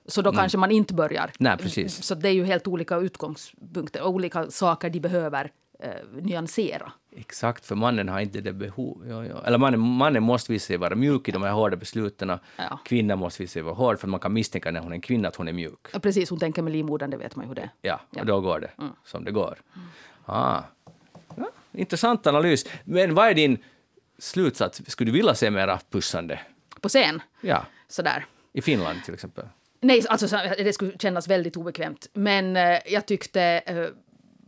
Så 0.08 0.22
då 0.22 0.32
kanske 0.32 0.58
man 0.58 0.72
inte 0.72 0.94
börjar. 0.94 1.24
Mm. 1.24 1.34
Nej, 1.40 1.58
precis. 1.58 2.04
Så 2.04 2.16
det 2.16 2.30
är 2.30 2.34
ju 2.34 2.44
helt 2.46 2.68
olika 2.68 2.98
utgångspunkter 2.98 4.02
och 4.02 4.10
olika 4.10 4.52
saker 4.52 4.90
de 4.90 5.00
behöver 5.00 5.52
eh, 5.80 5.90
nyansera. 6.22 6.92
Exakt, 7.18 7.66
för 7.66 7.76
mannen 7.76 8.10
har 8.10 8.20
inte 8.20 8.42
det 8.42 8.54
behov. 8.54 9.06
Ja, 9.10 9.26
ja. 9.26 9.44
Eller 9.46 9.58
mannen, 9.58 9.80
mannen 9.80 10.24
måste 10.24 10.52
visa 10.52 10.68
sig 10.68 10.78
vara 10.78 10.96
mjuk 10.96 11.28
i 11.30 11.32
de 11.32 11.44
här 11.44 11.52
hårda 11.52 11.76
besluten. 11.78 12.40
Ja. 12.58 12.80
Kvinnan 12.86 13.20
måste 13.20 13.44
visa 13.44 13.54
sig 13.54 13.62
vara 13.62 13.76
hård, 13.76 14.00
för 14.00 14.08
man 14.08 14.20
kan 14.20 14.34
misstänka 14.34 14.72
när 14.72 14.80
hon 14.80 14.92
är 14.92 14.96
en 14.96 15.02
kvinna 15.02 15.28
att 15.28 15.36
hon 15.36 15.48
är 15.48 15.54
mjuk. 15.54 15.88
Ja, 15.94 16.00
Precis, 16.00 16.30
hon 16.30 16.40
tänker 16.40 16.62
med 16.62 16.74
livmodern, 16.74 17.10
det 17.10 17.18
vet 17.18 17.36
man 17.36 17.46
ju 17.46 17.48
hur 17.48 17.56
det 17.56 17.62
är. 17.62 17.70
Ja, 17.82 18.00
och 18.20 18.26
då 18.26 18.42
går 18.42 18.60
det 18.60 18.72
som 19.06 19.26
det 19.26 19.32
går. 19.32 19.58
Ah. 20.26 20.62
Ja, 21.36 21.50
intressant 21.72 22.28
analys. 22.28 22.66
Men 22.84 23.16
vad 23.16 23.28
är 23.28 23.34
din 23.34 23.58
slutsats? 24.20 24.82
Skulle 24.88 25.12
du 25.12 25.18
vilja 25.18 25.36
se 25.36 25.52
mera 25.52 25.80
pussande? 25.90 26.40
På 26.82 26.90
scen, 26.90 27.22
Ja, 27.42 27.66
sådär. 27.88 28.26
i 28.54 28.62
Finland 28.62 29.04
till 29.06 29.14
exempel. 29.14 29.46
Nej, 29.86 30.04
alltså 30.10 30.28
så- 30.28 30.40
det 30.58 30.74
skulle 30.74 30.92
kännas 31.00 31.28
väldigt 31.28 31.58
obekvämt. 31.58 32.08
Men 32.14 32.58
eh, 32.58 32.80
jag 32.86 33.06
tyckte 33.06 33.42
eh, 33.66 33.86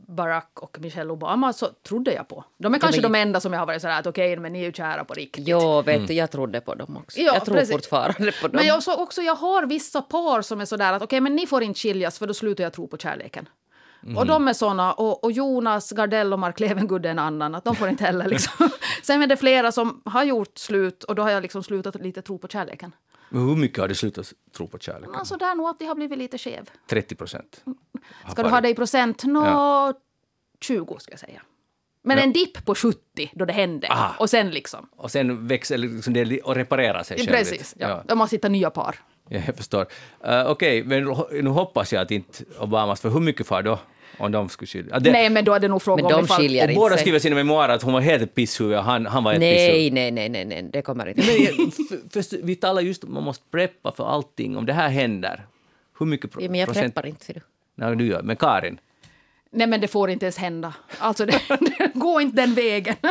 Barack 0.07 0.51
och 0.61 0.77
Michelle 0.79 1.11
Obama 1.11 1.53
så 1.53 1.65
trodde 1.87 2.13
jag 2.13 2.27
på. 2.27 2.45
De 2.57 2.73
är 2.73 2.79
kanske 2.79 3.01
men- 3.01 3.11
de 3.11 3.19
enda 3.19 3.39
som 3.39 3.53
jag 3.53 3.59
har 3.59 3.65
varit 3.67 3.81
sådär 3.81 3.99
att 3.99 4.07
okej, 4.07 4.37
men 4.37 4.53
ni 4.53 4.59
är 4.59 4.63
ju 4.65 4.71
kära 4.71 5.03
på 5.05 5.13
riktigt. 5.13 5.47
Jo, 5.47 5.81
vet 5.81 6.07
du, 6.07 6.13
jag 6.13 6.31
trodde 6.31 6.61
på 6.61 6.75
dem 6.75 6.97
också. 6.97 7.19
Ja, 7.19 7.33
jag 7.33 7.45
tror 7.45 7.55
precis. 7.55 7.75
fortfarande 7.75 8.31
på 8.31 8.47
dem. 8.47 8.55
Men 8.55 8.65
jag, 8.65 8.83
så 8.83 9.03
också, 9.03 9.21
jag 9.21 9.35
har 9.35 9.65
vissa 9.65 10.01
par 10.01 10.41
som 10.41 10.61
är 10.61 10.65
sådär 10.65 10.93
att 10.93 11.01
okej, 11.01 11.21
men 11.21 11.35
ni 11.35 11.47
får 11.47 11.63
inte 11.63 11.79
skiljas 11.79 12.19
för 12.19 12.27
då 12.27 12.33
slutar 12.33 12.63
jag 12.63 12.73
tro 12.73 12.87
på 12.87 12.97
kärleken. 12.97 13.49
Och 14.15 14.25
de 14.25 14.47
är 14.47 14.53
såna, 14.53 14.93
och, 14.93 15.23
och 15.23 15.31
Jonas 15.31 15.91
Gardell 15.91 16.33
och 16.33 16.39
Mark 16.39 16.59
Levengood 16.59 17.05
är 17.05 17.09
en 17.09 17.19
annan, 17.19 17.55
att 17.55 17.63
de 17.63 17.75
får 17.75 17.89
inte 17.89 18.03
heller 18.03 18.27
liksom. 18.27 18.69
Sen 19.03 19.23
är 19.23 19.27
det 19.27 19.37
flera 19.37 19.71
som 19.71 20.01
har 20.05 20.23
gjort 20.23 20.57
slut 20.57 21.03
och 21.03 21.15
då 21.15 21.23
har 21.23 21.29
jag 21.29 21.41
liksom 21.41 21.63
slutat 21.63 21.95
lite 21.95 22.21
tro 22.21 22.37
på 22.37 22.47
kärleken. 22.47 22.91
Men 23.29 23.47
hur 23.47 23.55
mycket 23.55 23.77
har 23.77 23.87
du 23.87 23.95
slutat 23.95 24.33
tro 24.57 24.67
på 24.67 24.79
kärleken? 24.79 25.15
Alltså 25.15 25.37
där 25.37 25.55
nog 25.55 25.67
att 25.67 25.79
det 25.79 25.85
har 25.85 25.95
blivit 25.95 26.17
lite 26.17 26.37
skev. 26.37 26.69
30 26.89 27.15
procent? 27.15 27.63
Ska 28.31 28.43
du 28.43 28.49
ha 28.49 28.61
det 28.61 28.69
i 28.69 28.75
procent? 28.75 29.23
Nå, 29.23 29.45
Ja. 29.45 29.93
20 30.61 30.97
ska 30.99 31.11
jag 31.11 31.19
säga. 31.19 31.41
Men 32.03 32.17
Ja. 32.17 32.23
en 32.23 32.33
dipp 32.33 32.65
på 32.65 32.75
70 32.75 33.31
då 33.35 33.45
det 33.45 33.53
hände. 33.53 33.87
Aha. 33.87 34.15
Och 34.19 34.29
sen 34.29 34.49
liksom. 34.49 34.89
Och 34.95 35.11
sen 35.11 35.47
växer 35.47 35.77
liksom 35.77 36.13
det 36.13 36.41
och 36.41 36.55
reparerar 36.55 37.03
sig 37.03 37.17
själv. 37.17 37.27
Precis, 37.27 37.75
lite. 37.75 37.89
ja. 37.89 38.03
De 38.07 38.17
måste 38.17 38.35
hitta 38.35 38.49
nya 38.49 38.69
par. 38.69 38.95
Ja, 39.29 39.41
jag 39.45 39.55
förstår. 39.55 39.81
Uh, 40.27 40.45
Okej, 40.47 40.83
men 40.83 41.03
nu 41.31 41.49
hoppas 41.49 41.93
jag 41.93 42.01
att 42.01 42.11
inte 42.11 42.43
Obamas, 42.59 43.01
för 43.01 43.09
hur 43.09 43.19
mycket 43.19 43.47
far 43.47 43.61
då? 43.63 43.79
Om 44.17 44.31
de 44.31 44.49
skulle 44.49 44.67
skilja? 44.67 44.95
Ah, 44.95 44.99
det- 44.99 45.11
Nej, 45.11 45.29
men 45.29 45.45
då 45.45 45.53
är 45.53 45.59
det 45.59 45.67
nog 45.67 45.81
fråga 45.81 46.03
Men 46.03 46.13
om 46.13 46.19
de 46.21 46.25
ifall... 46.25 46.37
skiljer 46.41 46.63
och 46.65 46.71
inte 46.71 46.79
båda 46.79 46.95
sig. 46.95 47.01
skriver 47.01 47.19
sina 47.19 47.35
memoarer 47.35 47.73
att 47.73 47.81
hon 47.83 47.93
var 47.93 48.01
helt 48.01 48.35
pisshuvud 48.35 48.77
och 48.77 48.83
han, 48.83 49.05
han 49.05 49.23
var 49.23 49.33
ett 49.33 49.39
pisshuvud. 49.39 49.93
Nej, 49.93 50.11
nej, 50.11 50.29
nej, 50.29 50.45
nej, 50.45 50.45
nej, 50.63 50.69
det 50.73 50.81
kommer 50.81 51.07
inte. 51.09 51.21
Men 51.21 51.71
för, 51.71 52.21
för, 52.23 52.41
vi 52.43 52.55
talar 52.55 52.81
just 52.81 53.03
om 53.03 53.09
att 53.09 53.13
man 53.13 53.23
måste 53.23 53.43
preppa 53.51 53.91
för 53.91 54.05
allting. 54.09 54.57
Om 54.57 54.65
det 54.65 54.73
här 54.73 54.89
händer, 54.89 55.45
hur 55.99 56.05
mycket 56.05 56.31
pro- 56.31 56.41
Ja, 56.41 56.49
men 56.49 56.59
jag 56.59 56.67
procent? 56.67 56.95
preppar 56.95 57.07
inte. 57.09 57.25
Ser 57.25 57.33
du. 57.33 57.41
Nej, 57.75 57.95
du 57.95 58.05
gör. 58.07 58.21
Men 58.21 58.35
Karin? 58.35 58.79
Nej, 59.51 59.67
men 59.67 59.81
det 59.81 59.87
får 59.87 60.09
inte 60.09 60.25
ens 60.25 60.37
hända. 60.37 60.73
Alltså, 60.99 61.25
det, 61.25 61.31
det, 61.59 61.91
gå 61.93 62.21
inte 62.21 62.35
den 62.41 62.53
vägen. 62.53 62.95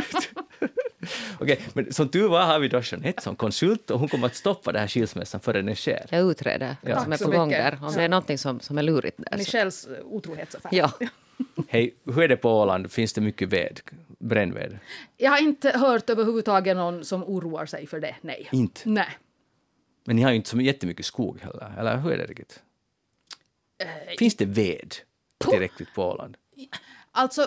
Okej, 1.40 1.60
men 1.72 1.92
som 1.92 2.08
tur 2.08 2.28
var 2.28 2.42
har 2.42 2.58
vi 2.58 2.68
då 2.68 2.80
Jeanette 2.84 3.22
som 3.22 3.36
konsult 3.36 3.90
och 3.90 3.98
hon 4.00 4.08
kommer 4.08 4.26
att 4.26 4.34
stoppa 4.36 4.72
det 4.72 4.78
här 4.78 4.88
skilsmässan 4.88 5.40
före 5.40 5.62
den 5.62 5.74
sker. 5.76 6.06
Jag 6.10 6.30
utreder 6.30 6.76
Ja. 6.82 6.94
vad 6.94 7.02
som 7.02 7.12
är 7.12 7.18
på 7.18 7.30
gång 7.38 7.50
där. 7.50 7.78
Om 7.82 7.92
det 7.94 8.02
är 8.02 8.08
någonting 8.08 8.38
som, 8.38 8.60
som 8.60 8.78
är 8.78 8.82
lurigt 8.82 9.16
där. 9.18 9.28
Så. 9.32 9.38
Michelles 9.38 9.86
eh, 9.86 10.04
otrohetsaffär. 10.04 10.70
Ja. 10.72 10.92
Hej, 11.68 11.94
hur 12.04 12.22
är 12.22 12.28
det 12.28 12.36
på 12.36 12.50
Åland? 12.60 12.92
Finns 12.92 13.12
det 13.12 13.20
mycket 13.20 13.48
ved? 13.48 13.80
Brännved? 14.18 14.78
Jag 15.16 15.30
har 15.30 15.38
inte 15.42 15.70
hört 15.78 16.10
överhuvudtaget 16.10 16.76
någon 16.76 17.04
som 17.04 17.24
oroar 17.24 17.66
sig 17.66 17.86
för 17.86 18.00
det. 18.00 18.16
Nej. 18.20 18.48
Inte? 18.52 18.80
Nej. 18.84 19.08
Men 20.04 20.16
ni 20.16 20.22
har 20.22 20.30
ju 20.30 20.36
inte 20.36 20.48
så 20.48 20.60
jättemycket 20.60 21.06
skog 21.06 21.40
heller, 21.40 21.72
eller 21.78 21.96
hur 21.96 22.12
är 22.12 22.18
det 22.18 22.24
riktigt? 22.26 22.62
Eh, 23.78 23.86
Finns 24.18 24.36
det 24.36 24.44
ved 24.44 24.94
tillräckligt 25.50 25.94
på 25.94 26.04
Åland? 26.04 26.36
Alltså, 27.16 27.46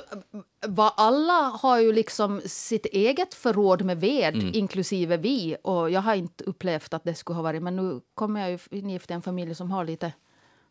vad 0.67 0.91
alla 0.97 1.33
har 1.33 1.79
ju 1.79 1.93
liksom 1.93 2.41
sitt 2.45 2.85
eget 2.85 3.33
förråd 3.33 3.81
med 3.85 3.99
ved, 3.99 4.35
Mm. 4.35 4.51
inklusive 4.53 5.17
vi. 5.17 5.55
Och 5.61 5.89
jag 5.89 6.01
har 6.01 6.15
inte 6.15 6.43
upplevt 6.43 6.93
att 6.93 7.03
det 7.03 7.15
skulle 7.15 7.35
ha 7.35 7.43
varit... 7.43 7.61
Men 7.63 7.75
nu 7.75 8.01
kommer 8.15 8.39
jag 8.41 8.51
ju 8.51 8.59
in 8.79 8.89
i 8.89 8.99
en 9.07 9.21
familj 9.21 9.55
som 9.55 9.71
har 9.71 9.85
lite 9.85 10.13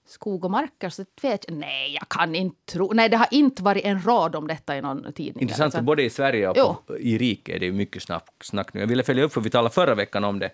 skog 0.07 0.44
och 0.44 0.51
marker. 0.51 0.88
Så 0.88 1.05
vet 1.22 1.44
jag, 1.49 1.57
nej, 1.57 1.94
jag 1.94 2.09
kan 2.09 2.34
inte 2.34 2.72
tro... 2.72 2.92
Nej, 2.92 3.09
det 3.09 3.16
har 3.16 3.28
inte 3.30 3.62
varit 3.62 3.84
en 3.84 4.03
rad 4.03 4.36
om 4.36 4.46
detta 4.46 4.76
i 4.76 4.80
någon 4.80 5.12
tidning. 5.12 5.42
Intressant, 5.42 5.74
för 5.74 5.82
både 5.82 6.03
i 6.03 6.11
Sverige 6.11 6.49
och 6.49 6.86
på, 6.86 6.99
i 6.99 7.18
riket 7.18 7.55
är 7.55 7.61
det 7.61 7.72
mycket 7.72 8.03
snack, 8.03 8.44
snack 8.44 8.74
nu. 8.74 8.80
Jag 8.80 8.86
ville 8.86 9.03
följa 9.03 9.24
upp, 9.24 9.32
för 9.32 9.40
vi 9.40 9.51
talade 9.51 9.74
förra 9.74 9.94
veckan 9.94 10.24
om 10.24 10.38
det. 10.38 10.51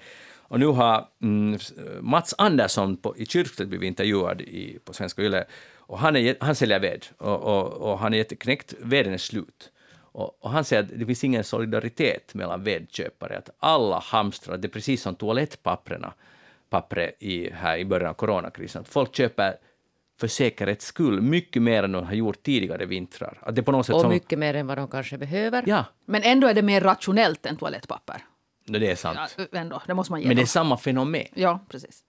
Och 0.49 0.61
nu 0.61 0.67
har 0.67 1.09
mm, 1.23 1.59
Mats 2.01 2.35
Andersson 2.39 2.97
på, 2.97 3.17
i 3.17 3.27
Kyrkstedt 3.27 3.69
blivit 3.69 3.87
intervjuad 3.87 4.41
i, 4.41 4.79
på 4.85 4.93
Svenska 4.93 5.23
Yle. 5.23 5.45
Och 5.87 5.99
han, 5.99 6.17
är, 6.17 6.37
han 6.41 6.55
säljer 6.55 6.81
ved 6.81 7.07
och, 7.19 7.43
och, 7.43 7.73
och 7.73 7.99
han 7.99 8.15
är 8.15 8.19
jätteknäckt. 8.19 8.75
Veden 8.81 9.13
är 9.13 9.19
slut. 9.19 9.71
Och, 9.97 10.45
och 10.45 10.51
han 10.51 10.65
säger 10.65 10.83
att 10.83 10.89
det 10.95 11.07
finns 11.07 11.25
ingen 11.25 11.45
solidaritet 11.45 12.35
mellan 12.35 12.65
vedköpare. 12.65 13.39
Att 13.39 13.51
alla 13.59 13.99
hamstrar, 13.99 14.57
det 14.57 14.67
är 14.67 14.71
precis 14.71 15.03
som 15.03 15.15
toalettpapperna 15.15 16.13
pappret 16.71 17.17
i, 17.19 17.51
här 17.51 17.79
i 17.79 17.85
början 17.85 18.11
av 18.11 18.15
coronakrisen. 18.15 18.83
Att 18.83 18.89
folk 18.89 19.17
köper 19.17 19.57
för 20.21 20.29
säkerhets 20.29 20.87
skull 20.87 21.21
mycket 21.21 21.63
mer 21.63 21.83
än 21.83 21.93
de 21.93 22.07
har 22.07 22.15
gjort 22.15 22.43
tidigare 22.43 22.87
vintrar. 22.87 23.39
Att 23.43 23.55
det 23.55 23.63
på 23.63 23.73
något 23.73 23.87
sätt 23.87 23.95
Och 23.95 24.01
som, 24.01 24.11
mycket 24.11 24.39
mer 24.39 24.55
än 24.55 24.67
vad 24.67 24.79
de 24.79 24.89
kanske 24.89 25.19
behöver. 25.19 25.63
Ja, 25.67 25.85
Men 26.05 26.23
ändå 26.23 26.47
är 26.47 26.55
det 26.55 26.63
mer 26.63 26.81
rationellt 26.81 27.47
än 27.47 27.57
toalettpapper. 27.57 28.17
det 28.65 28.91
är 28.91 28.97
sant. 28.97 29.37
Ja, 29.37 29.59
ändå, 29.59 29.83
det 29.87 29.95
måste 29.95 30.13
man 30.13 30.21
ge 30.21 30.29
Men 30.29 30.37
det 30.37 30.43
är 30.43 30.47
samma 30.47 30.77
fenomen. 30.77 31.27
Ja, 31.35 31.61
precis. 31.69 32.03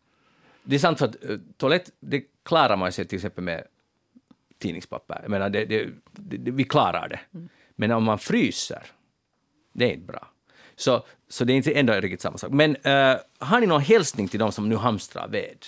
Det 0.63 0.75
är 0.75 0.79
sant 0.79 0.99
för 0.99 1.05
att 1.05 1.23
uh, 1.29 1.39
toalett, 1.57 1.91
det 1.99 2.23
klarar 2.45 2.77
man 2.77 2.91
sig 2.91 3.05
till 3.05 3.15
exempel 3.15 3.43
med 3.43 3.63
tidningspapper. 4.59 5.19
Jag 5.21 5.31
menar, 5.31 5.49
det, 5.49 5.65
det, 5.65 5.89
det, 6.11 6.51
vi 6.51 6.63
klarar 6.63 7.07
det. 7.09 7.19
Men 7.75 7.91
om 7.91 8.03
man 8.03 8.19
fryser, 8.19 8.83
det 9.73 9.85
är 9.85 9.93
inte 9.93 10.05
bra. 10.05 10.27
Så, 10.75 11.05
så 11.27 11.45
det 11.45 11.53
är 11.53 11.57
inte 11.57 11.71
ändå 11.71 11.93
riktigt 11.93 12.21
samma 12.21 12.37
sak. 12.37 12.51
Men 12.51 12.75
uh, 12.75 13.17
har 13.39 13.59
ni 13.59 13.67
någon 13.67 13.81
hälsning 13.81 14.27
till 14.27 14.39
de 14.39 14.51
som 14.51 14.69
nu 14.69 14.75
hamstrar 14.75 15.27
ved? 15.27 15.65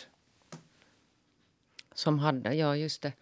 Som 1.94 2.20
hade, 2.20 2.54
ja 2.54 2.76
just 2.76 3.02
det. 3.02 3.14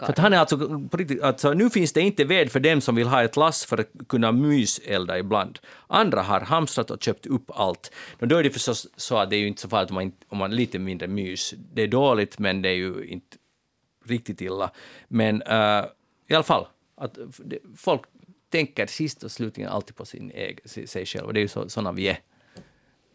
För 0.00 0.22
han 0.22 0.32
är 0.32 0.38
alltså, 0.38 0.58
på 0.90 0.96
riktigt, 0.96 1.22
alltså, 1.22 1.52
nu 1.52 1.70
finns 1.70 1.92
det 1.92 2.00
inte 2.00 2.24
ved 2.24 2.52
för 2.52 2.60
dem 2.60 2.80
som 2.80 2.94
vill 2.94 3.06
ha 3.06 3.22
ett 3.22 3.36
lass 3.36 3.64
för 3.64 3.78
att 3.78 3.88
kunna 4.08 4.32
myselda 4.32 5.18
ibland. 5.18 5.58
Andra 5.86 6.22
har 6.22 6.40
hamstrat 6.40 6.90
och 6.90 7.02
köpt 7.02 7.26
upp 7.26 7.50
allt. 7.54 7.92
Då 8.18 8.36
är 8.36 8.42
det 8.42 8.50
förstås 8.50 8.86
så 8.96 9.16
att 9.16 9.30
det 9.30 9.36
är 9.36 9.40
ju 9.40 9.48
inte 9.48 9.60
så 9.60 9.68
farligt 9.68 9.90
om 9.90 9.94
man, 9.94 10.12
om 10.28 10.38
man 10.38 10.50
lite 10.56 10.78
mindre 10.78 11.08
mys. 11.08 11.54
Det 11.72 11.82
är 11.82 11.88
dåligt, 11.88 12.38
men 12.38 12.62
det 12.62 12.68
är 12.68 12.74
ju 12.74 13.04
inte 13.04 13.36
riktigt 14.04 14.40
illa. 14.40 14.70
Men 15.08 15.42
uh, 15.42 15.84
i 16.26 16.34
alla 16.34 16.42
fall, 16.42 16.66
Att 16.96 17.18
folk 17.76 18.02
tänker 18.50 18.86
sist 18.86 19.22
och 19.22 19.30
slutligen 19.30 19.70
alltid 19.70 19.96
på 19.96 20.04
sin 20.04 20.30
egen, 20.30 20.86
sig 20.86 21.06
själv, 21.06 21.26
och 21.26 21.34
det 21.34 21.40
är 21.40 21.42
ju 21.42 21.48
så, 21.48 21.68
sådana 21.68 21.92
vi 21.92 22.08
är. 22.08 22.18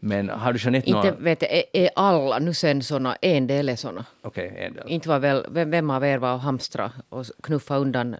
Men 0.04 0.28
har 0.28 0.52
du 0.52 0.58
Jeanette 0.58 0.88
Inte 0.90 1.10
några... 1.10 1.16
vet 1.16 1.42
jag, 1.42 1.52
är, 1.52 1.64
är 1.72 1.90
alla 1.96 2.38
nu 2.38 2.54
sen 2.54 2.82
såna, 2.82 3.16
en 3.16 3.46
del 3.46 3.68
är 3.68 3.76
såna. 3.76 4.04
Okej, 4.22 4.54
en 4.58 4.74
del. 4.74 4.84
Inte 4.88 5.08
var 5.08 5.18
väl, 5.18 5.46
vem, 5.50 5.70
vem 5.70 5.90
av 5.90 6.04
er 6.04 6.18
var 6.18 6.34
och 6.34 6.40
hamstra 6.40 6.92
och 7.08 7.26
knuffa 7.42 7.76
undan 7.76 8.14
eh, 8.14 8.18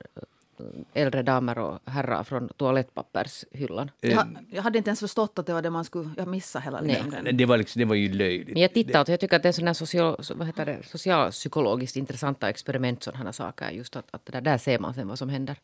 äldre 0.95 1.23
damer 1.23 1.59
och 1.59 1.79
herrar 1.85 2.25
från 2.25 2.49
toalettpappershyllan? 2.49 3.91
Jag, 4.01 4.37
jag 4.51 4.63
hade 4.63 4.79
inte 4.79 4.89
ens 4.89 5.01
förstått 5.01 5.39
att 5.39 5.47
det 5.47 5.53
var 5.53 5.63
det 5.63 5.71
man 5.71 5.85
skulle... 5.85 6.11
Jag 6.17 6.29
missade 6.29 6.65
hela 6.65 6.81
Nej. 6.81 7.03
längden. 7.03 7.37
Det 7.37 7.47
var, 7.47 7.57
liksom, 7.57 7.81
det 7.81 7.85
var 7.85 7.95
ju 7.95 8.13
löjligt. 8.13 8.53
Men 8.53 8.63
jag 8.63 8.73
tittar 8.73 9.01
och 9.01 9.09
jag 9.09 9.21
tycker 9.21 9.37
att 9.37 9.43
det 9.43 9.49
är 9.49 9.53
sådana 9.53 9.75
social, 9.75 10.17
vad 10.35 10.47
heter 10.47 10.67
det, 10.67 10.79
socialpsykologiskt 10.87 11.97
intressanta 11.97 12.49
experiment 12.49 13.03
sådana 13.03 13.33
saker. 13.33 13.71
Just 13.71 13.97
att, 13.97 14.07
att 14.11 14.27
där, 14.27 14.41
där 14.41 14.59
ser 14.59 14.79
man 14.79 14.95
sen 14.95 15.09
vad 15.09 15.19
som 15.19 15.29
händer. 15.29 15.57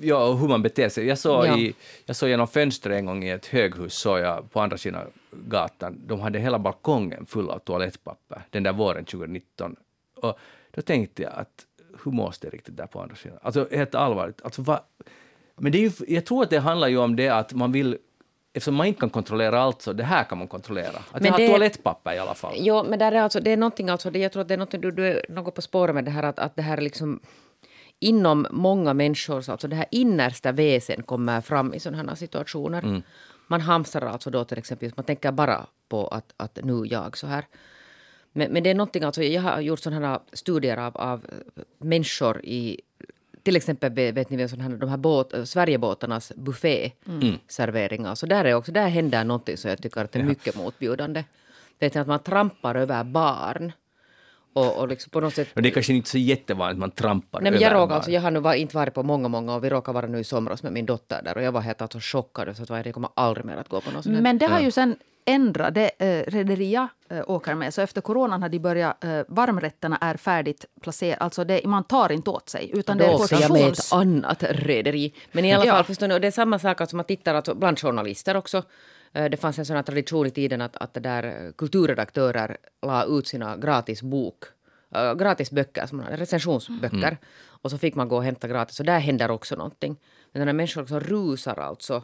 Ja, 0.00 0.26
och 0.28 0.38
hur 0.38 0.48
man 0.48 0.62
beter 0.62 0.88
sig. 0.88 1.06
Jag 1.06 1.18
såg, 1.18 1.46
Ja. 1.46 1.58
i, 1.58 1.74
jag 2.06 2.16
såg 2.16 2.28
genom 2.28 2.48
fönstret 2.48 2.96
en 2.98 3.06
gång 3.06 3.24
i 3.24 3.30
ett 3.30 3.46
höghus, 3.46 3.94
såg 3.94 4.18
jag 4.18 4.50
på 4.52 4.60
andra 4.60 4.78
sidan 4.78 5.06
gatan, 5.30 6.00
de 6.06 6.20
hade 6.20 6.38
hela 6.38 6.58
balkongen 6.58 7.26
full 7.26 7.50
av 7.50 7.58
toalettpapper, 7.58 8.42
den 8.50 8.62
där 8.62 8.72
våren 8.72 9.04
2019. 9.04 9.76
Och 10.16 10.38
då 10.70 10.82
tänkte 10.82 11.22
jag 11.22 11.32
att 11.34 11.66
hur 12.04 12.12
mås 12.12 12.38
det 12.38 12.48
riktigt 12.48 12.76
där 12.76 12.86
på 12.86 13.00
andra 13.00 13.16
sidan? 13.16 13.38
Alltså 13.42 13.68
helt 13.72 13.94
allvarligt. 13.94 14.40
Alltså, 14.44 14.62
vad, 14.62 14.80
men 15.56 15.72
det 15.72 15.78
är 15.78 15.82
ju, 15.82 15.90
jag 16.14 16.26
tror 16.26 16.42
att 16.42 16.50
det 16.50 16.58
handlar 16.58 16.88
ju 16.88 16.98
om 16.98 17.16
det 17.16 17.28
att 17.28 17.52
man 17.52 17.72
vill 17.72 17.98
Eftersom 18.56 18.74
man 18.74 18.86
inte 18.86 19.00
kan 19.00 19.10
kontrollera 19.10 19.60
allt, 19.60 19.82
så 19.82 19.92
det 19.92 20.04
här 20.04 20.24
kan 20.24 20.38
man 20.38 20.48
kontrollera. 20.48 20.88
Att 20.88 21.12
Men 21.12 21.24
jag 21.24 21.32
har 21.32 21.38
det- 21.38 21.48
toalettpapper 21.48 22.12
i 22.12 22.18
alla 22.18 22.34
fall. 22.34 22.54
Jo, 22.58 22.84
men 22.88 22.98
där 22.98 23.12
är 23.12 23.20
alltså, 23.20 23.40
det 23.40 23.50
är 23.50 23.56
någonting 23.56 23.88
alltså, 23.88 24.10
jag 24.16 24.32
tror 24.32 24.42
att 24.42 24.48
det 24.48 24.54
är 24.54 24.58
någonting, 24.58 24.80
du, 24.80 24.90
du 24.90 25.06
är 25.06 25.26
något 25.28 25.54
på 25.54 25.62
spåret 25.62 25.94
med 25.94 26.04
det 26.04 26.10
här 26.10 26.22
att, 26.22 26.38
att 26.38 26.56
det 26.56 26.62
här 26.62 26.76
är 26.76 26.80
liksom 26.82 27.20
inom 28.04 28.46
många 28.50 28.94
människor, 28.94 29.40
så 29.40 29.52
alltså 29.52 29.68
det 29.68 29.76
här 29.76 29.86
innersta 29.90 30.52
väsen 30.52 31.02
kommer 31.02 31.40
fram 31.40 31.74
i 31.74 31.80
sådana 31.80 32.10
här 32.10 32.16
situationer. 32.16 33.02
Man 33.46 33.60
hamstrar 33.60 34.06
alltså 34.06 34.30
då 34.30 34.44
till 34.44 34.58
exempel, 34.58 34.92
man 34.96 35.04
tänker 35.04 35.32
bara 35.32 35.66
på 35.88 36.06
att, 36.08 36.34
att 36.36 36.58
nu 36.62 36.86
jag 36.86 37.16
så 37.16 37.26
här. 37.26 37.44
Men, 38.32 38.52
men 38.52 38.62
det 38.62 38.70
är 38.70 38.74
någonting, 38.74 39.02
alltså, 39.02 39.22
jag 39.22 39.42
har 39.42 39.60
gjort 39.60 39.80
sådana 39.80 40.08
här 40.08 40.20
studier 40.32 40.76
av, 40.76 40.96
av 40.96 41.26
människor 41.78 42.44
i 42.44 42.80
till 43.42 43.56
exempel 43.56 43.92
vet 43.92 44.30
ni 44.30 44.48
sådana 44.48 44.68
här, 44.68 44.76
de 44.76 44.88
här 44.88 44.96
båt, 44.96 45.48
Sverigebåtarnas 45.48 46.32
bufféserveringar. 46.36 48.14
Så 48.14 48.26
där, 48.26 48.44
är 48.44 48.54
också, 48.54 48.72
där 48.72 48.88
händer 48.88 49.24
någonting 49.24 49.56
som 49.56 49.70
jag 49.70 49.82
tycker 49.82 50.04
att 50.04 50.16
är 50.16 50.22
mycket 50.22 50.56
motbjudande. 50.56 51.24
Vet 51.78 51.94
ni, 51.94 52.00
att 52.00 52.06
man 52.06 52.18
trampar 52.18 52.74
över 52.74 53.04
barn. 53.04 53.72
Och, 54.54 54.76
och 54.76 54.88
liksom 54.88 55.10
på 55.10 55.20
något 55.20 55.34
sätt... 55.34 55.48
Och 55.54 55.62
det 55.62 55.68
är 55.68 55.70
kanske 55.70 55.92
inte 55.94 56.10
så 56.10 56.18
jättevanligt 56.18 56.78
man 56.80 56.90
trampar 56.90 57.40
Nej, 57.40 57.52
men 57.52 57.60
jag, 57.60 57.74
råkar, 57.74 57.94
alltså, 57.94 58.10
jag 58.10 58.20
har 58.20 58.30
nu 58.30 58.40
var, 58.40 58.54
inte 58.54 58.76
varit 58.76 58.94
på 58.94 59.02
många, 59.02 59.28
många 59.28 59.54
och 59.54 59.64
vi 59.64 59.70
råkade 59.70 59.94
vara 59.94 60.06
nu 60.06 60.18
i 60.18 60.24
somras 60.24 60.62
med 60.62 60.72
min 60.72 60.86
dotter 60.86 61.22
där 61.22 61.36
och 61.36 61.42
jag 61.42 61.52
var 61.52 61.60
helt 61.60 61.82
alltså 61.82 61.98
chockad. 62.02 62.56
Så 62.56 62.62
att 62.62 62.86
jag 62.86 62.94
kommer 62.94 63.10
aldrig 63.14 63.44
mer 63.46 63.56
att 63.56 63.68
gå 63.68 63.80
på 63.80 63.90
något 63.90 64.04
sånt. 64.04 64.20
Men 64.20 64.38
det 64.38 64.46
har 64.46 64.60
ju 64.60 64.70
sen 64.70 64.96
ändrat. 65.24 65.74
Det 65.74 65.90
eh, 65.98 66.30
rederi 66.30 66.72
jag 66.72 66.88
eh, 67.08 67.30
åker 67.30 67.54
med, 67.54 67.74
så 67.74 67.80
efter 67.82 68.00
coronan 68.00 68.42
har 68.42 68.48
de 68.48 68.58
börjat... 68.58 69.04
Eh, 69.04 69.20
varmrätterna 69.28 69.98
är 70.00 70.16
färdigt 70.16 70.64
placerade. 70.80 71.16
Alltså 71.16 71.44
det, 71.44 71.66
man 71.66 71.84
tar 71.84 72.12
inte 72.12 72.30
åt 72.30 72.48
sig, 72.48 72.70
utan 72.74 72.98
det 72.98 73.04
Då 73.04 73.10
är 73.10 73.14
åker 73.14 73.40
jag 73.40 73.52
med 73.52 73.68
ett 73.68 73.92
annat 73.92 74.42
rederi. 74.42 75.14
Men 75.32 75.44
i 75.44 75.52
alla 75.54 75.64
Ja. 75.66 75.72
fall, 75.72 75.84
förstår 75.84 76.08
ni, 76.08 76.14
och 76.14 76.20
det 76.20 76.26
är 76.26 76.30
samma 76.30 76.58
sak 76.58 76.80
alltså, 76.80 76.96
man 76.96 77.04
tittar 77.04 77.34
alltså, 77.34 77.54
bland 77.54 77.78
journalister 77.80 78.36
också. 78.36 78.62
Eh, 79.14 79.30
Det 79.30 79.36
fanns 79.36 79.58
en 79.58 79.66
sån 79.66 79.76
här 79.76 79.82
tradition 79.82 80.26
i 80.26 80.30
tiden 80.30 80.60
att, 80.60 80.76
att 80.76 80.94
där 80.94 81.22
eh, 81.24 81.52
kulturredaktörer 81.52 82.56
la 82.82 83.04
ut 83.04 83.26
sina 83.26 83.56
gratis 83.56 84.02
bok, 84.02 84.44
eh, 84.94 85.14
gratis 85.14 85.50
böcker, 85.50 85.86
som 85.86 86.00
recensionsböcker. 86.02 87.18
Och 87.62 87.70
så 87.70 87.78
fick 87.78 87.94
man 87.94 88.08
gå 88.08 88.16
och 88.16 88.24
hämta 88.24 88.48
gratis. 88.48 88.80
Och 88.80 88.86
där 88.86 88.98
händer 88.98 89.30
också 89.30 89.56
någonting. 89.56 89.96
Men 90.32 90.46
när 90.46 90.52
människor 90.52 90.80
liksom 90.80 91.00
rusar 91.00 91.58
alltså 91.58 92.02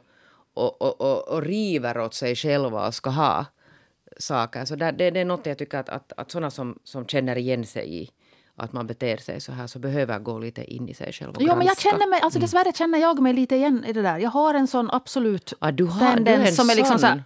och, 0.54 0.82
och, 0.82 1.00
och, 1.00 1.28
och 1.28 1.42
river 1.42 1.98
åt 1.98 2.14
sig 2.14 2.36
själva 2.36 2.86
och 2.86 2.94
ska 2.94 3.10
ha 3.10 3.46
saker. 4.18 4.64
Så 4.64 4.76
där, 4.76 4.92
det, 4.92 5.10
det 5.10 5.20
är 5.20 5.24
något 5.24 5.46
jag 5.46 5.58
tycker 5.58 5.78
att, 5.78 5.88
att, 5.88 6.12
att 6.16 6.30
sådana 6.30 6.50
som, 6.50 6.78
som 6.84 7.06
känner 7.06 7.36
igen 7.38 7.66
sig 7.66 8.02
i 8.02 8.10
att 8.60 8.72
man 8.72 8.86
beter 8.86 9.16
sig 9.16 9.40
så 9.40 9.52
här 9.52 9.66
så 9.66 9.78
behöver 9.78 10.18
gå 10.18 10.38
lite 10.38 10.64
in 10.74 10.88
i 10.88 10.94
sig 10.94 11.12
själv 11.12 11.30
och 11.36 11.42
Jo, 11.42 11.56
men 11.56 11.66
jag 11.66 11.78
känner 11.78 12.06
mig, 12.10 12.20
alltså 12.20 12.38
dessvärre 12.38 12.72
känner 12.72 12.98
jag 12.98 13.20
mig 13.20 13.32
lite 13.32 13.56
igen 13.56 13.84
i 13.84 13.92
det 13.92 14.02
där. 14.02 14.18
Jag 14.18 14.30
har 14.30 14.54
en 14.54 14.66
sån 14.66 14.90
absolut 14.90 15.52
Ah, 15.58 15.70
du 15.70 15.84
har- 15.84 16.00
du 16.00 16.06
är 16.06 16.10
en 16.16 16.24
tendens 16.24 16.56
som 16.56 16.70
är 16.70 16.74
liksom 16.74 16.98
så 16.98 17.06
här... 17.06 17.22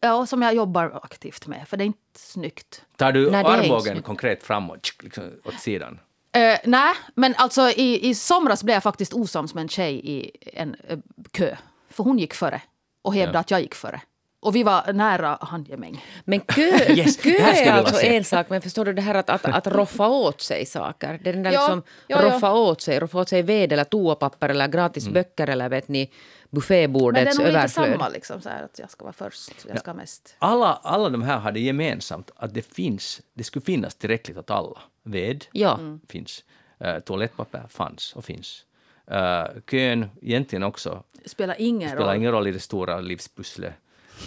Ja, 0.00 0.26
som 0.26 0.42
jag 0.42 0.54
jobbar 0.54 1.00
aktivt 1.02 1.46
med, 1.46 1.68
för 1.68 1.76
det 1.76 1.84
är 1.84 1.86
inte 1.86 1.98
snyggt. 2.18 2.82
Tar 2.96 3.12
du 3.12 3.30
Nej, 3.30 3.44
armbågen 3.44 4.02
konkret 4.02 4.42
framåt, 4.42 4.88
liksom, 5.02 5.24
åt 5.44 5.60
sidan? 5.60 5.92
Uh, 6.36 6.56
nej, 6.64 6.94
men 7.14 7.34
alltså 7.36 7.68
i, 7.70 8.08
i 8.08 8.14
somras 8.14 8.62
blev 8.64 8.74
jag 8.74 8.82
faktiskt 8.82 9.12
osams 9.14 9.54
med 9.54 9.62
en 9.62 9.68
tjej 9.68 10.00
i 10.10 10.30
en 10.52 10.76
eh, 10.88 10.98
kö. 11.30 11.56
För 11.90 12.04
hon 12.04 12.18
gick 12.18 12.34
före 12.34 12.62
och 13.02 13.14
hävdade 13.14 13.36
Ja. 13.36 13.40
att 13.40 13.50
jag 13.50 13.60
gick 13.60 13.74
före. 13.74 14.00
Och 14.42 14.54
vi 14.56 14.62
var 14.62 14.92
nära 14.92 15.38
handgemäng. 15.40 16.04
Men 16.24 16.40
kö, 16.40 16.62
Yes, 16.88 17.16
kö 17.16 17.30
är 17.30 17.72
alltså 17.72 17.94
se. 17.94 18.16
en 18.16 18.24
sak, 18.24 18.50
men 18.50 18.62
förstår 18.62 18.84
du 18.84 18.92
det 18.92 19.02
här 19.02 19.14
att, 19.14 19.30
att, 19.30 19.44
att 19.44 19.66
roffa 19.66 20.08
åt 20.08 20.40
sig 20.40 20.66
saker? 20.66 21.20
Det 21.24 21.30
är 21.30 21.34
den 21.34 21.42
där 21.42 21.52
Ja, 21.52 21.60
liksom, 21.60 21.82
ja, 22.06 22.22
ja. 22.22 22.34
roffa 22.34 22.52
åt 22.52 22.80
sig, 22.80 23.00
roffa 23.00 23.18
åt 23.18 23.28
sig 23.28 23.42
ved 23.42 23.72
eller 23.72 23.84
toapapper 23.84 24.48
eller 24.48 24.68
gratis 24.68 25.04
Mm. 25.04 25.14
böcker 25.14 25.48
eller 25.50 25.68
vet 25.68 25.88
ni 25.88 25.98
Men 25.98 26.06
det 26.06 26.10
är 26.10 26.48
buffébordets 26.50 27.38
nog 27.38 27.46
lite 27.46 27.58
överflöd. 27.58 27.86
samma, 27.92 28.08
liksom, 28.08 28.40
så 28.40 28.48
här, 28.48 28.62
att 28.62 28.78
jag 28.78 28.90
ska 28.90 29.04
vara 29.04 29.12
först, 29.12 29.52
jag 29.68 29.78
ska 29.78 29.94
mest. 29.94 30.34
Alla, 30.38 30.80
alla 30.82 31.08
de 31.08 31.22
här 31.22 31.38
hade 31.38 31.60
gemensamt 31.60 32.30
att 32.36 32.54
det 32.54 32.62
finns, 32.74 33.20
det 33.34 33.44
skulle 33.44 33.64
finnas 33.64 33.94
tillräckligt 33.94 34.36
åt 34.38 34.50
alla. 34.50 34.78
Ved 35.04 35.44
Ja. 35.52 35.78
finns, 36.08 36.44
uh, 36.84 36.98
toalettpapper 36.98 37.62
fanns 37.68 38.12
och 38.16 38.24
finns. 38.24 38.64
Uh, 39.10 39.60
kön 39.70 40.10
egentligen 40.22 40.62
också 40.62 41.02
spelar 41.26 41.56
ingen 41.58 41.88
spelar 41.90 42.06
roll. 42.06 42.16
ingen 42.16 42.32
roll 42.32 42.46
i 42.46 42.52
det 42.52 42.60
stora 42.60 43.00
livspusslet. 43.00 43.74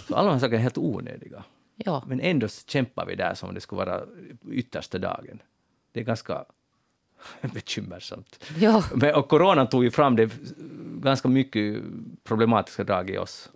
Så 0.08 0.14
alla 0.14 0.26
de 0.26 0.32
här 0.32 0.40
sakerna 0.40 0.58
är 0.58 0.62
helt 0.62 0.78
onödiga. 0.78 1.44
Ja. 1.76 2.04
Men 2.06 2.20
ändå 2.20 2.48
kämpar 2.48 3.06
vi 3.06 3.14
där 3.14 3.34
som 3.34 3.48
om 3.48 3.54
det 3.54 3.60
skulle 3.60 3.84
vara 3.84 4.02
yttersta 4.50 4.98
dagen. 4.98 5.42
Det 5.92 6.00
är 6.00 6.04
ganska 6.04 6.44
bekymmersamt. 7.40 8.44
Ja. 8.58 8.84
Men, 8.94 9.14
och 9.14 9.28
coronan 9.28 9.68
tog 9.68 9.84
ju 9.84 9.90
fram 9.90 10.16
det 10.16 10.30
ganska 11.02 11.28
mycket 11.28 11.82
problematiska 12.24 12.84
drag 12.84 13.10
i 13.10 13.18
oss. 13.18 13.50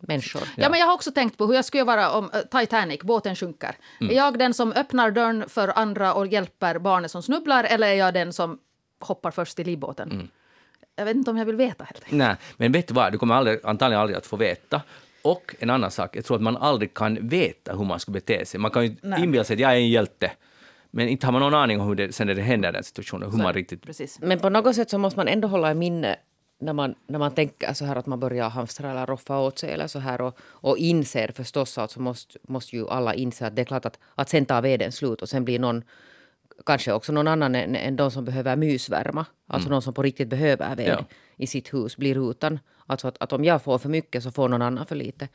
Människor. 0.00 0.42
Ja. 0.56 0.68
men 0.68 0.80
jag 0.80 0.86
har 0.86 0.94
också 0.94 1.12
tänkt 1.12 1.38
på 1.38 1.46
hur 1.46 1.54
jag 1.54 1.64
skulle 1.64 1.84
vara 1.84 2.10
om 2.10 2.30
eh, 2.34 2.60
Titanic, 2.60 3.00
båten 3.00 3.36
sjunker. 3.36 3.76
Mm. 4.00 4.10
Är 4.12 4.16
jag 4.16 4.38
den 4.38 4.54
som 4.54 4.72
öppnar 4.72 5.10
dörren 5.10 5.48
för 5.48 5.78
andra 5.78 6.14
och 6.14 6.26
hjälper 6.26 6.78
barnet 6.78 7.10
som 7.10 7.22
snubblar 7.22 7.64
eller 7.64 7.86
är 7.86 7.94
jag 7.94 8.14
den 8.14 8.32
som 8.32 8.58
hoppar 9.00 9.30
först 9.30 9.58
i 9.58 9.64
livbåten? 9.64 10.10
Mm. 10.10 10.28
Jag 10.96 11.04
vet 11.04 11.16
inte 11.16 11.30
om 11.30 11.36
jag 11.36 11.44
vill 11.44 11.56
veta 11.56 11.84
helt 11.84 12.04
enkelt. 12.04 12.18
Nej, 12.18 12.36
men 12.56 12.72
vet 12.72 12.88
du 12.88 12.94
vad, 12.94 13.12
du 13.12 13.18
kommer 13.18 13.34
aldrig, 13.34 13.58
antagligen 13.64 14.00
aldrig 14.00 14.16
att 14.16 14.26
få 14.26 14.36
veta. 14.36 14.82
Och 15.22 15.54
en 15.58 15.70
annan 15.70 15.90
sak, 15.90 16.16
jag 16.16 16.24
tror 16.24 16.36
att 16.36 16.42
man 16.42 16.56
aldrig 16.56 16.94
kan 16.94 17.28
veta 17.28 17.76
hur 17.76 17.84
man 17.84 18.00
ska 18.00 18.12
bete 18.12 18.46
sig. 18.46 18.60
Man 18.60 18.70
kan 18.70 18.84
ju 18.84 18.96
Nej. 19.02 19.24
inbilla 19.24 19.44
sig 19.44 19.54
att 19.54 19.60
jag 19.60 19.72
är 19.72 19.76
en 19.76 19.88
hjälte, 19.88 20.32
men 20.90 21.08
inte 21.08 21.26
har 21.26 21.32
man 21.32 21.42
någon 21.42 21.54
aning 21.54 21.80
om 21.80 21.88
hur 21.88 21.94
det, 21.94 22.12
sen 22.12 22.26
när 22.26 22.34
det 22.34 22.42
händer 22.42 22.72
den 22.72 22.84
situationen, 22.84 23.30
hur 23.30 23.38
man 23.38 23.52
riktigt... 23.54 23.82
Precis. 23.82 24.18
Men 24.20 24.38
på 24.38 24.48
något 24.48 24.74
sätt 24.74 24.90
så 24.90 24.98
måste 24.98 25.18
man 25.18 25.28
ändå 25.28 25.48
hålla 25.48 25.70
i 25.70 25.74
minne 25.74 26.16
när 26.60 26.72
man, 26.72 26.94
när 27.06 27.18
man 27.18 27.34
tänker 27.34 27.72
så 27.72 27.84
här 27.84 27.96
att 27.96 28.06
man 28.06 28.20
börjar 28.20 28.48
hamstra 28.48 28.90
eller 28.90 29.06
roffa 29.06 29.38
åt 29.38 29.58
sig 29.58 29.70
eller 29.72 29.86
så 29.86 29.98
här 29.98 30.20
och, 30.20 30.38
och 30.40 30.78
inser 30.78 31.32
förstås 31.34 31.78
att 31.78 31.90
så 31.90 32.00
måste, 32.00 32.38
måste 32.42 32.76
ju 32.76 32.88
alla 32.88 33.14
inse 33.14 33.46
att 33.46 33.56
det 33.56 33.62
är 33.62 33.66
klart 33.66 33.86
att, 33.86 33.98
att 34.14 34.28
sen 34.28 34.46
tar 34.46 34.62
veden 34.62 34.92
slut 34.92 35.22
och 35.22 35.28
sen 35.28 35.44
blir 35.44 35.58
någon 35.58 35.84
kanske 36.66 36.92
också 36.92 37.12
någon 37.12 37.28
annan 37.28 37.54
än, 37.54 37.76
än 37.76 37.96
de 37.96 38.10
som 38.10 38.24
behöver 38.24 38.56
mysvärma. 38.56 39.26
Alltså 39.46 39.68
någon 39.70 39.82
som 39.82 39.94
på 39.94 40.02
riktigt 40.02 40.28
behöver 40.28 40.76
ved 40.76 40.88
Ja. 40.88 41.04
i 41.36 41.46
sitt 41.46 41.74
hus 41.74 41.96
blir 41.96 42.30
utan. 42.30 42.58
Alltså 42.90 43.08
att, 43.08 43.16
att 43.20 43.32
om 43.32 43.44
jag 43.44 43.62
får 43.62 43.78
för 43.78 43.88
mycket 43.88 44.22
så 44.22 44.30
får 44.30 44.48
någon 44.48 44.62
annan 44.62 44.86
för 44.86 44.96
lite. 44.96 45.28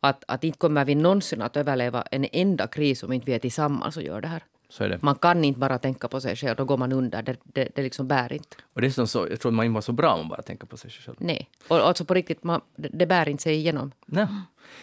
Att, 0.00 0.24
att 0.28 0.44
inte 0.44 0.58
kommer 0.58 0.84
vi 0.84 0.94
någonsin 0.94 1.42
att 1.42 1.56
överleva 1.56 2.02
en 2.02 2.26
enda 2.32 2.66
kris 2.66 3.02
om 3.02 3.12
inte 3.12 3.26
vi 3.26 3.34
är 3.34 3.38
tillsammans 3.38 3.96
och 3.96 4.02
gör 4.02 4.20
det 4.20 4.28
här. 4.28 4.42
Det. 4.78 5.02
Man 5.02 5.14
kan 5.14 5.44
inte 5.44 5.60
bara 5.60 5.78
tänka 5.78 6.08
på 6.08 6.20
sig 6.20 6.36
själv, 6.36 6.56
då 6.56 6.64
går 6.64 6.76
man 6.76 6.92
under. 6.92 7.22
Det, 7.22 7.36
det, 7.44 7.68
det 7.74 7.82
liksom 7.82 8.08
bär 8.08 8.32
inte. 8.32 8.56
Och 8.74 8.80
dessutom 8.80 9.06
så, 9.06 9.26
jag 9.30 9.40
tror 9.40 9.52
att 9.52 9.56
man 9.56 9.66
inte 9.66 9.74
var 9.74 9.80
så 9.80 9.92
bra 9.92 10.12
om 10.12 10.18
man 10.18 10.28
bara 10.28 10.42
tänker 10.42 10.66
på 10.66 10.76
sig 10.76 10.90
själv. 10.90 11.16
Nej. 11.18 11.48
Och 11.68 11.76
alltså 11.76 12.04
på 12.04 12.14
riktigt, 12.14 12.44
man, 12.44 12.60
det, 12.76 12.88
det 12.92 13.06
bär 13.06 13.28
inte 13.28 13.42
sig 13.42 13.54
igenom. 13.54 13.92
Nej. 14.06 14.26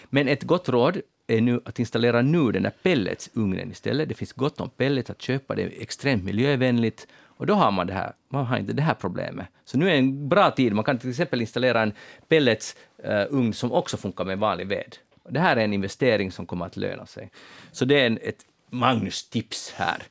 Men 0.10 0.28
ett 0.28 0.44
gott 0.44 0.70
råd 0.70 1.02
är 1.28 1.42
nu 1.42 1.62
att 1.66 1.80
installera 1.80 2.22
nu 2.22 2.52
den 2.52 2.64
där 2.64 2.74
pelletsugnen 2.84 3.72
istället. 3.72 4.10
Det 4.10 4.16
finns 4.16 4.34
gott 4.34 4.62
om 4.62 4.70
pellets 4.70 5.10
att 5.10 5.22
köpa, 5.22 5.56
det 5.56 5.64
är 5.64 5.82
extremt 5.82 6.24
miljövänligt 6.24 7.08
och 7.38 7.46
då 7.46 7.54
har 7.54 7.72
man 7.72 7.88
det 7.88 7.94
här, 7.94 8.14
man 8.30 8.46
har 8.46 8.58
inte 8.58 8.74
det 8.74 8.82
här 8.82 8.94
problemet. 8.94 9.48
Så 9.66 9.78
nu 9.78 9.90
är 9.90 9.96
en 9.96 10.30
bra 10.30 10.52
tid, 10.52 10.74
man 10.74 10.84
kan 10.84 10.98
till 10.98 11.10
exempel 11.10 11.42
installera 11.42 11.82
en 11.82 11.94
pelletsugn 12.28 13.48
eh, 13.48 13.52
som 13.52 13.72
också 13.72 13.98
funkar 13.98 14.26
med 14.26 14.40
vanlig 14.40 14.68
ved. 14.68 14.98
Det 15.30 15.40
här 15.40 15.58
är 15.58 15.64
en 15.64 15.74
investering 15.74 16.32
som 16.32 16.46
kommer 16.46 16.66
att 16.66 16.78
löna 16.78 17.06
sig. 17.06 17.32
Så 17.72 17.86
det 17.86 18.02
är 18.02 18.08
en, 18.08 18.20
ett 18.22 18.46
Magnus-tips 18.70 19.74
här. 19.76 20.04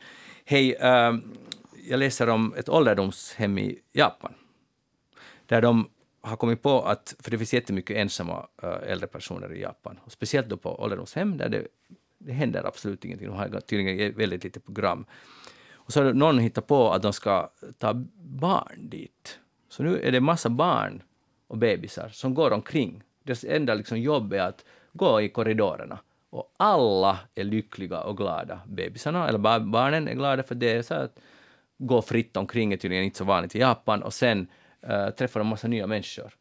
Hej, 0.45 0.77
ehm, 0.81 1.23
jag 1.89 1.99
läser 1.99 2.29
om 2.29 2.55
ett 2.57 2.69
ålderdomshem 2.69 3.59
i 3.59 3.79
Japan 3.93 4.35
där 5.47 5.63
de 5.63 5.89
har 6.21 6.37
kommit 6.37 6.63
på 6.63 6.83
att, 6.83 7.15
för 7.19 7.31
det 7.31 7.39
finns 7.39 7.55
jättemycket 7.55 7.97
ensamma 7.97 8.47
eh, 8.63 8.93
äldre 8.93 9.07
personer 9.07 9.55
i 9.55 9.61
Japan, 9.61 9.99
och 10.05 10.13
speciellt 10.13 10.49
då 10.49 10.57
på 10.57 10.83
ålderdomshem 10.83 11.37
där 11.37 11.49
det, 11.49 11.67
det 12.19 12.33
händer 12.33 12.67
absolut 12.67 13.05
ingenting. 13.05 13.29
De 13.29 13.37
har 13.37 13.61
tydligen 13.61 14.15
väldigt 14.17 14.45
lite 14.45 14.61
program. 14.61 15.07
Och 15.87 15.93
så 15.93 16.05
har 16.05 16.13
någon 16.13 16.39
hittat 16.39 16.67
på 16.67 16.93
att 16.93 17.03
de 17.03 17.13
ska 17.13 17.51
ta 17.79 17.95
barn 18.19 18.89
dit. 18.89 19.39
Så 19.69 19.83
nu 19.83 20.01
är 20.03 20.13
det 20.13 20.21
massa 20.21 20.49
barn 20.49 21.03
och 21.47 21.59
bebisar 21.59 22.09
som 22.09 22.35
går 22.35 22.51
omkring. 22.51 23.03
Deras 23.23 23.45
enda 23.45 23.75
liksom 23.75 24.01
jobb 24.01 24.33
är 24.33 24.41
att 24.41 24.65
gå 24.93 25.21
i 25.21 25.29
korridorerna. 25.29 25.99
Och 26.31 26.55
alla 26.57 27.19
är 27.35 27.45
lyckliga 27.45 28.01
och 28.01 28.17
glada. 28.17 28.61
Bebisarna, 28.67 29.29
eller 29.29 29.59
barnen 29.59 30.09
är 30.09 30.15
glada 30.15 30.43
för 30.43 30.55
det 30.55 30.73
är 30.73 30.83
så 30.83 30.95
att 30.95 31.19
gå 31.79 32.03
fritt 32.03 32.37
omkring 32.37 32.73
är 32.73 32.77
tydligen 32.77 33.05
inte 33.05 33.19
så 33.19 33.25
vanligt 33.25 33.55
i 33.55 33.59
Japan 33.59 34.03
och 34.03 34.15
sen 34.15 34.47
äh, 34.81 35.11
träffar 35.11 35.41
de 35.41 35.47
massa 35.47 35.69
nya 35.69 35.87
människor. 35.87 36.33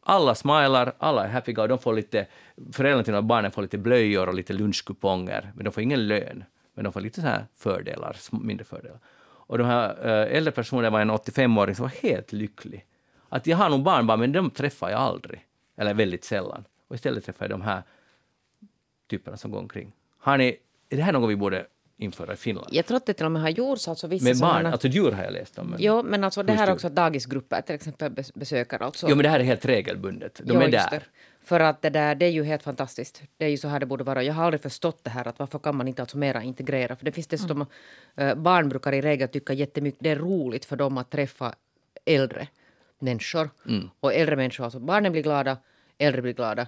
Alla 0.00 0.34
smilar, 0.34 0.92
alla 0.98 1.24
är 1.24 1.28
happy 1.28 1.56
och 1.56 1.68
de 1.68 1.78
får 1.78 1.94
lite, 1.94 2.26
föräldrarna 2.72 3.04
till 3.04 3.28
barnen 3.28 3.50
får 3.50 3.62
lite 3.62 3.78
blöjor 3.78 4.28
och 4.28 4.34
lite 4.34 4.52
lunchkuponger, 4.52 5.52
men 5.54 5.64
de 5.64 5.70
får 5.70 5.82
ingen 5.82 6.08
lön. 6.08 6.44
Men 6.74 6.84
de 6.84 6.92
får 6.92 7.00
lite 7.00 7.20
så 7.20 7.26
här 7.26 7.46
fördelar, 7.56 8.16
mindre 8.30 8.64
fördelar. 8.64 8.98
Och 9.46 9.58
de 9.58 9.66
här 9.66 9.88
uh, 10.06 10.36
äldre 10.36 10.52
personerna 10.52 10.90
var 10.90 11.00
en 11.00 11.10
85-åring 11.10 11.74
som 11.74 11.82
var 11.82 12.08
helt 12.08 12.32
lycklig. 12.32 12.86
Att 13.28 13.46
jag 13.46 13.56
har 13.56 13.70
nog 13.70 13.82
barnbarn, 13.82 14.20
men 14.20 14.32
de 14.32 14.50
träffar 14.50 14.90
jag 14.90 15.00
aldrig. 15.00 15.46
Eller 15.76 15.94
väldigt 15.94 16.24
sällan. 16.24 16.64
Och 16.88 16.94
istället 16.94 17.24
träffar 17.24 17.44
jag 17.44 17.50
de 17.50 17.62
här 17.62 17.82
typerna 19.10 19.36
som 19.36 19.50
går 19.50 19.58
omkring. 19.58 19.92
Har 20.18 20.38
ni, 20.38 20.56
är 20.88 20.96
det 20.96 21.02
här 21.02 21.12
något 21.12 21.30
vi 21.30 21.36
borde 21.36 21.66
införa 21.96 22.32
i 22.32 22.36
Finland? 22.36 22.68
Jag 22.70 22.86
tror 22.86 22.96
att 22.96 23.06
det 23.06 23.12
till 23.14 23.26
och 23.26 23.32
med 23.32 23.42
har 23.42 23.48
gjorts. 23.48 23.88
Alltså 23.88 24.06
vissa 24.06 24.24
Med 24.24 24.38
barn, 24.38 24.50
sådana- 24.50 24.72
alltså 24.72 24.88
djur 24.88 25.12
har 25.12 25.24
jag 25.24 25.32
läst 25.32 25.58
om. 25.58 25.66
Men, 25.66 25.78
Jo, 25.82 26.02
men 26.02 26.24
alltså 26.24 26.42
det 26.42 26.52
här 26.52 26.68
är 26.68 26.72
också 26.72 26.88
dagisgrupper 26.88 27.60
till 27.60 27.74
exempel 27.74 28.12
bes- 28.12 28.38
besöker 28.38 28.82
alltså. 28.82 29.06
jo, 29.10 29.16
men 29.16 29.22
det 29.22 29.28
här 29.28 29.40
är 29.40 29.44
helt 29.44 29.64
regelbundet. 29.64 30.40
De 30.44 30.52
Jo, 30.54 30.60
är 30.60 30.68
där. 30.70 31.02
För 31.44 31.60
att 31.60 31.82
det 31.82 31.90
där, 31.90 32.14
det 32.14 32.26
är 32.26 32.30
ju 32.30 32.44
helt 32.44 32.62
fantastiskt. 32.62 33.22
Det 33.36 33.44
är 33.44 33.48
ju 33.48 33.56
så 33.56 33.68
här 33.68 33.80
det 33.80 33.86
borde 33.86 34.04
vara. 34.04 34.22
Jag 34.22 34.34
har 34.34 34.44
aldrig 34.44 34.60
förstått 34.62 35.04
det 35.04 35.10
här 35.10 35.28
att 35.28 35.38
varför 35.38 35.58
kan 35.58 35.76
man 35.76 35.88
inte 35.88 36.02
alltså 36.02 36.18
mera 36.18 36.42
integrera? 36.42 36.96
För 36.96 37.04
det 37.04 37.12
finns 37.12 37.26
dessutom, 37.26 37.66
eh, 38.16 38.34
barn 38.34 38.68
brukar 38.68 38.92
i 38.92 39.00
regel 39.02 39.28
tycka 39.28 39.52
jättemycket, 39.52 40.00
det 40.02 40.10
är 40.10 40.16
roligt 40.16 40.64
för 40.64 40.76
dem 40.76 40.98
att 40.98 41.10
träffa 41.10 41.54
äldre 42.04 42.48
människor. 42.98 43.50
Mm. 43.68 43.90
Och 44.00 44.14
äldre 44.14 44.36
människor, 44.36 44.64
alltså 44.64 44.78
barnen 44.80 45.12
blir 45.12 45.22
glada, 45.22 45.56
äldre 45.98 46.22
blir 46.22 46.32
glada. 46.32 46.66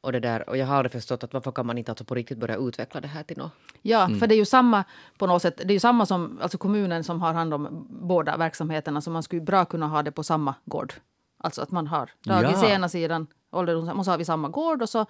Och, 0.00 0.12
det 0.12 0.20
där, 0.20 0.48
och 0.48 0.56
jag 0.56 0.66
har 0.66 0.76
aldrig 0.76 0.92
förstått 0.92 1.24
att 1.24 1.32
varför 1.34 1.52
kan 1.52 1.66
man 1.66 1.78
inte 1.78 1.90
alltså 1.92 2.04
på 2.04 2.14
riktigt 2.14 2.38
börja 2.38 2.56
utveckla 2.56 3.00
det 3.00 3.08
här 3.08 3.22
till 3.22 3.36
något. 3.38 3.52
Ja, 3.82 4.04
Mm. 4.04 4.18
för 4.18 4.26
det 4.26 4.34
är 4.34 4.36
ju 4.36 4.44
samma 4.44 4.84
på 5.18 5.26
något 5.26 5.42
sätt. 5.42 5.56
Det 5.56 5.70
är 5.72 5.72
ju 5.72 5.80
samma 5.80 6.06
som 6.06 6.38
alltså 6.42 6.58
kommunen 6.58 7.04
som 7.04 7.20
har 7.20 7.32
hand 7.32 7.54
om 7.54 7.86
båda 7.90 8.36
verksamheterna. 8.36 9.00
Så 9.00 9.10
man 9.10 9.22
skulle 9.22 9.42
bra 9.42 9.64
kunna 9.64 9.88
ha 9.88 10.02
det 10.02 10.12
på 10.12 10.22
samma 10.22 10.54
gård. 10.64 10.92
Alltså 11.38 11.62
att 11.62 11.70
man 11.70 11.86
har 11.86 12.10
dagis 12.24 12.58
Ja. 12.62 12.68
ena 12.68 12.88
sidan, 12.88 13.26
ålderdomshem 13.52 13.98
och 13.98 14.04
så 14.04 14.10
har 14.10 14.18
vi 14.18 14.24
samma 14.24 14.48
gård 14.48 14.82
och 14.82 14.88
så 14.88 15.06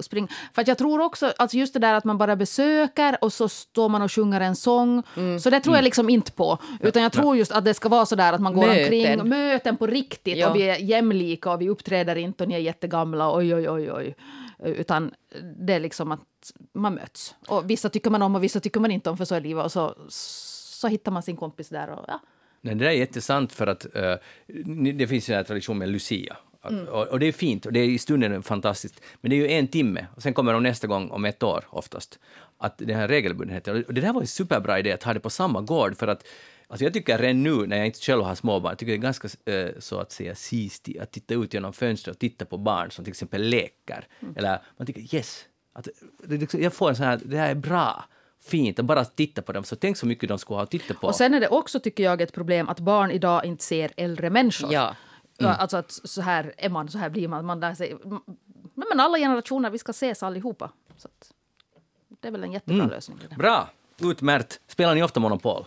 spring. 0.00 0.28
För 0.54 0.62
att 0.62 0.68
jag 0.68 0.78
tror 0.78 1.00
också, 1.00 1.32
alltså 1.38 1.56
just 1.56 1.72
det 1.74 1.78
där 1.78 1.94
att 1.94 2.04
man 2.04 2.18
bara 2.18 2.36
besöker 2.36 3.18
och 3.24 3.32
så 3.32 3.48
står 3.48 3.88
man 3.88 4.02
och 4.02 4.12
sjunger 4.12 4.40
en 4.40 4.56
sång. 4.56 5.02
Mm. 5.16 5.40
Så 5.40 5.50
det 5.50 5.60
tror 5.60 5.76
jag 5.76 5.84
liksom 5.84 6.10
inte 6.10 6.32
på. 6.32 6.58
Utan 6.80 7.02
jag 7.02 7.12
tror 7.12 7.36
just 7.36 7.52
att 7.52 7.64
det 7.64 7.74
ska 7.74 7.88
vara 7.88 8.06
så 8.06 8.14
där 8.16 8.32
att 8.32 8.40
man 8.40 8.54
går 8.54 8.66
Möten. 8.66 8.82
omkring, 9.20 9.28
möten 9.28 9.76
på 9.76 9.86
riktigt 9.86 10.38
Ja. 10.38 10.50
och 10.50 10.56
vi 10.56 10.62
är 10.62 10.76
jämlika 10.76 11.52
och 11.52 11.60
vi 11.60 11.68
uppträder 11.68 12.16
inte 12.16 12.44
och 12.44 12.48
ni 12.48 12.54
är 12.54 12.58
jättegamla, 12.58 13.36
oj 13.36 13.54
oj 13.54 13.70
oj 13.70 13.92
oj. 13.92 14.16
Utan 14.64 15.14
det 15.58 15.72
är 15.74 15.80
liksom 15.80 16.12
att 16.12 16.20
man 16.72 16.94
möts. 16.94 17.34
Och 17.48 17.70
vissa 17.70 17.88
tycker 17.88 18.10
man 18.10 18.22
om 18.22 18.34
och 18.34 18.42
vissa 18.44 18.60
tycker 18.60 18.80
man 18.80 18.90
inte 18.90 19.10
om 19.10 19.16
för 19.16 19.24
så 19.24 19.34
är 19.34 19.40
livet. 19.40 19.64
Och 19.64 19.72
så, 19.72 19.94
så 20.08 20.88
hittar 20.88 21.12
man 21.12 21.22
sin 21.22 21.36
kompis 21.36 21.68
där. 21.68 21.90
Och, 21.90 22.04
ja. 22.08 22.20
Nej, 22.60 22.74
det 22.74 22.84
där 22.84 22.90
är 22.90 22.94
jättesant 22.94 23.52
för 23.52 23.66
att 23.66 23.86
ni- 24.64 24.92
det 24.92 25.06
finns 25.06 25.28
en 25.28 25.44
tradition 25.44 25.78
med 25.78 25.88
Lucia. 25.88 26.36
Mm. 26.68 26.88
Och, 26.88 27.06
och 27.06 27.20
det 27.20 27.26
är 27.26 27.32
fint 27.32 27.66
och 27.66 27.72
det 27.72 27.80
är 27.80 27.84
i 27.84 27.98
stunden 27.98 28.42
fantastiskt. 28.42 29.00
Men 29.20 29.30
det 29.30 29.36
är 29.36 29.38
ju 29.38 29.50
en 29.50 29.68
timme 29.68 30.06
och 30.16 30.22
sen 30.22 30.34
kommer 30.34 30.52
de 30.52 30.62
nästa 30.62 30.86
gång 30.86 31.10
om 31.10 31.24
ett 31.24 31.42
år 31.42 31.64
oftast. 31.70 32.18
Att 32.58 32.78
den 32.78 32.96
här 32.96 33.08
regelbundenheten. 33.08 33.84
Och 33.88 33.94
det 33.94 34.00
där 34.00 34.12
var 34.12 34.20
en 34.20 34.26
superbra 34.26 34.78
idé 34.78 34.92
att 34.92 35.02
ha 35.02 35.14
det 35.14 35.20
på 35.20 35.30
samma 35.30 35.60
gård 35.60 35.96
för 35.96 36.08
att 36.08 36.24
Alltså 36.70 36.84
jag 36.84 36.92
tycker 36.92 37.18
redan 37.18 37.42
nu, 37.42 37.66
när 37.66 37.76
jag 37.76 37.86
inte 37.86 38.00
själv 38.00 38.22
har 38.22 38.34
småbarn, 38.34 38.76
tycker 38.76 38.92
det 38.92 38.96
är 38.96 39.02
ganska 39.02 39.28
eh, 39.44 39.68
så 39.78 39.98
att 39.98 40.12
säga 40.12 40.34
sistig 40.34 40.98
att 40.98 41.12
titta 41.12 41.34
ut 41.34 41.54
genom 41.54 41.72
fönstret 41.72 42.14
och 42.16 42.20
titta 42.20 42.44
på 42.44 42.58
barn 42.58 42.90
som 42.90 43.04
till 43.04 43.12
exempel 43.12 43.42
leker. 43.42 44.06
Mm. 44.20 44.34
Eller 44.36 44.62
man 44.76 44.86
tycker 44.86 45.14
yes, 45.14 45.44
att, 45.72 45.88
liksom- 46.28 46.62
jag 46.62 46.72
får 46.72 46.88
en 46.88 46.96
sån 46.96 47.06
här, 47.06 47.20
det 47.24 47.36
här 47.36 47.50
är 47.50 47.54
bra, 47.54 48.04
fint, 48.44 48.78
och 48.78 48.84
bara 48.84 49.04
titta 49.04 49.42
på 49.42 49.52
dem. 49.52 49.64
Så 49.64 49.76
tänk 49.76 49.96
så 49.96 50.06
mycket 50.06 50.28
de 50.28 50.38
skulle 50.38 50.56
ha 50.56 50.62
att 50.62 50.70
titta 50.70 50.94
på. 50.94 51.06
Och 51.06 51.14
sen 51.14 51.34
är 51.34 51.40
det 51.40 51.48
också, 51.48 51.80
tycker 51.80 52.04
jag, 52.04 52.20
ett 52.20 52.32
problem 52.32 52.68
att 52.68 52.80
barn 52.80 53.10
idag 53.10 53.44
inte 53.44 53.64
ser 53.64 53.90
äldre 53.96 54.30
människor. 54.30 54.72
Ja. 54.72 54.96
Ja, 55.40 55.54
Alltså 55.54 55.76
att 55.76 55.92
så 55.92 56.22
här 56.22 56.54
är 56.56 56.68
man, 56.68 56.88
så 56.88 56.98
här 56.98 57.10
blir 57.10 57.28
man. 57.28 57.44
man 57.44 57.60
lär 57.60 57.74
sig, 57.74 57.96
men, 58.04 58.20
men 58.74 59.00
alla 59.00 59.18
generationer, 59.18 59.70
vi 59.70 59.78
ska 59.78 59.90
ses 59.90 60.22
allihopa. 60.22 60.70
Så 60.96 61.08
att, 61.08 61.32
det 62.20 62.28
är 62.28 62.32
väl 62.32 62.44
en 62.44 62.52
jättebra 62.52 62.86
lösning. 62.86 63.18
Det 63.20 63.26
där. 63.28 63.36
Bra, 63.36 63.68
utmärkt. 64.00 64.60
Spelar 64.66 64.94
ni 64.94 65.02
ofta 65.02 65.20
Monopol? 65.20 65.64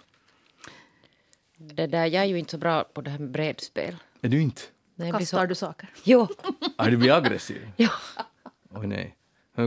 Det 1.58 1.88
där, 1.88 2.06
jag 2.06 2.24
är 2.24 2.28
ju 2.28 2.40
inte 2.40 2.52
så 2.52 2.58
bra 2.58 2.84
på 2.84 3.02
det 3.02 3.10
här 3.10 3.20
med 3.20 3.32
brädspel. 3.32 3.96
Är 4.22 4.30
du 4.30 4.42
inte? 4.42 4.62
Nej, 4.96 5.12
blir 5.12 5.20
Kastar 5.20 5.40
så... 5.42 5.46
du 5.46 5.56
saker? 5.56 5.90
Jo. 6.04 6.28
Har 6.78 6.90
du 6.90 6.98
blivit 6.98 7.16
aggressiv? 7.16 7.72
ja. 7.76 7.90
Oj 8.70 8.88
nej. 8.88 9.16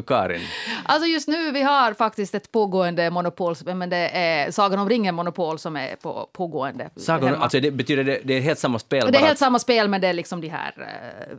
Karin? 0.06 0.40
Alltså 0.84 1.06
just 1.08 1.28
nu 1.28 1.50
vi 1.52 1.62
har 1.62 1.94
faktiskt 1.94 2.34
ett 2.34 2.52
pågående 2.52 3.10
monopol, 3.10 3.54
men 3.64 3.90
det 3.90 3.96
är 4.16 4.50
Sagan 4.50 4.78
om 4.80 4.88
ringen-monopol 4.88 5.58
som 5.58 5.76
är 5.76 5.96
på, 5.96 6.28
pågående. 6.32 6.90
Sagan, 6.96 7.28
hemma. 7.28 7.42
alltså 7.42 7.60
det 7.60 7.70
betyder 7.70 8.04
det, 8.04 8.20
det 8.24 8.34
är 8.34 8.40
helt 8.40 8.58
samma 8.58 8.78
spel? 8.78 9.12
Det 9.12 9.18
är 9.18 9.22
helt 9.26 9.38
samma 9.38 9.58
spel, 9.58 9.88
men 9.88 10.00
det 10.00 10.08
är 10.08 10.12
liksom 10.12 10.40
de 10.40 10.48
här 10.48 10.74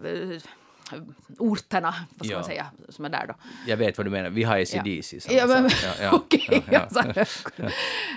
uh, 0.06 0.38
orterna, 1.40 1.94
vad 2.10 2.26
ska 2.28 2.34
Ja. 2.34 2.38
man 2.40 2.46
säga, 2.46 2.66
som 2.90 3.06
är 3.06 3.10
där 3.10 3.26
då. 3.28 3.34
Jag 3.68 3.78
vet 3.78 3.98
vad 3.98 4.06
du 4.08 4.12
menar. 4.12 4.30
Vi 4.30 4.44
har 4.44 4.58
ACDC. 4.60 5.20
samma 5.20 5.38
Ja, 5.40 5.48
men, 5.48 5.70
sak. 5.70 5.80
Ja, 6.00 6.04
ja, 6.04 6.12
okej. 6.16 6.64
ja, 6.72 6.88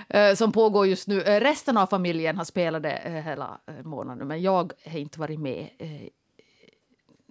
ja. 0.07 0.35
som 0.35 0.51
pågår 0.51 0.87
just 0.87 1.07
nu. 1.07 1.21
Eh, 1.21 1.39
Resten 1.39 1.77
av 1.77 1.87
familjen 1.87 2.37
har 2.37 2.45
spelat 2.45 2.83
det 2.83 2.91
eh, 2.95 3.11
hela 3.13 3.57
månaden, 3.83 4.27
men 4.27 4.41
jag 4.41 4.73
har 4.85 4.99
inte 4.99 5.19
varit 5.19 5.39
med. 5.39 5.67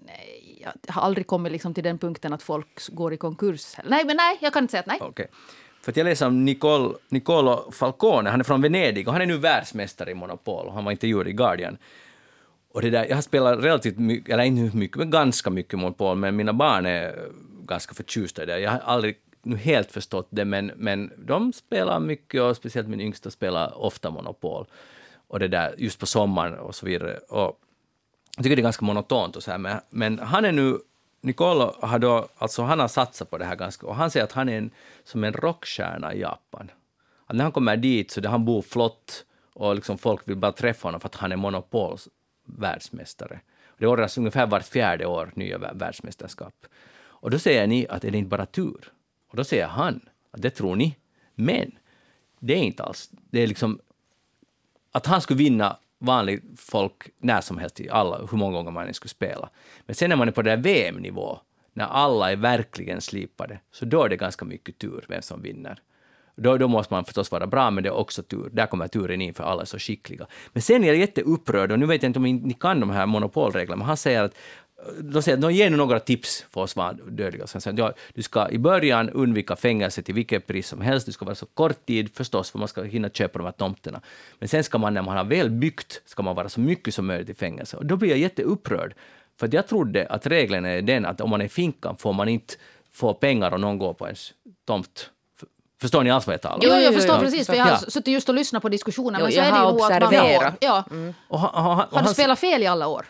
Nej, 0.07 0.50
jag 0.63 0.93
har 0.93 1.03
aldrig 1.03 1.27
kommit 1.27 1.53
liksom 1.53 1.75
till 1.75 1.85
den 1.85 1.99
punkten 1.99 2.33
att 2.33 2.43
folk 2.43 2.89
går 2.89 3.13
i 3.13 3.17
konkurs. 3.17 3.77
Nej, 3.85 4.05
men 4.05 4.17
nej, 4.17 4.39
jag 4.41 4.53
kan 4.53 4.65
inte 4.65 4.71
säga 4.71 4.81
att 4.81 4.87
nej. 4.87 5.01
Okay. 5.01 5.27
För 5.83 5.93
att 5.93 5.97
jag 5.97 6.05
läser 6.05 6.27
om 6.27 6.45
Nicol, 6.45 6.97
Nicolo 7.09 7.71
Falcone, 7.73 8.31
han 8.31 8.41
är 8.41 8.45
från 8.45 8.63
Venedig 8.63 9.09
och 9.09 9.13
han 9.13 9.23
är 9.23 9.27
nu 9.27 9.37
världsmästare 9.37 10.11
i 10.11 10.15
Monopol 10.15 10.71
han 10.71 10.85
var 10.85 10.93
intervjuad 10.93 11.29
i 11.29 11.33
Guardian. 11.33 11.79
Och 12.73 12.83
det 12.83 12.91
där, 12.91 13.07
jag 13.09 13.17
har 13.17 13.23
spelat 13.23 13.65
relativt 13.65 13.99
mycket, 13.99 14.35
eller 14.35 14.45
inte 14.45 14.77
mycket, 14.77 14.97
men 14.97 15.11
ganska 15.11 15.51
mycket 15.51 15.79
Monopol, 15.79 16.17
men 16.17 16.37
mina 16.37 16.53
barn 16.53 16.87
är 16.87 17.29
ganska 17.65 17.95
förtjusta 17.95 18.43
i 18.43 18.47
det. 18.47 18.59
Jag 18.59 18.71
har 18.71 18.79
aldrig 18.79 19.17
nu 19.43 19.57
helt 19.57 19.93
förstått 19.93 20.29
det, 20.31 20.45
men, 20.45 20.73
men 20.77 21.13
de 21.17 21.53
spelar 21.53 22.01
mycket 22.01 22.43
och 22.43 22.57
speciellt 22.57 22.89
min 22.89 23.01
yngsta 23.01 23.31
spelar 23.31 23.85
ofta 23.85 24.11
Monopol. 24.11 24.67
Och 25.29 25.39
det 25.39 25.49
där, 25.49 25.75
just 25.79 25.99
på 25.99 26.07
sommaren 26.07 26.59
och 26.59 26.75
så 26.75 26.87
vidare. 26.87 27.17
Och 27.17 27.61
jag 28.37 28.45
tycker 28.45 28.57
det 28.57 28.61
är 28.61 28.63
ganska 28.63 28.85
monotont 28.85 29.37
och 29.37 29.43
så 29.43 29.51
här, 29.51 29.59
men, 29.59 29.81
men 29.91 30.19
han 30.19 30.45
är 30.45 30.53
nu, 30.53 30.79
Nicolo 31.21 31.75
har 31.81 31.99
då, 31.99 32.29
alltså 32.39 32.63
han 32.63 32.81
har 32.81 32.89
satsat 32.89 33.31
på 33.31 33.39
det 33.39 33.45
här 33.45 33.57
ganska, 33.57 33.87
och 33.87 33.97
han 33.97 34.11
säger 34.11 34.25
att 34.25 34.33
han 34.33 34.49
är 34.49 34.59
en, 34.59 34.71
som 35.05 35.25
en 35.25 35.33
rockstjärna 35.33 36.15
i 36.15 36.21
Japan. 36.21 36.71
Att 37.27 37.37
när 37.37 37.45
han 37.45 37.53
kommer 37.53 37.77
dit 37.77 38.11
så 38.11 38.21
där 38.21 38.31
han 38.31 38.45
bor 38.45 38.63
flott 38.63 39.25
och 39.55 39.75
liksom 39.75 39.99
folk 39.99 40.29
vill 40.29 40.37
bara 40.37 40.53
träffa 40.53 40.89
honom 40.89 41.01
för 41.01 41.09
att 41.09 41.15
han 41.15 41.33
är 41.33 41.37
Monopols 41.37 42.09
världsmästare. 42.45 43.41
Det 43.79 43.87
ordnas 43.87 44.19
ungefär 44.19 44.47
vart 44.47 44.65
fjärde 44.65 45.07
år 45.07 45.33
nya 45.35 45.59
världsmästerskap. 45.59 46.55
Och 47.01 47.31
då 47.31 47.39
säger 47.39 47.67
ni 47.67 47.87
att 47.89 48.05
är 48.05 48.11
det 48.11 48.19
inte 48.19 48.29
bara 48.29 48.47
tur? 48.47 48.93
Och 49.31 49.37
då 49.37 49.45
säger 49.45 49.67
han 49.67 50.01
att 50.31 50.43
det 50.43 50.51
tror 50.51 50.77
ni, 50.77 50.97
men 51.35 51.73
det 52.39 52.53
är 52.55 52.63
inte 52.63 52.83
alls, 52.83 53.11
det 53.13 53.41
är 53.41 53.47
liksom 53.47 53.81
att 54.93 55.07
han 55.07 55.21
skulle 55.21 55.39
vinna 55.39 55.77
vanligt 56.01 56.43
folk 56.57 57.09
när 57.19 57.41
som 57.41 57.59
helst, 57.59 57.81
alla, 57.91 58.19
hur 58.31 58.39
många 58.39 58.53
gånger 58.53 58.71
man 58.71 58.87
än 58.87 58.95
skulle 58.95 59.11
spela. 59.11 59.49
Men 59.87 59.95
sen 59.95 60.11
när 60.11 60.17
man 60.17 60.29
är 60.29 60.33
på 60.33 60.43
den 60.43 60.63
där 60.63 60.71
VM-nivå, 60.71 61.39
när 61.73 61.85
alla 61.85 62.33
är 62.33 62.37
verkligen 62.37 63.01
slipade, 63.01 63.61
så 63.73 63.85
då 63.85 64.05
är 64.05 64.09
det 64.09 64.17
ganska 64.17 64.45
mycket 64.45 64.79
tur 64.79 65.05
vem 65.09 65.23
som 65.23 65.43
vinner. 65.43 65.83
Då, 66.37 66.59
då 66.59 66.69
måste 66.69 66.95
man 66.95 67.05
förstås 67.05 67.33
vara 67.33 67.47
bra, 67.47 67.71
men 67.71 67.85
det 67.85 67.89
är 67.89 67.95
också 67.95 68.23
tur. 68.23 68.51
Där 68.53 68.67
kommer 68.67 68.89
turen 68.89 69.21
in, 69.21 69.35
för 69.35 69.45
alla 69.45 69.63
är 69.63 69.67
så 69.67 69.79
skickliga. 69.79 70.27
Men 70.53 70.63
sen 70.63 70.85
är 70.85 70.89
jag 70.89 70.97
jätteupprörd, 70.97 71.73
och 71.73 71.79
nu 71.79 71.87
vet 71.87 72.03
jag 72.03 72.11
inte 72.11 72.19
om 72.19 72.25
ni 72.25 72.55
kan 72.61 72.81
de 72.81 72.91
här 72.91 73.07
monopolreglerna, 73.07 73.77
men 73.77 73.87
han 73.87 73.97
säger 73.97 74.25
att 74.25 74.35
de 75.01 75.23
säger 75.23 75.39
de 75.39 75.53
ger 75.53 75.71
nu 75.71 75.77
några 75.77 76.01
tips 76.01 76.45
för 76.51 76.61
oss 76.61 76.75
dödliga. 77.09 77.47
Så 77.47 77.55
han 77.55 77.61
säger 77.61 77.73
att 77.75 77.79
ja, 77.97 78.03
du 78.15 78.23
ska 78.23 78.49
i 78.51 78.59
början 78.59 79.11
undvika 79.11 79.57
fängelse 79.57 80.03
till 80.03 80.15
vilket 80.15 80.47
pris 80.47 80.69
som 80.69 80.81
helst. 80.81 81.07
Du 81.07 81.13
ska 81.13 81.25
vara 81.25 81.35
så 81.35 81.47
kort 81.47 81.87
tid 81.87 82.11
förstås, 82.15 82.51
för 82.51 82.59
man 82.59 82.69
ska 82.69 82.83
hinna 82.83 83.09
köpa 83.09 83.39
de 83.39 83.45
här 83.45 83.53
tomterna. 83.53 84.01
Men 84.39 84.49
sen 84.49 84.65
ska 84.65 84.79
man, 84.79 84.95
när 84.95 85.03
man 85.03 85.17
har 85.17 85.25
väl 85.25 85.51
byggt, 85.51 86.03
ska 86.07 86.23
man 86.23 86.35
vara 86.37 86.49
så 86.49 86.61
mycket 86.61 86.95
som 86.95 87.07
möjligt 87.07 87.29
i 87.29 87.35
fängelse. 87.35 87.77
Och 87.77 87.87
då 87.87 87.97
blir 87.97 88.11
jag 88.11 88.19
jätteupprörd. 88.19 88.95
För 89.39 89.47
att 89.47 89.53
jag 89.53 89.67
trodde 89.69 90.07
att 90.07 90.27
regeln 90.27 90.65
är 90.65 90.83
den 90.83 91.07
att 91.07 91.21
om 91.21 91.31
man 91.31 91.41
är 91.41 91.45
i 91.45 91.49
finkan 91.49 91.97
får 91.97 92.13
man 92.13 92.29
inte 92.29 92.55
få 92.93 93.15
pengar 93.15 93.55
om 93.55 93.61
någon 93.61 93.79
går 93.79 93.95
på 93.95 94.05
ens 94.07 94.33
tomt. 94.67 95.11
Förstår 95.81 96.03
ni 96.05 96.11
alls 96.11 96.27
vad 96.27 96.35
jag 96.35 96.43
talar 96.43 96.55
om? 96.57 96.61
Jo, 96.65 96.71
jag 96.75 96.95
förstår 96.95 97.17
jo. 97.17 97.23
precis, 97.23 97.47
för 97.47 97.55
jag 97.55 97.65
har 97.65 97.71
Ja. 97.71 97.79
suttit 97.79 98.07
just 98.15 98.29
och 98.29 98.35
lyssnat 98.35 98.63
på 98.63 98.69
diskussionen. 98.69 99.17
Jo, 99.21 99.25
Men 99.25 99.33
så 99.33 99.39
jag 99.39 99.47
är 99.47 99.51
det 99.53 99.57
har 99.59 99.65
ju 99.65 99.71
att 99.71 99.79
man 99.79 100.03
observerat. 100.03 100.55
Ja. 100.61 100.85
Och 101.29 101.41
han, 101.41 101.65
han, 101.65 101.65
och 101.71 101.77
Har 101.77 101.87
du 102.01 102.05
han- 102.05 102.15
spelat 102.15 102.39
fel 102.39 102.63
i 102.63 102.67
alla 102.67 102.87
år? 102.87 103.07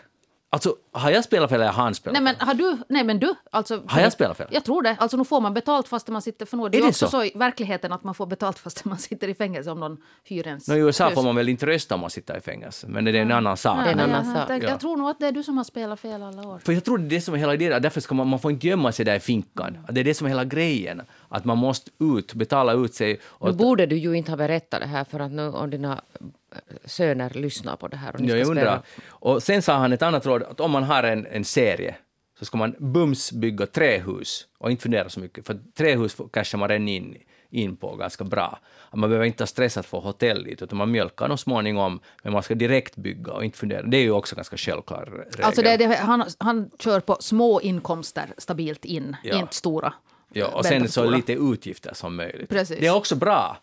Alltså, 0.53 0.75
har 0.91 1.11
jag 1.11 1.23
spelat 1.23 1.49
fel 1.49 1.61
eller 1.61 1.71
har 1.71 1.83
han 1.83 1.95
spelat 1.95 2.13
Nej 2.13 2.21
men 2.21 2.35
fel? 2.35 2.47
har 2.47 2.53
du, 2.53 2.77
nej 2.89 3.03
men 3.03 3.19
du, 3.19 3.33
alltså... 3.51 3.83
Har 3.87 4.01
jag 4.01 4.13
spelat 4.13 4.37
fel? 4.37 4.47
Jag 4.51 4.63
tror 4.63 4.81
det. 4.81 4.95
Alltså 4.99 5.17
nu 5.17 5.25
får 5.25 5.41
man 5.41 5.53
betalt 5.53 5.87
fast 5.87 6.07
man 6.07 6.21
sitter, 6.21 6.45
för 6.45 6.57
nu 6.57 6.65
är 6.65 6.69
det 6.69 6.77
Är 6.77 6.81
ju 6.81 6.87
också 6.87 7.05
så? 7.05 7.11
så? 7.11 7.23
i 7.23 7.31
verkligheten 7.35 7.91
att 7.93 8.03
man 8.03 8.15
får 8.15 8.25
betalt 8.25 8.59
fast 8.59 8.85
man 8.91 8.97
sitter 8.97 9.27
i 9.27 9.33
fängelse 9.33 9.71
om 9.71 9.79
någon 9.79 9.97
hyr 10.23 10.47
ens 10.47 10.67
Nå, 10.67 10.75
I 10.75 10.79
USA 10.79 11.05
hus. 11.05 11.13
får 11.13 11.23
man 11.23 11.35
väl 11.35 11.49
inte 11.49 11.65
rösta 11.65 11.95
om 11.95 12.01
man 12.01 12.09
sitter 12.09 12.37
i 12.37 12.41
fängelse, 12.41 12.87
men 12.87 13.05
det 13.05 13.11
är 13.11 13.21
en 13.21 13.31
annan 13.31 13.57
sak. 13.57 13.77
Är 13.77 13.91
en 13.91 13.97
Nej, 13.97 14.03
annan 14.05 14.25
jag, 14.25 14.35
sak. 14.41 14.49
jag, 14.49 14.63
Ja. 14.63 14.67
jag 14.69 14.79
tror 14.79 14.97
nog 14.97 15.09
att 15.09 15.19
det 15.19 15.27
är 15.27 15.31
du 15.31 15.43
som 15.43 15.57
har 15.57 15.63
spelat 15.63 15.99
fel 15.99 16.23
alla 16.23 16.47
år. 16.47 16.59
För 16.65 16.73
jag 16.73 16.83
tror 16.83 16.97
det 16.97 17.03
är 17.05 17.09
det 17.09 17.21
som 17.21 17.33
är 17.33 17.37
hela 17.37 17.53
idén, 17.53 17.81
därför 17.81 18.01
ska 18.01 18.15
man, 18.15 18.27
man 18.27 18.39
får 18.39 18.51
inte 18.51 18.67
gömma 18.67 18.91
sig 18.91 19.05
där 19.05 19.15
i 19.15 19.19
finkan. 19.19 19.77
Det 19.89 19.99
är 19.99 20.03
det 20.05 20.13
som 20.13 20.25
är 20.27 20.29
hela 20.29 20.45
grejen, 20.45 21.01
att 21.31 21.45
man 21.45 21.57
måste 21.57 21.91
ut, 21.99 22.33
betala 22.33 22.73
ut 22.73 22.93
sig. 22.93 23.19
Nu 23.41 23.51
borde 23.51 23.85
du 23.85 23.95
ju 23.97 24.13
inte 24.13 24.31
ha 24.31 24.37
berättat 24.37 24.79
det 24.81 24.87
här 24.87 25.03
för 25.03 25.19
att 25.19 25.31
nu 25.31 25.47
om 25.49 25.69
dina 25.69 26.01
äh, 26.21 26.57
söner 26.85 27.29
lyssnar 27.29 27.75
på 27.75 27.87
det 27.87 27.97
här 27.97 28.13
och 28.13 28.21
ni 28.21 28.27
ska 28.27 28.37
jag 28.37 28.47
spela. 28.47 28.61
undrar. 28.61 28.81
Och 29.09 29.43
sen 29.43 29.61
sa 29.61 29.73
han 29.77 29.93
ett 29.93 30.01
annat 30.01 30.25
råd, 30.25 30.43
att 30.43 30.59
om 30.59 30.71
man 30.71 30.83
har 30.83 31.03
en, 31.03 31.25
en 31.25 31.43
serie 31.45 31.95
så 32.39 32.45
ska 32.45 32.57
man 32.57 32.75
bums 32.79 33.31
bygga 33.31 33.65
trähus 33.67 34.47
och 34.57 34.71
inte 34.71 34.83
fundera 34.83 35.09
så 35.09 35.19
mycket, 35.19 35.47
för 35.47 35.59
trähus 35.77 36.17
cashar 36.33 36.57
man 36.57 36.69
redan 36.69 36.87
in, 36.87 37.17
in 37.49 37.75
på 37.75 37.95
ganska 37.95 38.23
bra. 38.23 38.59
Man 38.93 39.09
behöver 39.09 39.25
inte 39.25 39.41
ha 39.43 39.47
stress 39.47 39.77
att 39.77 39.85
få 39.85 39.99
hotell 39.99 40.43
dit, 40.43 40.61
utan 40.61 40.77
man 40.77 40.91
mjölkar 40.91 41.27
dem 41.27 41.37
småningom, 41.37 41.99
men 42.23 42.33
man 42.33 42.43
ska 42.43 42.55
direkt 42.55 42.95
bygga 42.95 43.33
och 43.33 43.45
inte 43.45 43.57
fundera. 43.57 43.81
Det 43.81 43.97
är 43.97 44.01
ju 44.01 44.11
också 44.11 44.35
ganska 44.35 44.57
självklar 44.57 45.05
regel. 45.05 45.45
Alltså 45.45 45.61
det, 45.61 45.77
det, 45.77 45.95
han, 45.95 46.23
han 46.37 46.69
kör 46.79 46.99
på 46.99 47.17
små 47.19 47.61
inkomster 47.61 48.33
stabilt 48.37 48.85
in, 48.85 49.15
Ja. 49.23 49.39
inte 49.39 49.55
stora. 49.55 49.93
Ja, 50.33 50.47
och 50.47 50.65
sen 50.65 50.89
så 50.89 51.09
lite 51.09 51.33
utgifter 51.33 51.93
som 51.93 52.15
möjligt. 52.15 52.49
Precis. 52.49 52.79
Det 52.79 52.87
är 52.87 52.95
också 52.95 53.15
bra 53.15 53.57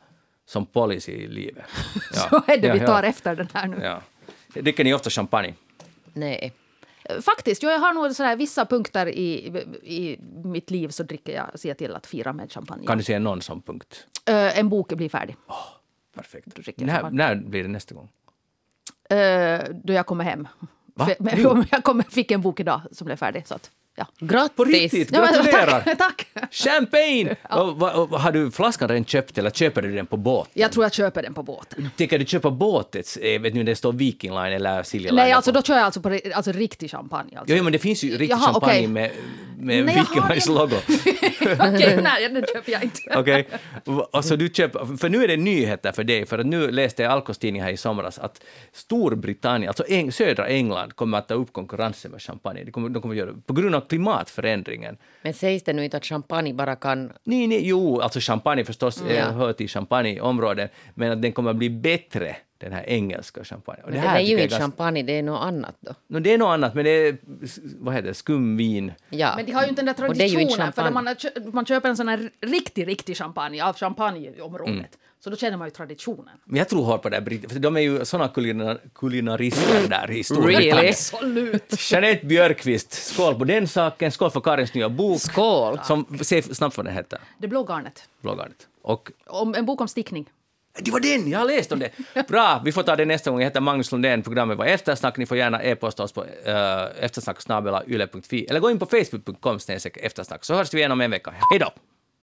som 0.47 0.67
policy 0.67 1.13
i 1.13 1.29
livet. 1.29 1.65
Ja. 2.15 2.29
Så 2.31 2.37
är 2.53 2.57
det 2.57 2.67
Ja, 2.67 2.75
vi 2.75 2.81
ja. 2.81 2.87
tar 2.87 3.03
efter 3.03 3.37
den 3.37 3.49
här 3.55 3.67
nu. 3.69 3.77
Ja. 3.83 4.01
Dricker 4.63 4.85
ni 4.85 4.95
ofta 4.95 5.11
champagne? 5.11 5.55
Nej. 6.13 6.53
Faktiskt, 7.21 7.63
jag 7.63 7.79
har 7.79 7.93
nog 7.93 8.15
sådär, 8.15 8.37
vissa 8.37 8.67
punkter 8.67 9.07
i, 9.09 9.47
i 9.83 10.19
mitt 10.45 10.71
liv 10.71 10.89
så 10.89 11.03
dricker 11.03 11.33
jag, 11.35 11.61
ser 11.61 11.69
jag 11.69 11.79
till 11.79 11.95
att 11.95 12.07
fira 12.07 12.33
med 12.33 12.53
champagne. 12.53 12.87
Kan 12.87 12.99
du 12.99 13.05
säga 13.05 13.19
någon 13.19 13.43
sån 13.43 13.63
punkt? 13.63 14.07
Ö, 14.27 14.51
en 14.51 14.69
bok 14.69 14.93
blir 14.93 15.09
färdig. 15.09 15.37
Perfekt. 16.15 16.47
Dricker 16.47 16.87
jag 16.87 16.87
När, 16.87 17.11
när 17.11 17.35
blir 17.35 17.63
det 17.63 17.69
nästa 17.69 17.95
gång? 17.95 18.09
Ö, 19.11 19.63
då 19.85 19.93
jag 19.93 20.07
kommer 20.07 20.25
hem. 20.25 20.49
Va? 20.95 21.07
För-? 21.07 21.17
Men, 21.19 21.65
jag 21.71 21.85
kommer, 21.85 22.03
fick 22.05 22.31
en 22.31 22.41
bok 22.41 22.61
idag 22.61 22.81
som 22.93 23.05
blev 23.05 23.17
färdig. 23.17 23.47
Så 23.47 23.55
att, 23.55 23.71
ja. 23.99 24.07
Grattis! 24.19 24.57
På 24.57 24.65
riktigt? 24.65 25.09
Ja, 25.13 25.21
Gratulerar! 25.21 25.81
tack, 25.81 25.99
tack! 25.99 26.27
Champagne! 26.51 27.37
Och, 27.51 27.77
vad- 27.77 27.95
och, 27.95 28.21
har 28.21 28.33
du 28.33 28.51
flaskan 28.51 28.89
redan 28.89 29.05
köpt 29.05 29.39
eller 29.39 29.51
köper 29.51 29.83
du 29.83 29.95
den 29.95 30.07
på 30.07 30.17
båt? 30.17 30.49
Jag 30.53 30.73
tror 30.73 30.85
jag 30.85 30.93
köper 30.95 31.23
den 31.23 31.35
på 31.35 31.43
båten. 31.43 31.91
Tänker 31.97 32.19
du 32.19 32.25
köpa 32.27 32.51
båtets, 32.51 33.17
eh, 33.17 33.41
vet 33.41 33.55
ni, 33.55 33.63
det 33.63 33.77
står 33.77 33.93
Viking 33.93 34.31
Line 34.31 34.53
eller 34.53 34.83
Silja 34.83 35.11
Line? 35.13 35.17
Nej, 35.17 35.33
alltså 35.33 35.53
på? 35.53 35.59
då 35.59 35.63
kör 35.63 35.75
jag 35.77 35.85
alltså 35.85 36.01
på 36.01 36.19
alltså, 36.35 36.53
riktig 36.53 36.91
champagne. 36.91 37.39
Alltså. 37.39 37.55
Jo, 37.57 37.65
men 37.65 37.73
det 37.73 37.79
finns 37.79 38.03
ju 38.05 38.11
riktig 38.11 38.31
Jaha, 38.31 38.41
champagne 38.53 38.73
okej. 38.73 38.87
med, 38.87 39.11
med 39.59 39.85
Nej, 39.85 39.95
Viking 39.97 40.23
Lines 40.29 40.49
en- 40.49 40.55
logo. 40.55 40.77
Okej, 41.41 42.01
nej, 42.03 42.29
den 42.29 42.45
köper 42.55 42.73
jag 42.73 42.83
inte. 42.83 43.01
Okej. 43.17 43.49
Och- 43.85 44.15
och 44.15 44.25
så 44.25 44.37
du 44.37 44.49
köper, 44.49 44.97
för 44.97 45.09
nu 45.09 45.25
är 45.25 45.29
det 45.29 45.37
nyheter 45.37 45.93
för 45.93 46.05
dig, 46.05 46.27
för 46.27 46.39
att 46.39 46.47
nu 46.47 46.71
läste 46.71 47.03
jag 47.03 47.13
Alkos 47.13 47.39
tidning 47.39 47.63
här 47.63 47.71
i 47.71 47.77
somras 47.77 48.19
att 48.19 48.41
Storbritannien, 48.73 49.69
alltså 49.69 49.85
Eng, 49.89 50.13
södra 50.13 50.47
England, 50.49 50.93
kommer 50.97 51.19
att 51.19 51.29
ta 51.29 51.35
upp 51.35 51.53
konkurrensen 51.53 52.11
med 52.11 52.23
champagne. 52.23 52.65
De 52.65 52.71
kommer, 52.73 52.89
de 52.89 53.03
kommer 53.03 53.15
göra 53.15 53.31
på 53.47 53.53
grund 53.53 53.75
av 53.75 53.81
klimatförändringen. 53.89 54.97
Men 55.23 55.35
sägs 55.35 55.63
det 55.65 55.73
nu 55.73 55.85
inte 55.85 55.97
att 55.97 56.05
champagne 56.05 56.55
bara 56.55 56.77
kan... 56.77 57.13
Nej, 57.25 57.47
nej, 57.47 57.69
jo, 57.69 58.01
alltså 58.01 58.21
champagne 58.21 58.65
förstås 58.65 59.01
Mm. 59.01 59.17
mm. 59.17 59.35
hör 59.35 59.53
till 59.53 59.69
champagneområdet, 59.69 60.73
men 60.95 61.13
att 61.13 61.23
den 61.23 61.33
kommer 61.33 61.51
att 61.51 61.57
bli 61.57 61.71
bättre, 61.71 62.37
den 62.59 62.73
här 62.73 62.85
engelska 62.89 63.45
champagne. 63.45 63.83
Och 63.83 63.91
Men 63.91 64.01
det, 64.01 64.09
här 64.09 64.19
är 64.19 64.23
ju 64.23 64.43
inte 64.43 64.59
champagne, 64.59 65.03
det 65.03 65.19
är 65.19 65.23
något 65.23 65.43
annat 65.43 65.77
då. 65.81 65.95
No, 66.07 66.19
det 66.19 66.35
är 66.35 66.39
något 66.39 66.55
annat, 66.55 66.75
men 66.75 66.85
det 66.85 66.91
är, 66.91 67.17
vad 67.79 67.95
heter 67.95 68.09
det, 68.09 68.15
skumvin. 68.15 68.93
Ja. 69.11 69.33
Men 69.37 69.47
de 69.47 69.53
har 69.53 69.63
ju 69.63 69.69
inte 69.69 69.83
den 69.83 69.87
där 69.87 70.09
det 70.09 70.15
traditionen. 70.15 70.73
För 70.73 70.91
man, 70.91 71.17
man 71.53 71.67
köper 71.67 71.89
en 71.89 71.97
sån 71.97 72.09
här 72.09 72.31
riktig, 72.41 72.87
riktig 72.89 73.17
champagne 73.17 73.65
av 73.65 73.77
champagneområdet. 73.77 74.75
Mm. 74.75 74.87
Så 75.21 75.31
då 75.31 75.37
känner 75.37 75.57
man 75.57 75.67
ju 75.67 75.71
traditionen. 75.71 76.39
Men 76.45 76.57
jag 76.57 76.69
tror 76.69 76.85
hårt 76.85 77.03
på 77.03 77.09
det 77.09 77.17
här 77.17 77.23
britt, 77.23 77.53
för 77.53 77.59
de 77.59 77.77
är 77.77 77.81
ju 77.81 78.05
såna 78.05 78.29
kulinar, 78.29 78.81
kulinarister 78.95 79.89
där 79.89 80.11
i 80.11 80.25
Storbritannien. 80.25 80.77
Really? 80.77 80.89
Absolut! 80.89 81.91
Jeanette 81.91 82.27
Björkqvist, 82.27 82.93
skål 82.93 83.35
på 83.35 83.45
den 83.45 83.69
saken, 83.69 84.13
skål 84.13 84.31
för 84.31 84.41
Karins 84.41 84.75
nya 84.75 84.89
bok. 84.89 85.21
Skål! 85.21 85.81
Som, 85.85 86.19
säg 86.23 86.43
snabbt 86.43 86.77
vad 86.77 86.87
den 86.87 86.95
heter, 86.95 87.19
Det 87.39 87.49
blå 87.49 87.65
garnet. 87.65 88.09
bloggarnet. 88.21 88.67
Och 88.83 89.13
Om, 89.27 89.55
en 89.55 89.67
bok 89.67 89.81
om 89.81 89.89
stickning 89.89 90.31
det 90.81 90.91
var 90.91 91.01
den, 91.01 91.31
jag 91.31 91.39
har 91.39 91.47
läst 91.47 91.73
om 91.73 91.79
det. 91.79 91.91
Bra, 92.29 92.63
vi 92.65 92.73
får 92.73 92.83
ta 92.83 92.97
det 92.97 93.05
nästa 93.05 93.31
gång. 93.31 93.41
Jag 93.41 93.47
heter 93.47 93.61
Magnus 93.61 93.93
Lundén, 93.93 94.23
programmet 94.23 94.59
var 94.59 94.67
Eftersnack. 94.67 95.17
Ni 95.17 95.27
får 95.27 95.37
gärna 95.37 95.63
e-posta 95.63 96.03
oss 96.03 96.13
på 96.13 96.25
eh, 96.45 96.55
uh, 96.55 97.05
eftersnacksnabelayle.fi 97.05 98.47
eller 98.47 98.61
gå 98.61 98.71
in 98.71 98.79
på 98.79 98.87
facebook.com 98.87 99.59
eftersnack 99.95 100.45
så 100.45 100.55
hörs 100.55 100.75
vi 100.75 100.79
igen 100.79 100.93
om 100.93 101.01
en 101.01 101.11
vecka. 101.11 101.35
Hej 101.51 101.59
då! 101.59 101.73